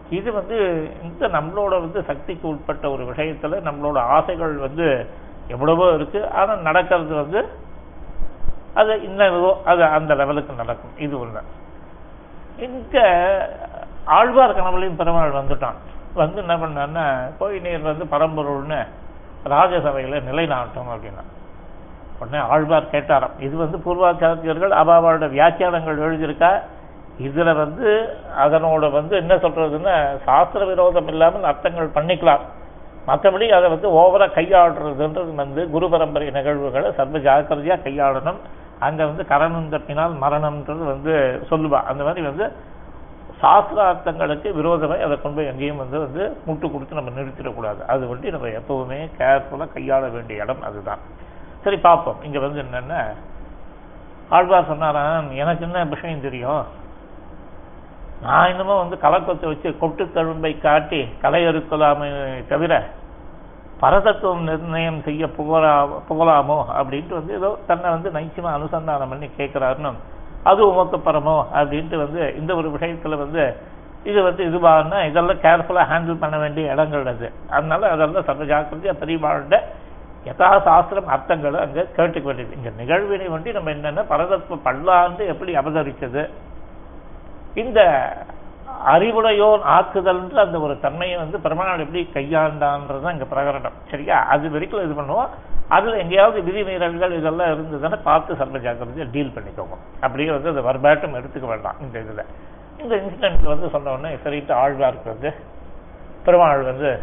இது 0.09 0.33
வந்து 0.33 0.57
இந்த 1.03 1.27
நம்மளோட 1.27 1.73
வந்து 1.85 2.03
சக்திக்கு 2.03 2.47
உட்பட்ட 2.47 2.89
ஒரு 2.89 3.05
விஷயத்தில் 3.05 3.65
நம்மளோட 3.67 3.97
ஆசைகள் 4.17 4.55
வந்து 4.57 4.87
எவ்வளவோ 5.47 5.93
இருக்கு. 5.93 6.19
ஆனால் 6.31 6.65
நடக்கிறது 6.67 7.15
வந்து 7.15 7.41
அது 8.73 8.93
இன்னதோ 9.07 9.51
அது 9.63 9.83
அந்த 9.83 10.15
லெவலுக்கு 10.15 10.61
நடக்கும். 10.61 10.95
இது 10.97 11.19
ஒன்று 11.19 11.41
இங்க 12.65 12.97
ஆழ்வார் 14.05 14.57
கனவுலையும் 14.57 14.99
பெருமாள் 15.01 15.37
வந்துட்டான். 15.39 15.77
வந்து 16.21 16.39
என்ன 16.41 16.55
பண்ணான்னா 16.55 17.05
கோயில் 17.39 17.87
வந்து 17.89 18.05
பரம்பொருள்னு 18.13 18.79
ராஜசபையில் 19.53 20.25
நிலைநாட்டும் 20.29 20.89
அப்படின்னா. 20.93 21.23
உடனே 22.19 22.39
ஆழ்வார் 22.53 22.91
கேட்டாராம். 22.93 23.35
இது 23.39 23.55
வந்து 23.57 23.77
பூர்வாச்சாரியர்கள் 23.77 24.73
அபாவோட 24.81 25.27
வியாக்கியானங்கள் 25.35 26.03
எழுதியிருக்கா? 26.05 26.51
இதுல 27.27 27.53
வந்து 27.63 27.89
அதனோட 28.43 28.85
வந்து 28.91 29.13
என்ன 29.21 29.33
சொல்றதுன்னா 29.43 29.95
சாஸ்திர 30.27 30.65
விரோதம் 30.65 31.09
இல்லாமல் 31.13 31.49
அர்த்தங்கள் 31.51 31.95
பண்ணிக்கலாம். 31.97 32.43
மற்றபடி 33.07 33.45
அதை 33.57 33.67
வந்து 33.73 33.87
ஓவரா 33.99 34.27
கையாளுறதுன்றது 34.37 35.31
வந்து 35.43 35.61
குரு 35.75 35.87
பரம்பரை 35.89 36.29
நிகழ்வுகளை 36.37 36.89
சர்வ 36.97 37.19
ஜாக்கிரதையா 37.27 37.77
கையாளணும். 37.85 38.39
அங்க 38.87 39.01
வந்து 39.05 39.23
கரணம் 39.25 39.71
தப்பினால் 39.71 40.13
மரணம்ன்றது 40.23 40.83
வந்து 40.93 41.13
சொல்லுவா. 41.49 41.79
அந்த 41.91 42.01
மாதிரி 42.03 42.21
வந்து 42.27 42.45
சாஸ்திரார்த்தங்களுக்கு 43.41 44.47
விரோதமாய் 44.59 45.05
அதை 45.05 45.15
கொண்டு 45.21 45.37
போய் 45.37 45.51
எங்கேயும் 45.51 45.81
வந்து 45.83 45.97
வந்து 46.05 46.21
முட்டு 46.47 46.65
கொடுத்து 46.71 46.99
நம்ம 46.99 47.11
நிறுத்திடக்கூடாது. 47.19 47.81
அது 47.93 48.03
வந்து 48.07 48.31
நம்ம 48.35 48.47
எப்பவுமே 48.59 48.99
கேர்ஃபுல்லாக 49.19 49.73
கையாள 49.75 50.11
வேண்டிய 50.15 50.43
இடம் 50.43 50.63
அதுதான். 50.69 51.01
சரி 51.63 51.77
பார்ப்போம். 51.77 52.19
இங்கே 52.23 52.39
வந்து 52.45 52.59
என்னென்ன? 52.65 52.95
ஆழ்வார் 54.37 54.69
சொன்னாராம் 54.71 55.29
எனக்கு 55.41 55.65
என்ன 55.67 55.83
விஷயம் 55.93 56.27
தெரியும்? 56.27 56.63
நான் 58.21 58.49
இன்னமும் 58.51 58.81
வந்து 58.81 58.97
கலக்கத்தை 59.03 59.47
வச்சு 59.49 59.69
கொட்டு 59.79 60.03
தழும்பை 60.11 60.51
காட்டி 60.59 61.01
கலையறுக்கலாமே 61.21 62.07
தவிர 62.49 62.73
பரதத்துவம் 63.79 64.47
நிர்ணயம் 64.47 65.01
செய்ய 65.03 65.25
புகழா 65.35 65.73
புகழாமோ 66.07 66.57
அப்படின்ட்டு 66.77 67.19
வந்து 67.19 67.33
ஏதோ 67.37 67.49
தன்னை 67.67 67.89
வந்து 67.93 68.09
நைச்சியமா 68.15 68.49
அனுசந்தானம் 68.55 69.11
பண்ணி 69.11 69.27
கேட்குறாருன்னு 69.33 69.91
அது 70.45 70.61
உமக்கு 70.67 70.97
பரமோ 71.05 71.37
அப்படின்ட்டு 71.55 71.97
வந்து 72.01 72.21
இந்த 72.39 72.51
ஒரு 72.59 72.67
விஷயத்தில் 72.75 73.21
வந்து 73.21 73.43
இது 74.05 74.19
வந்து 74.25 74.41
இதுவாகனா 74.49 74.99
இதெல்லாம் 75.07 75.41
கேர்ஃபுல்லாக 75.43 75.89
ஹேண்டில் 75.89 76.21
பண்ண 76.21 76.35
வேண்டிய 76.43 76.73
இடங்கள் 76.73 77.09
அது. 77.11 77.27
அதனால 77.49 77.89
அதெல்லாம் 77.93 78.27
சர்வ 78.27 78.45
ஜாக்கிரதையாக 78.51 78.99
பெரியவாழ்ந்த 79.01 79.55
யதா 80.25 80.49
சாஸ்திரம் 80.65 81.11
அர்த்தங்களை 81.13 81.59
அங்கே 81.65 81.83
கேட்டுக்க 81.97 82.25
வேண்டியது 82.29 82.55
இங்கே 82.57 82.71
நிகழ்வினை 82.79 83.27
வந்து 83.33 83.49
நம்ம 83.57 83.71
என்னென்ன 83.75 84.05
பரதத்துவ 84.11 84.59
பல்லாண்டு 84.65 85.23
எப்படி 85.33 85.51
அவதரித்தது 85.61 86.23
இந்த 87.59 88.11
அறிவுடையோன் 88.85 89.61
ஆக்குதல்ன்ற 89.67 90.33
அந்த 90.33 90.59
ஒரு 90.59 90.79
தன்மையை 90.79 91.17
வந்து 91.17 91.39
பெருமாள் 91.39 91.79
எப்படி 91.79 92.09
கையாண்டான்றதுதான் 92.13 93.11
இங்க 93.11 93.25
பிரகரணம். 93.35 93.71
சரியா? 93.91 94.19
அது 94.19 94.49
வரைக்கும் 94.49 94.91
இது 94.91 95.01
பண்ணுவோம். 95.01 95.27
அதுல 95.69 95.97
எங்கேயாவது 95.97 96.41
விதிமீறல்கள் 96.41 97.17
இதெல்லாம் 97.17 97.47
இருந்ததுன்னா 97.47 98.01
பார்த்து 98.03 98.35
சர்வ 98.35 98.57
ஜாக்கிரதையை 98.57 99.11
டீல் 99.11 99.33
பண்ணிக்கோங்க. 99.35 99.77
அப்படியே 100.01 100.31
வந்து 100.31 100.49
அதை 100.49 100.63
வர்பேட்டம் 100.63 101.15
எடுத்துக்க 101.15 101.47
வேண்டாம் 101.47 101.75
இந்த 101.79 101.99
இதுல. 101.99 102.25
இந்த 102.81 102.95
இன்சிடென்ட்ல 102.95 103.43
வந்து 103.43 103.69
சொன்ன 103.69 103.91
உடனே 103.91 104.15
சரிட்டு 104.15 104.55
ஆழ்வாருக்கு 104.55 105.05
வந்து 105.05 105.33
பெருமாள் 106.25 106.61
வந்து 106.61 106.99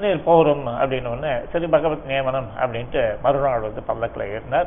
நீர் 0.00 0.24
போரும் 0.24 0.66
அப்படின்னு 0.66 1.10
ஒன்று 1.10 1.48
சரி 1.52 1.66
பகவத் 1.66 2.06
நியமனம் 2.06 2.48
அப்படின்ட்டு 2.60 3.20
மறுநாள் 3.22 3.60
வந்து 3.60 3.82
பல்லக்கில் 3.82 4.26
ஏறினார். 4.26 4.66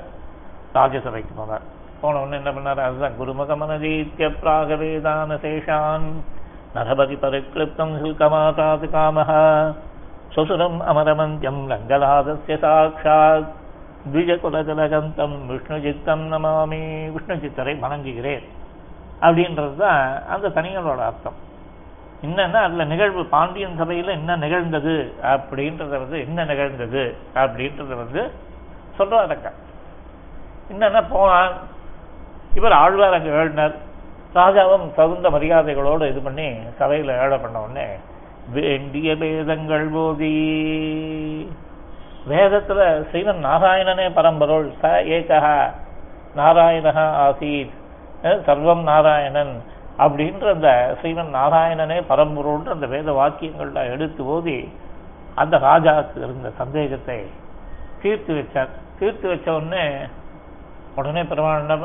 ராஜசபைக்கு 0.74 1.44
போனார். 1.44 1.62
போன 2.02 2.20
உடனே 2.20 2.44
என்ன 2.44 2.52
பண்ணார்? 2.52 2.80
அதுதான் 2.80 3.18
குருமுகமனதீத்திய 3.20 4.32
பிராக 4.42 4.76
வேதான 4.76 5.38
சேஷான் 5.44 6.08
நரபதி 6.76 7.16
பரிக்ளிப்தம் 7.16 7.94
சுல்கமாதாது 8.02 8.88
காமஹ. 8.96 9.32
சுசுரம் 10.36 10.78
அமரமந்தியம் 10.82 11.62
லங்கலாதஸ்ய 11.68 12.58
சாட்சாத் 12.60 13.50
த்விஜகுலஜலகந்தம் 14.14 15.36
விஷ்ணுஜித்தம் 15.50 16.24
நமாமி. 16.34 16.82
விஷ்ணுஜித்தரை 17.18 17.80
வணங்குகிறேன். 17.80 18.44
அப்படின்றது 19.22 19.76
தான் 19.76 20.28
அந்த 20.28 20.48
தனிகளோட 20.48 20.98
அர்த்தம். 20.98 21.50
என்னன்னா 22.26 22.54
அதில் 22.54 22.88
நிகழ்வு 22.88 23.26
பாண்டியன் 23.26 23.78
சபையில் 23.78 24.08
என்ன 24.08 24.36
நிகழ்ந்தது? 24.36 25.14
அப்படின்றத 25.22 25.90
வந்து 25.90 26.20
என்ன 26.20 26.46
நிகழ்ந்தது? 26.46 27.16
அப்படின்றத 27.36 27.94
வந்து 27.96 28.32
சொல்றாருங்க 28.98 29.52
என்னன்னா 30.72 31.04
போனான் 31.10 31.52
இவர் 32.58 32.76
ஆழ்வார் 32.82 33.18
அங்கே 33.18 33.32
ஏழினார் 33.40 33.76
ராஜாவும் 34.36 34.86
தகுந்த 34.98 35.28
மரியாதைகளோடு 35.36 36.06
இது 36.12 36.22
பண்ணி 36.28 36.48
சபையில் 36.80 37.12
ஏழ 37.24 37.32
பண்ண 37.38 37.58
உடனே 37.66 37.88
வேண்டிய 38.54 39.10
வேதங்கள் 39.24 39.88
போதி. 39.96 40.36
வேதத்தில் 42.32 42.84
ஸ்ரீமன் 43.10 43.42
நாராயணனே 43.50 44.06
பரம்பொருள். 44.18 44.68
ச 44.82 44.92
ஏகா 45.18 45.40
நாராயணா 46.40 47.06
ஆசீத் 47.26 47.76
சர்வம் 48.48 48.84
நாராயணன் 48.92 49.54
அப்படின்ற 50.04 50.46
அந்த 50.56 50.70
ஸ்ரீமன் 51.00 51.32
நாராயணனே 51.40 51.98
பரம்பொருள்ன்ற 52.12 52.76
அந்த 52.78 52.88
வேத 52.96 53.12
வாக்கியங்கள்ல 53.12 53.82
எடுத்து 53.94 54.22
ஓதி 54.36 54.60
அந்த 55.36 55.56
ராஜாவுக்கு 55.68 56.18
இருந்த 56.26 56.50
சந்தேகத்தை 56.62 57.20
தீர்த்து 58.02 58.32
வச்சார். 58.34 58.72
தீர்த்து 59.00 59.28
வச்ச 59.30 59.48
உடனே 59.54 59.86
உடனே 60.96 61.24
பெருமாள் 61.24 61.60
என்ன 61.60 61.76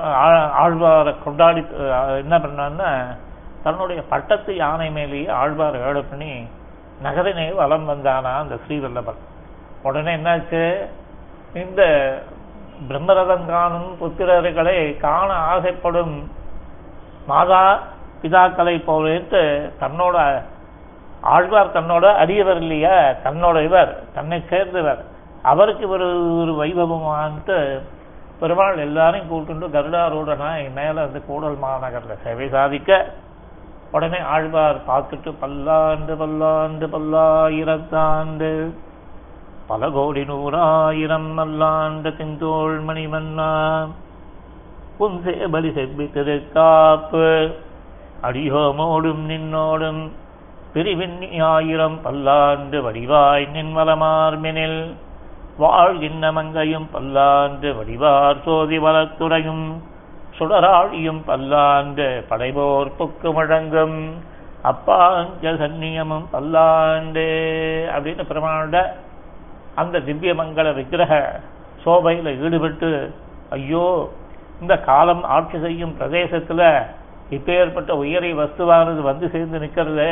ஆழ்வாரை 0.62 1.14
கொண்டாடி 1.24 1.60
என்ன 2.22 2.34
பண்ணான்னா 2.38 2.90
தன்னுடைய 3.62 4.00
பட்டத்து 4.08 4.56
யானை 4.56 4.90
மேலேயே 4.90 5.28
ஆழ்வார் 5.40 5.76
ஏழு 5.88 6.04
பண்ணி 6.04 6.32
நகரினே 7.02 7.54
வலம் 7.54 7.88
வந்தானா 7.88 8.32
அந்த 8.42 8.54
ஸ்ரீவல்லபன் 8.54 9.22
உடனே 9.82 10.12
என்னாச்சு? 10.16 10.62
இந்த 11.54 11.82
பிரம்மரதம் 12.88 13.46
காணும் 13.46 13.90
புத்திரர்களை 14.00 14.78
காண 14.98 15.28
ஆசைப்படும் 15.52 16.14
மாதா 17.28 17.62
பிதாக்களை 18.22 18.76
போலேட்டு 18.86 19.42
தன்னோட 19.80 20.16
ஆழ்வார் 21.34 21.74
தன்னோட 21.74 22.06
அரியவர் 22.22 22.56
இல்லையா? 22.56 22.96
தன்னோட 23.24 23.56
இவர் 23.64 23.92
தன்னை 24.14 24.38
சேர்ந்தவர். 24.50 25.00
அவருக்கு 25.42 25.88
ஒரு 25.88 26.06
ஒரு 26.40 26.52
வைபவமான்ட்டு 26.62 27.58
பெருமாள் 28.40 28.78
எல்லாரையும் 28.78 29.30
கூட்டுண்டு 29.30 29.66
கருடாரூடனா 29.74 30.48
மேலே 30.74 30.98
வந்து 31.04 31.20
கூடல் 31.26 31.56
மாநகரில் 31.62 32.22
சேவை 32.24 32.48
சாதிக்க. 32.48 32.98
உடனே 33.90 34.18
ஆழ்வார் 34.18 34.80
பார்த்துட்டு 34.88 35.30
பல்லாண்டு 35.40 36.16
பல்லாண்டு 36.16 36.86
பல்லாயிரத்தாண்டு 36.86 38.50
பல 39.66 39.88
கோடி 39.90 40.22
நூறாயிரம் 40.22 41.30
நல்லாண்டு 41.38 42.10
திந்தோள் 42.16 42.76
மணிமன்னா 42.84 43.52
உன் 44.96 45.16
சேபலி 45.24 45.70
செவ்வித்தது 45.78 46.52
காப்பு. 46.52 47.26
அடியோமோடும் 48.22 49.24
நின்னோடும் 49.32 50.02
பிரிவின் 50.72 51.18
ஆயிரம் 51.40 51.98
பல்லாண்டு 52.02 52.82
வடிவாய் 52.82 53.48
நின்மலமார்மெனில். 53.54 54.80
வாழ்கின்ற 55.58 56.32
மங்கையும் 56.36 56.88
பல்லாண்டு 56.94 57.68
வடிவார் 57.76 58.40
சோதி 58.44 58.78
வளத்துறையும் 58.78 59.66
சுடராழியும் 60.38 61.20
பல்லாண்டு 61.26 62.06
படைபோர் 62.28 62.90
புக்கு 62.98 63.28
முழங்கும். 63.36 63.98
அப்பாஞ்ச 64.70 65.54
சன்னியமும் 65.62 66.26
பல்லாண்டு 66.30 67.26
அப்படின்னு 67.94 68.24
பெருமானோட 68.30 68.78
அந்த 69.74 70.00
திவ்ய 70.00 70.34
மங்கள 70.34 70.74
விக்கிரக 70.74 71.40
சோபையில 71.84 72.34
ஈடுபட்டு 72.44 72.90
ஐயோ 73.50 73.86
இந்த 74.60 74.74
காலம் 74.88 75.24
ஆட்சி 75.36 75.58
செய்யும் 75.60 75.96
பிரதேசத்துல 76.00 76.62
இப்பேற்பட்ட 77.30 77.90
உயரிய 78.02 78.34
வஸ்துவானது 78.34 79.00
வந்து 79.10 79.26
சேர்ந்து 79.30 79.58
நிற்கிறது. 79.58 80.10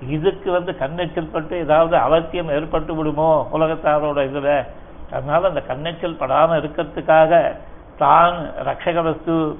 இதுக்கு 0.00 0.50
வந்து 0.52 0.72
கண்ணெச்சல் 0.72 1.32
பட்டு 1.32 1.58
ஏதாவது 1.58 1.96
அவசியம் 1.96 2.48
ஏற்பட்டு 2.48 2.94
விடுமோ 2.94 3.46
உலகத்தாரோட 3.52 4.24
இதில்? 4.24 4.66
அதனால் 5.10 5.44
அந்த 5.44 5.62
கண்ணெச்சல் 5.68 6.18
படாமல் 6.18 6.60
இருக்கிறதுக்காக 6.60 7.56
தான் 7.96 8.36
ரட்சக 8.64 9.02
வஸ்து 9.02 9.58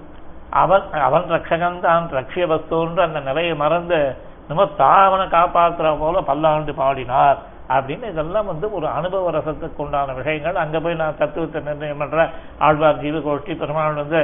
அவன் 0.51 0.82
அவன் 0.93 1.22
ரட்சகன் 1.22 1.80
தான் 1.80 2.05
ரட்சிய 2.11 2.47
வஸ்துன்ற 2.47 3.01
அந்த 3.03 3.20
நிலையை 3.20 3.55
மறந்து 3.55 4.16
நம்ம 4.49 4.66
தான் 4.66 5.05
அவனை 5.05 5.26
காப்பாற்றுற 5.26 5.99
போல 5.99 6.20
பல்லாண்டு 6.20 6.74
பாடினார். 6.74 7.39
அப்படின்னு 7.77 8.07
இதெல்லாம் 8.12 8.49
வந்து 8.53 8.66
ஒரு 8.77 8.87
அனுபவ 8.99 9.33
ரசத்துக்கு 9.37 9.83
உண்டான 9.85 10.14
விஷயங்கள். 10.21 10.62
அங்கே 10.64 10.79
போய் 10.85 11.01
நான் 11.03 11.21
தத்துவத்தை 11.23 11.61
நிர்ணயம் 11.69 12.01
பண்ணுறேன் 12.03 12.33
ஆழ்வார் 12.66 13.03
ஜீவகோஷ்டி 13.05 13.55
பெருமாள் 13.62 14.01
வந்து 14.03 14.21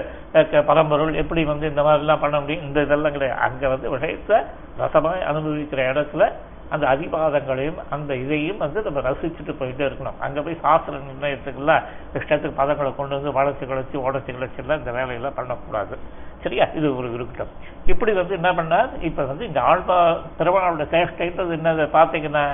பரம்பொருள் 0.71 1.21
எப்படி 1.23 1.45
வந்து 1.53 1.71
இந்த 1.73 1.85
மாதிரிலாம் 1.89 2.25
பண்ண 2.25 2.37
முடியும்? 2.41 2.67
இந்த 2.69 2.81
இதெல்லாம் 2.89 3.17
கிடையாது. 3.19 3.41
அங்கே 3.49 3.69
வந்து 3.75 3.95
விஷயத்தை 3.97 4.39
ரசமாய் 4.83 5.29
அனுபவிக்கிற 5.31 5.83
இடத்துல 5.93 6.33
அந்த 6.75 6.85
அதிபாதங்களையும் 6.93 7.81
அந்த 7.95 8.13
இதையும் 8.23 8.63
வந்து 8.63 8.79
நம்ம 8.85 9.01
ரசிச்சுட்டு 9.07 9.53
போயிட்டே 9.59 9.85
இருக்கணும். 9.89 10.21
அங்க 10.27 10.39
போய் 10.45 10.63
சாஸ்திர 10.63 11.01
நிர்ணயத்துக்குள்ள 11.09 11.73
இஷ்டத்துக்கு 12.19 12.61
பதங்களை 12.61 12.91
கொண்டு 12.97 13.17
வந்து 13.17 13.33
வளர்ச்சி 13.39 13.65
கிளச்சி 13.73 13.97
உடச்சி 14.07 14.31
கிளச்சிலாம் 14.37 14.81
இந்த 14.83 14.93
வேலையெல்லாம் 14.99 15.37
பண்ணக்கூடாது. 15.41 15.97
சரியா? 16.45 16.65
இது 16.79 16.89
ஒரு 16.99 17.09
இருக்கட்டும் 17.17 17.53
இப்படி 17.93 18.13
வந்து 18.21 18.35
என்ன 18.39 18.51
பண்ணார்? 18.59 18.91
இப்ப 19.09 19.25
வந்து 19.31 19.45
இந்த 19.51 19.61
ஆழ்வா 19.71 19.99
திருவண்ணாவோட 20.39 20.87
சேஷ்டைன்றது 20.95 21.53
என்னது? 21.59 21.85
பார்த்தீங்கன்னா 21.99 22.45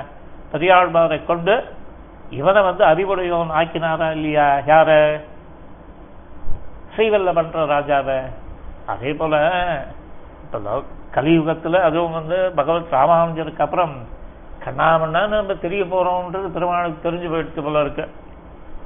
பெரியாழ்வாரை 0.53 1.25
கொண்டு 1.25 1.63
இவனை 2.29 2.61
வந்து 2.61 2.83
அறிவுடையவன் 2.83 3.49
ஆக்கினாரா 3.49 4.11
இல்லையா? 4.11 4.57
யார? 4.57 5.19
ஸ்ரீவல்ல 6.95 7.33
பண்ற 7.33 7.65
ராஜாவை. 7.65 8.21
அதே 8.85 9.13
போல 9.13 9.35
இப்போ 10.43 10.83
கலியுகத்தில் 11.11 11.73
கலியுகத்துல 11.73 11.81
அதுவும் 11.81 12.11
வந்து 12.11 12.51
பகவத் 12.55 12.91
ராமானுஜருக்கு 12.91 13.61
அப்புறம் 13.61 13.95
கண்ணாமண்ணா 14.65 15.27
நம்ம 15.27 15.55
தெரிய 15.55 15.83
போறோம்ன்றது 15.83 16.47
பெருமாளுக்கு 16.47 17.11
தெரிஞ்சு 17.11 17.29
போயிடுச்சு 17.29 17.63
போல 17.63 17.81
இருக்கு. 17.81 18.09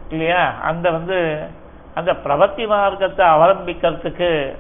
இல்லையா? 0.10 0.54
அந்த 0.62 0.92
வந்து 0.92 1.48
அந்த 1.94 2.14
பிரபத்தி 2.14 2.68
மார்க்கத்தை 2.68 3.26
அவலம்பிக்கிறதுக்கு 3.28 4.56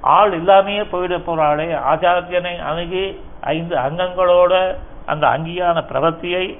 ஆள் 0.00 0.42
இல்லாமையே 0.42 0.84
போயிட 0.92 1.16
போறாளே. 1.16 1.80
ஆச்சாரியனை 1.92 2.62
அணுகி 2.62 3.24
ஐந்து 3.40 3.76
அங்கங்களோட 3.76 4.76
அந்த 5.06 5.28
அங்கீகான 5.28 5.80
பிரவத்தியை 5.80 6.58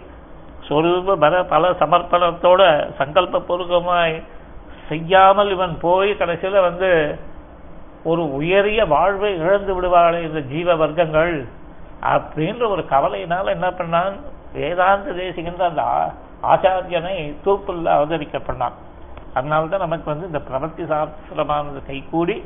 சொரூப 0.68 1.14
பல 1.14 1.44
பல 1.44 1.70
சமர்ப்பணத்தோட 1.70 2.90
சங்கல்பூர்வமாய் 2.98 4.22
செய்யாமல் 4.88 5.50
இவன் 5.50 5.78
போய் 5.80 6.10
கடைசியில 6.10 6.60
வந்து 6.60 7.18
ஒரு 8.04 8.34
உயரிய 8.34 8.86
வாழ்வை 8.86 9.38
இழந்து 9.38 9.82
விடுவாளே 9.82 10.22
இந்த 10.22 10.40
ஜீவ 10.40 10.74
வர்க்கங்கள் 10.74 11.48
அப்படின்ற 12.02 12.68
ஒரு 12.68 12.84
கவலையினால் 12.90 13.46
என்ன 13.46 13.70
பண்ணான்? 13.70 14.12
வேதாந்த 14.52 15.12
தேசிகின்ற 15.12 15.60
அந்த 15.60 15.82
ஆ- 15.82 16.12
ஆச்சாரியனை 16.42 17.34
தூப்புல 17.44 17.84
அவதரிக்க 17.84 18.38
பண்ணான். 18.38 18.72
அதனால்தான் 19.34 19.80
நமக்கு 19.80 20.10
வந்து 20.10 20.26
இந்த 20.26 20.38
பிரவர்த்தி 20.38 20.82
சாஸ்திரமானது 20.82 21.86
கைகூடி 21.86 22.44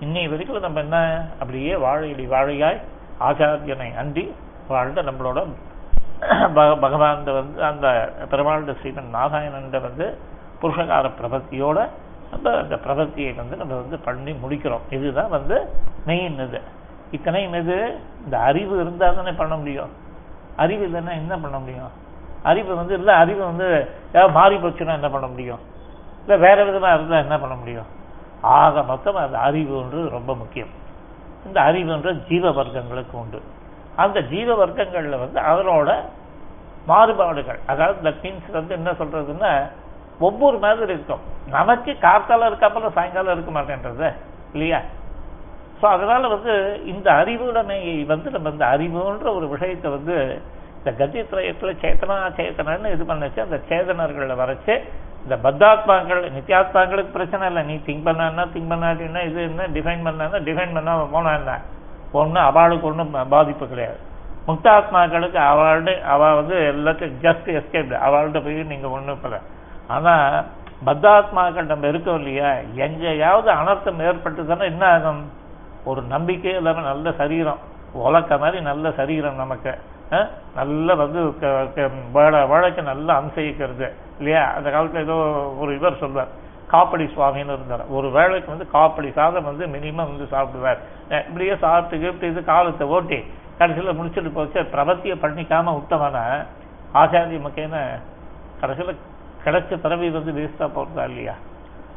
இன்னை 0.00 0.30
வரைக்கும் 0.30 0.60
நம்ம 0.60 0.80
என்ன 0.80 1.24
அப்படியே 1.40 1.76
வாழையடி 1.76 2.26
வாழையாய் 2.26 2.80
ஆச்சாரியனை 3.20 3.90
அண்டி 3.98 4.32
வாழ்ந்த 4.68 5.02
நம்மளோட 5.02 5.46
பக- 6.20 6.80
பகவான் 6.80 7.24
வந்து 7.24 7.64
அந்த 7.64 8.12
பெருமாள் 8.30 8.64
ஸ்ரீமன் 8.64 9.08
நாராயணன் 9.08 9.70
வந்து 9.70 10.18
புருஷகார 10.62 11.10
பிரபத்தியோட 11.22 11.88
நம்ம 12.30 12.58
அந்த 12.58 12.74
பிரபத்தியை 12.74 13.34
வந்து 13.34 13.56
நம்ம 13.56 13.74
வந்து 13.74 13.98
பண்ணி 13.98 14.32
முடிக்கிறோம். 14.32 14.80
இதுதான் 14.90 15.28
வந்து 15.28 15.68
மெயின் 16.06 16.38
இது. 16.38 16.60
இத்தனை 17.10 17.52
இது 17.52 17.98
இந்த 18.24 18.38
அறிவு 18.38 18.80
இருந்தால் 18.80 19.14
தானே 19.14 19.32
பண்ண 19.32 19.56
முடியும். 19.56 19.88
அறிவு 20.56 20.86
இல்லைன்னா 20.86 21.10
என்ன 21.10 21.38
பண்ண 21.38 21.58
முடியும்? 21.58 21.90
அறிவு 22.42 22.74
வந்து 22.74 22.94
இல்லை 22.94 23.14
அறிவு 23.14 23.44
வந்து 23.44 23.90
ஏதாவது 24.08 24.32
மாறி 24.32 24.56
போச்சுன்னா 24.56 24.92
என்ன 24.92 25.08
பண்ண 25.08 25.26
முடியும்? 25.26 25.58
இல்லை 26.20 26.38
வேற 26.38 26.64
விதமா 26.64 26.94
இருந்தால் 26.94 27.22
என்ன 27.22 27.38
பண்ண 27.38 27.54
முடியும்? 27.54 27.86
ஆக 28.40 28.82
மொத்தம் 28.82 29.16
அந்த 29.16 29.38
அறிவுன்றது 29.38 30.08
ரொம்ப 30.08 30.34
முக்கியம். 30.34 30.68
இந்த 31.46 31.60
அறிவுன்ற 31.60 32.26
ஜீவ 32.28 32.50
வர்க்கங்களுக்கு 32.50 33.12
உண்டு. 33.12 33.42
அந்த 34.04 34.18
ஜீவ 34.32 34.48
வர்க்கங்களில் 34.62 35.22
வந்து 35.24 35.38
அதனோட 35.50 35.90
மாறுபாடுகள். 36.90 37.60
அதாவது 37.72 37.98
தட் 38.06 38.22
மீன்ஸ் 38.24 38.50
வந்து 38.58 38.72
என்ன 38.78 38.90
சொல்றதுன்னா 39.00 39.52
ஒவ்வொரு 40.26 40.56
மாதிரி 40.62 40.92
இருக்கும். 40.96 41.24
நமக்கு 41.56 41.90
காத்தால 42.06 42.48
இருக்காப்பல 42.50 42.90
சாயங்காலம் 42.98 43.34
இருக்க 43.36 43.52
மாட்டேன்றது 43.56 44.08
இல்லையா? 44.54 44.80
ஸோ 45.80 45.84
அதனால 45.96 46.28
வந்து 46.34 46.52
இந்த 46.92 47.08
அறிவுடைமையை 47.22 47.96
வந்து 48.12 48.28
நம்ம 48.36 48.50
இந்த 48.54 48.64
அறிவுன்ற 48.74 49.28
ஒரு 49.38 49.46
விஷயத்தை 49.54 49.90
வந்து 49.96 50.16
இந்த 50.78 50.90
கதித்ரயத்துல 51.00 51.70
சேத்தனா 51.82 52.16
சேத்தனன்னு 52.38 52.92
இது 52.94 53.04
பண்ணுச்சு. 53.10 53.40
அந்த 53.46 53.58
சேதனர்களில் 53.70 54.40
வரைச்சு 54.42 54.74
இந்த 55.24 55.36
பத்தாத்மாக்கள் 55.46 56.22
நித்தியாத்மாக்களுக்கு 56.36 57.16
பிரச்சனை 57.16 57.46
இல்லை. 57.50 57.62
நீ 57.70 57.74
திங்க் 57.88 58.06
பண்ணான்னா 58.08 58.44
திங்க் 58.54 58.72
பண்ணாட்டின்னா 58.72 59.22
இது 59.30 59.40
என்ன 59.50 59.66
டிஃபைன் 59.76 60.06
பண்ணான்னா 60.08 60.40
டிஃபைன் 60.48 60.76
பண்ணாமல் 60.78 61.12
போனா 61.14 61.32
என்ன 61.40 61.54
ஒன்றும் 62.12 62.42
அவளுக்கு 62.42 62.86
ஒன்றும் 62.86 63.28
பாதிப்பு 63.28 63.68
கிடையாது. 63.68 63.96
முக்தாத்மாக்களுக்கு 64.46 65.38
அவள்கிட்ட 65.38 66.02
அவ 66.02 66.34
வந்து 66.34 66.54
எல்லாத்தையும் 66.54 67.12
ஜஸ்ட் 67.22 67.50
எஸ்கேப் 67.50 67.98
அவள்கிட்ட 68.06 68.44
போய் 68.44 68.62
நீங்க 68.62 68.88
ஒன்றும் 68.88 69.18
இல்லை. 69.22 69.38
ஆனா 69.88 70.44
பத்தாத்மாக்கள் 70.86 71.62
நம்ம 71.62 71.86
இருக்கோம் 71.86 72.16
இல்லையா? 72.16 72.52
எங்கேயாவது 72.74 73.52
அனர்த்தம் 73.52 74.14
ஏற்பட்டுதுன்னா 74.14 74.60
என்ன 74.60 74.86
ஆகும்? 74.86 75.32
ஒரு 75.84 76.02
நம்பிக்கை 76.02 76.54
இல்லாமல் 76.54 76.82
நல்ல 76.82 77.12
சரீரம் 77.12 77.58
உலக்க 77.92 78.38
மாதிரி 78.38 78.60
நல்ல 78.60 78.92
சரீரம் 78.92 79.34
நமக்கு. 79.34 79.78
நல்ல 80.54 80.94
வந்து 80.94 81.38
க- 81.38 81.90
வாழ- 82.12 82.46
வாழைக்கு 82.46 82.82
நல்ல 82.82 83.12
அம்சயிக்கிறது 83.12 83.92
இல்லையா? 84.18 84.44
அந்த 84.44 84.70
காலத்துல 84.70 85.02
ஏதோ 85.02 85.12
ஒரு 85.58 85.74
இவர் 85.74 85.96
சொல்வார் 85.96 86.46
காப்படி 86.72 87.04
சுவாமின்னு 87.14 87.54
இருந்தார். 87.56 87.84
ஒரு 87.96 88.08
வேளைக்கு 88.16 88.48
வந்து 88.54 88.66
காப்படி 88.76 89.10
சாதம் 89.18 89.48
வந்து 89.50 89.66
மினிமம் 89.74 90.10
வந்து 90.12 90.26
சாப்பிடுவார். 90.34 90.80
இப்படியே 91.28 91.54
சாப்பிட்டு 91.64 92.00
கிப்ட்டு 92.04 92.30
இது 92.32 92.40
காலத்தை 92.52 92.86
ஓட்டி 92.96 93.18
கடைசியில 93.60 93.92
முடிச்சுட்டு 93.98 94.32
போச்சு. 94.38 94.60
பிரபத்தியை 94.74 95.16
பண்ணிக்காம 95.24 95.74
விட்டவன 95.78 96.16
ஆச்சாரிய 97.02 97.38
மக்கேன 97.46 97.76
கடைசியில 98.62 98.94
கிடைச்ச 99.44 99.76
பிறவி 99.84 100.06
வந்து 100.16 100.32
வேஸ்டா 100.38 100.66
போறதா 100.76 101.04
இல்லையா? 101.10 101.34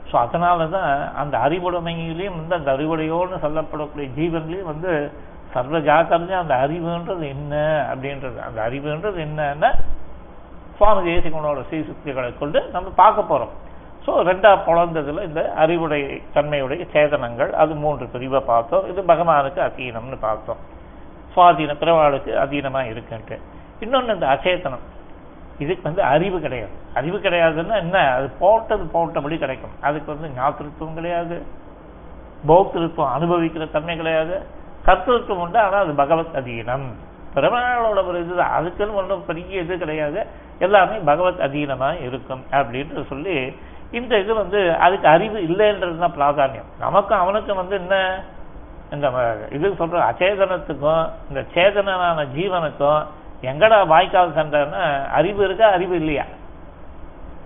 ஸோ 0.09 0.15
அதனால 0.25 0.65
தான் 0.75 0.91
அந்த 1.21 1.35
அறிவுடைமையிலையும் 1.45 2.37
வந்து 2.39 2.55
அந்த 2.59 2.69
அறிவுடையோன்னு 2.75 3.37
சொல்லப்படக்கூடிய 3.45 4.07
ஜீவன்லையும் 4.17 4.71
வந்து 4.71 4.91
சர்வ 5.53 5.79
ஜாக்கிரதையும் 5.87 6.41
அந்த 6.41 6.55
அறிவுன்றது 6.65 7.25
என்ன 7.35 7.53
அப்படின்றது. 7.91 8.37
அந்த 8.47 8.59
அறிவுன்றது 8.67 9.19
என்னன்னா 9.27 9.71
சுவாமி 10.77 11.01
தேசிகனோட 11.09 11.61
சீசக்திகளை 11.71 12.29
கொண்டு 12.41 12.59
நம்ம 12.75 12.93
பார்க்க 13.01 13.31
போறோம். 13.31 13.53
ஸோ 14.05 14.11
ரெண்டா 14.29 14.51
பிறந்ததுல 14.67 15.23
இந்த 15.23 15.41
அறிவுடைய 15.55 16.05
தன்மையுடைய 16.33 16.83
சேதனங்கள் 16.93 17.51
அது 17.51 17.75
மூன்று 17.75 18.05
பிரிவை 18.07 18.39
பார்த்தோம். 18.39 18.87
இது 18.87 19.01
பகவானுக்கு 19.01 19.61
அதீனம்னு 19.67 20.17
பார்த்தோம். 20.19 20.61
சுவாதீன 21.35 21.75
பிறவாளுக்கு 21.81 22.31
அதீனமாக 22.43 22.91
இருக்குன்ட்டு. 22.93 23.37
இன்னொன்னு 23.81 24.13
இந்த 24.13 24.27
அச்சேதனம் 24.27 24.85
இதுக்கு 25.59 25.83
வந்து 25.83 26.03
அறிவு 26.03 26.39
கிடையாது. 26.39 26.73
அறிவு 26.93 27.17
கிடையாதுன்னா 27.17 27.75
என்ன? 27.75 27.97
அது 28.15 28.27
போட்டது 28.39 28.83
போட்டபடி 28.93 29.37
கிடைக்கும். 29.37 29.75
அதுக்கு 29.81 30.13
வந்து 30.13 30.29
ஞாத்திருத்துவம் 30.39 30.93
கிடையாது. 30.93 31.35
போக்திருத்துவம் 32.47 33.13
அனுபவிக்கிற 33.15 33.71
தன்மை 33.71 33.95
கிடையாது. 33.95 34.35
கர்த்தத்துவம் 34.85 35.41
உண்டு 35.45 35.59
ஆனால் 35.59 35.83
அது 35.85 35.93
பகவத் 35.93 36.37
அதீனம். 36.39 36.87
பெருமாளோட 37.35 37.99
ஒரு 38.07 38.19
இது 38.19 38.41
அதுக்குன்னு 38.57 38.93
ஒன்றும் 38.93 39.25
பெரிய 39.25 39.61
இது 39.61 39.77
கிடையாது. 39.77 40.21
எல்லாமே 40.59 40.97
பகவத் 41.09 41.43
அதீனமா 41.47 42.01
இருக்கும் 42.07 42.43
அப்படின்னு 42.51 43.03
சொல்லி 43.11 43.35
இந்த 43.91 44.19
இது 44.19 44.33
வந்து 44.33 44.59
அதுக்கு 44.79 45.07
அறிவு 45.07 45.37
இல்லைன்றது 45.39 45.97
தான் 45.97 46.17
பிராதானியம். 46.17 46.69
நமக்கும் 46.79 47.19
அவனுக்கும் 47.19 47.59
வந்து 47.61 47.75
என்ன? 47.75 47.95
இந்த 48.91 49.07
இது 49.51 49.67
சொல்ற 49.79 49.99
அச்சேதனத்துக்கும் 50.09 51.03
இந்த 51.29 51.41
சேதனனான 51.55 52.25
ஜீவனுக்கும் 52.35 53.01
எங்கடா 53.41 53.77
வாய்க்கால் 53.87 54.37
சண்டைன்னா 54.37 54.83
அறிவு 55.09 55.41
இருக்கா 55.45 55.67
அறிவு 55.69 55.95
இல்லையா? 55.95 56.25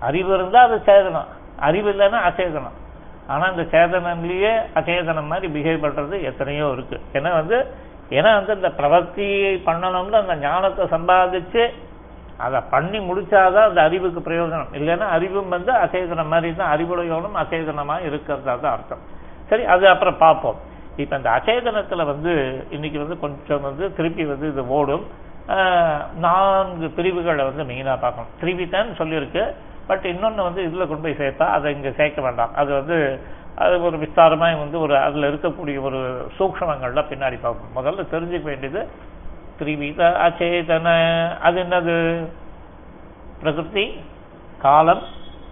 அறிவு 0.00 0.34
இருந்தா 0.34 0.62
அது 0.62 0.76
சேதனம். 0.86 1.28
அறிவு 1.58 1.88
இல்லைன்னா 1.92 2.18
அச்சேதனம். 2.28 2.76
ஆனா 3.26 3.44
இந்த 3.48 3.62
சேதனம்லயே 3.74 4.52
அச்சேதனம் 4.74 5.30
மாதிரி 5.32 5.46
பிஹேவ் 5.54 5.84
பண்றது 5.84 6.16
எத்தனையோ 6.22 6.66
இருக்கு. 6.72 7.00
ஏன்னா 7.12 7.30
வந்து 7.32 7.58
ஏன்னா 8.10 8.32
வந்து 8.38 8.54
இந்த 8.54 8.68
பிரவர்த்தியை 8.80 9.52
பண்ணணும்னு 9.68 10.18
அந்த 10.22 10.34
ஞானத்தை 10.36 10.84
சம்பாதிச்சு 10.86 11.62
அதை 12.44 12.58
பண்ணி 12.72 12.98
முடிச்சாதான் 13.08 13.68
அந்த 13.70 13.80
அறிவுக்கு 13.88 14.20
பிரயோஜனம். 14.28 14.72
இல்லைன்னா 14.78 15.06
அறிவும் 15.16 15.52
வந்து 15.56 15.72
அசேதனம் 15.84 16.32
மாதிரி 16.32 16.48
தான் 16.56 16.72
அறிவுடையோனும் 16.74 17.36
அசேதனமாக 17.42 18.08
இருக்கிறதா 18.08 18.54
தான் 18.64 18.74
அர்த்தம். 18.76 19.04
சரி 19.50 19.64
அது 19.74 19.84
அப்புறம் 19.92 20.18
பார்ப்போம். 20.24 20.58
இப்போ 21.02 21.14
இந்த 21.20 21.30
அசேதனத்தில் 21.38 22.10
வந்து 22.12 22.32
இன்னைக்கு 22.76 22.98
வந்து 23.04 23.16
கொஞ்சம் 23.24 23.64
வந்து 23.68 23.86
திருப்பி 23.98 24.24
வந்து 24.32 24.48
இது 24.52 24.64
ஓடும். 24.78 25.06
நான்கு 26.26 26.86
பிரிவுகளை 26.98 27.42
வந்து 27.48 27.64
மெயினாக 27.70 27.98
பார்க்கணும். 28.04 28.68
தான் 28.76 28.98
சொல்லியிருக்கு. 29.00 29.44
பட் 29.88 30.06
இன்னொன்று 30.12 30.46
வந்து 30.48 30.60
இதில் 30.68 30.88
கொண்டு 30.88 31.04
போய் 31.06 31.20
சேர்த்தா 31.22 31.46
அதை 31.56 31.72
இங்கே 31.76 31.92
சேர்க்க 31.98 32.28
வேண்டாம். 32.28 32.54
அது 32.60 32.70
வந்து 32.78 32.96
அது 33.64 33.74
ஒரு 33.88 33.96
விஸ்தாரமாக 34.04 34.56
வந்து 34.62 34.78
ஒரு 34.84 34.94
அதில் 35.06 35.28
இருக்கக்கூடிய 35.28 35.76
ஒரு 35.88 36.00
சூக்ஷமங்கள்லாம் 36.38 37.10
பின்னாடி 37.12 37.36
பார்ப்போம். 37.44 37.70
முதல்ல 37.78 38.04
தெரிஞ்சுக்க 38.14 38.46
வேண்டியது 38.52 38.80
திரிவித 39.58 40.02
அச்சேதன 40.24 40.88
அது 41.40 41.58
என்னது 41.62 41.94
பிரகிருதி 43.40 43.86
காலம் 44.58 45.02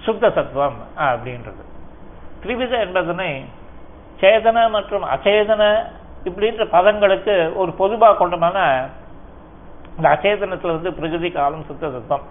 சுத்த 0.04 0.30
சத்துவம் 0.30 0.78
அப்படின்றது 1.04 1.62
திரிவித 2.42 2.74
என்பதனை 2.78 3.30
சேதன 4.20 4.58
மற்றும் 4.70 5.04
அச்சேதன 5.06 5.62
இப்படின்ற 6.24 6.64
பதங்களுக்கு 6.70 7.34
ஒரு 7.56 7.70
பொதுவா 7.78 8.08
கொண்டமான 8.14 8.58
இந்த 9.96 10.06
அச்சேதனத்துல 10.08 10.76
வந்து 10.76 10.92
பிரகிருதி 10.92 11.30
காலம் 11.32 11.66
சுத்த 11.66 11.84
சத்துவம் 11.88 12.26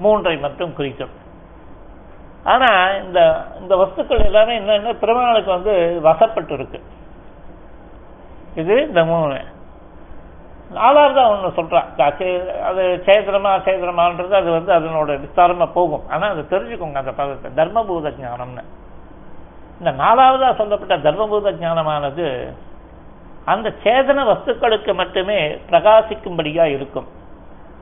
மூன்றை 0.00 0.34
மட்டும் 0.38 0.74
குறிக்கும் 0.74 1.14
ஆனா 2.44 2.70
இந்த 3.00 3.18
இந்த 3.60 3.74
வஸ்துக்கள் 3.76 4.26
எல்லாமே 4.26 4.54
என்னென்ன 4.54 4.94
பெருமாளுக்கு 4.94 5.50
வந்து 5.50 5.74
வசப்பட்டு 6.04 6.54
இருக்கு 6.54 6.78
இது 8.54 8.74
இந்த 8.88 9.02
மூணு 9.04 9.36
நாலாவது 10.70 11.20
ஒண்ணு 11.20 11.50
சொல்றான். 11.50 11.84
அச்சே- 11.96 12.60
அது 12.60 13.02
சேதனமா 13.06 13.50
அச்சேதனமான்றது 13.50 14.30
அது 14.30 14.50
வந்து 14.50 14.72
அதனோட 14.72 15.20
விஸ்தாரமா 15.20 15.72
போகும். 15.72 16.08
ஆனா 16.10 16.28
அதை 16.28 16.42
தெரிஞ்சுக்கோங்க 16.42 16.94
அந்த 16.94 17.12
பதத்தை. 17.12 17.64
தர்மபூத 17.64 18.14
ஞானம்னு. 18.22 18.64
இந்த 19.78 20.04
நாலாவதா 20.04 20.54
சொல்லப்பட்ட 20.54 21.10
தர்மபூத 21.10 21.54
ஞானமானது 21.54 22.52
அந்த 23.44 23.74
சேதன 23.84 24.24
வஸ்துக்களுக்கு 24.24 24.94
மட்டுமே 24.94 25.54
பிரகாசிக்கும்படியா 25.70 26.62
இருக்கும். 26.62 27.06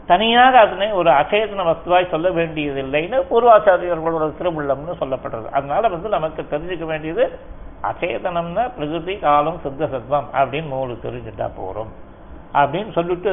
தனியாக 0.06 0.58
அதனை 0.58 0.92
ஒரு 0.92 1.10
அச்சேதன 1.10 1.64
வஸ்துவாய் 1.64 2.08
சொல்ல 2.08 2.28
வேண்டியதில்லைன்னு 2.30 3.22
பூர்வாச்சாரியர்களோட 3.30 4.32
திருவுள்ளம்னு 4.40 4.94
சொல்லப்படுறது. 5.00 5.50
அதனால 5.50 5.88
வந்து 5.88 6.08
நமக்கு 6.08 6.46
தெரிஞ்சுக்க 6.50 6.84
வேண்டியது 6.84 7.38
அச்சேதனம்னா 7.82 8.74
பிரகிருதி 8.74 9.18
காலம் 9.18 9.60
சித்த 9.62 9.84
சத்வம் 9.84 10.24
அப்படின்னு 10.32 10.68
மூணு 10.68 10.92
தெரிஞ்சுட்டா 10.92 11.50
போறோம். 11.60 12.11
அப்படின்னு 12.54 12.92
சொல்லிட்டு 12.92 13.32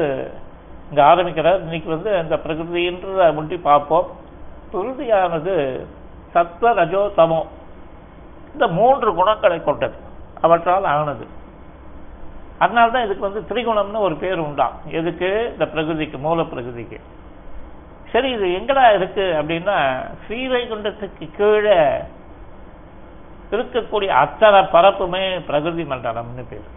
இங்கே 0.90 1.02
ஆரம்பிக்கிறார். 1.02 1.60
இன்னைக்கு 1.60 1.90
வந்து 1.90 2.12
அந்த 2.18 2.36
பிரகிருதின்றத 2.44 3.34
முட்டி 3.34 3.58
பார்ப்போம். 3.58 4.08
பிரகிருதியானது 4.72 5.56
சத்வ 6.34 6.74
ரஜோ 6.80 7.02
தமோ 7.18 7.42
இந்த 8.54 8.68
மூன்று 8.68 9.10
குணங்களை 9.16 9.64
கொண்டது. 9.64 9.98
அவற்றால் 10.42 10.84
ஆனது. 10.84 11.26
அதனால 12.64 12.92
தான் 12.92 13.06
இதுக்கு 13.06 13.28
வந்து 13.28 13.42
திரிகுணம்னு 13.50 14.06
ஒரு 14.08 14.16
பேர் 14.16 14.40
உண்டாம். 14.40 14.76
எதுக்கு? 15.00 15.30
இந்த 15.52 15.66
பிரகிருதிக்கு 15.66 16.18
மூல 16.18 16.42
பிரகிருதிக்கு. 16.42 17.00
சரி 18.12 18.30
இது 18.32 18.48
எங்கடா 18.60 18.86
இருக்கு 18.96 19.26
அப்படின்னா 19.40 19.78
ஸ்ரீவைகுண்டத்துக்கு 20.24 21.26
கீழே 21.38 21.80
இருக்கக்கூடிய 23.52 24.08
அத்தனை 24.24 24.60
பரப்புமே 24.74 25.24
பிரகிருதி 25.48 25.84
மண்டலம்னு 25.84 26.46
பேர். 26.50 26.68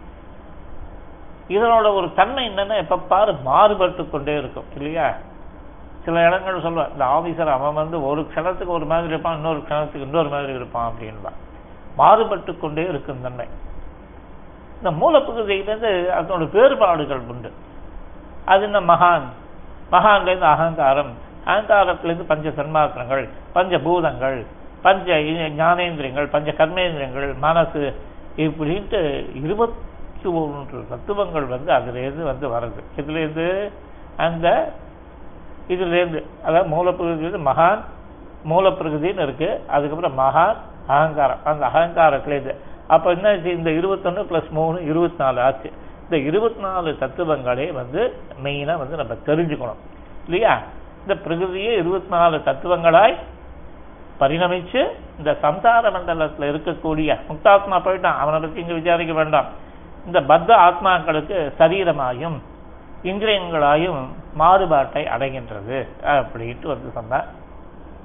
இதனோட 1.47 1.93
ஒரு 1.93 2.13
தன்மை 2.15 2.49
என்னன்னா 2.49 2.77
எப்ப 2.77 2.97
பாரு 2.97 3.33
மாறுபட்டு 3.33 4.09
கொண்டே 4.09 4.37
இருக்கும் 4.37 4.63
இல்லையா? 4.75 5.13
சில 6.03 6.25
இடங்கள் 6.25 6.61
சொல்லுவேன் 6.61 6.91
இந்த 6.91 7.05
ஆபீசர் 7.05 7.51
அவன் 7.51 7.73
வந்து 7.73 8.05
ஒரு 8.05 8.21
க்ஷணத்துக்கு 8.21 8.65
ஒரு 8.65 8.85
மாதிரி 8.85 9.07
இருப்பான் 9.07 9.35
இன்னொரு 9.35 9.57
க்ஷணத்துக்கு 9.57 9.95
இன்னொரு 9.95 10.29
மாதிரி 10.29 10.53
இருப்பான் 10.53 10.91
அப்படின்பான் 10.91 11.37
மாறுபட்டு 11.95 12.59
கொண்டே 12.59 12.83
இருக்கும் 12.83 13.21
தன்மை. 13.21 13.47
இந்த 14.83 14.91
மூலப்பகுதியிலேருந்து 14.91 16.05
அதனோட 16.21 16.51
வேறுபாடுகள் 16.51 17.19
உண்டு. 17.19 17.51
அது 18.45 18.65
இந்த 18.65 18.81
மகான். 18.81 19.27
மகான்லேருந்து 19.91 20.39
அகங்காரம். 20.39 21.11
அகங்காரத்திலேருந்து 21.45 22.25
பஞ்ச 22.27 22.49
தன்மாத்திரங்கள் 22.49 23.29
பஞ்ச 23.53 23.77
பூதங்கள் 23.77 24.45
பஞ்ச 24.81 25.13
ஞானேந்திரியங்கள் 25.13 26.29
பஞ்ச 26.29 26.51
கர்மேந்திரியங்கள் 26.51 27.37
மனசு 27.37 28.01
இப்படின்ட்டு 28.37 29.29
இருபத்தி 29.43 29.91
ஒன்று 30.31 30.85
தத்துவங்கள் 30.89 31.45
வந்து 31.45 31.73
அதுலேருந்து 31.73 32.23
வந்து 32.23 32.49
வருது 32.49 32.83
இதுலேருந்து 32.97 33.71
அந்த 34.17 34.71
இதுலேருந்து. 35.67 36.23
அதாவது 36.43 36.69
மூலப்பிரகிருதி 36.69 37.41
மகான் 37.45 37.79
மூலப்பிரகிருதின்னு 38.49 39.19
இருக்கு. 39.19 39.63
அதுக்கப்புறம் 39.67 40.19
மகான் 40.19 40.55
அகங்காரம். 40.87 41.37
அந்த 41.43 41.67
அகங்காரத்திலேருந்து. 41.67 42.55
அப்ப 42.87 43.11
என்ன 43.11 43.29
ஆச்சு? 43.29 43.57
இந்த 43.57 43.71
இருபத்தொன்று 43.71 44.23
ப்ளஸ் 44.23 44.49
மூணு 44.49 44.83
இருபத்தி 44.83 45.23
நாலு 45.23 45.41
ஆச்சு. 45.41 45.71
இந்த 46.03 46.17
இருபத்தி 46.17 46.61
நாலு 46.61 46.97
தத்துவங்களே 46.99 47.73
வந்து 47.73 48.13
மெயினா 48.43 48.77
வந்து 48.77 48.95
நம்ம 48.95 49.13
தெரிஞ்சுக்கணும். 49.25 49.81
இல்லையா? 50.25 50.59
இந்த 51.01 51.21
பிரகிருதியே 51.27 51.71
இருபத்தி 51.71 52.09
நாலு 52.09 52.37
தத்துவங்களாய் 52.37 53.15
பரிணமிச்சு 54.19 54.87
இந்த 55.17 55.37
சம்சார 55.41 55.91
மண்டலத்துல 55.91 56.41
இருக்கக்கூடிய 56.41 57.19
முக்தாத்மா 57.29 57.79
போயிட்டான். 57.79 58.17
அவனை 58.17 58.39
பத்தி 58.39 58.61
இங்கே 58.61 58.73
விசாரிக்க 58.73 59.13
வேண்டாம். 59.13 59.45
இந்த 60.05 60.19
பத்த 60.31 60.49
ஆத்மாக்களுக்கு 60.67 61.37
சரீரமாயும் 61.59 62.37
இந்திரியங்களாயும் 63.03 64.01
மாறுபாட்டை 64.39 65.03
அடைகின்றது. 65.15 65.79
அப்படின்ட்டு 66.17 66.67
வந்து 66.73 66.89
சொன்னார் 66.97 67.29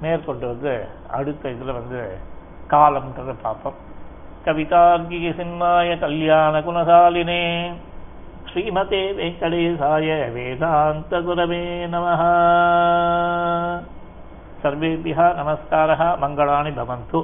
மேற்கொண்டு 0.01 0.45
வந்து 0.47 0.73
அடுத்த 1.17 1.49
இதுல 1.49 1.73
வந்து 1.79 2.01
காலம்ன்றதை 2.73 3.35
பார்ப்போம். 3.41 3.77
கவிதார்கிக 4.45 5.31
சிம்மாய 5.39 5.99
கல்யாண 5.99 6.59
குணசாலினே 6.67 7.43
ஸ்ரீமதே 8.49 9.01
வெங்கடேசாய 9.17 10.07
வேதாந்த 10.35 11.19
குரவே 11.27 11.63
நம 11.93 12.05
சர்வேபியா 14.63 15.25
நமஸ்காரः 15.39 16.01
மங்களானி 16.23 16.71
பவந்து. 16.79 17.19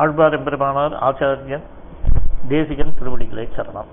ஆழ்வார் 0.00 0.36
எம்பெருமானார் 0.38 0.94
ஆச்சாரியன் 1.08 1.66
தேசிகன் 2.48 2.96
திருவடிகளை 2.98 3.48
சரணம். 3.56 3.90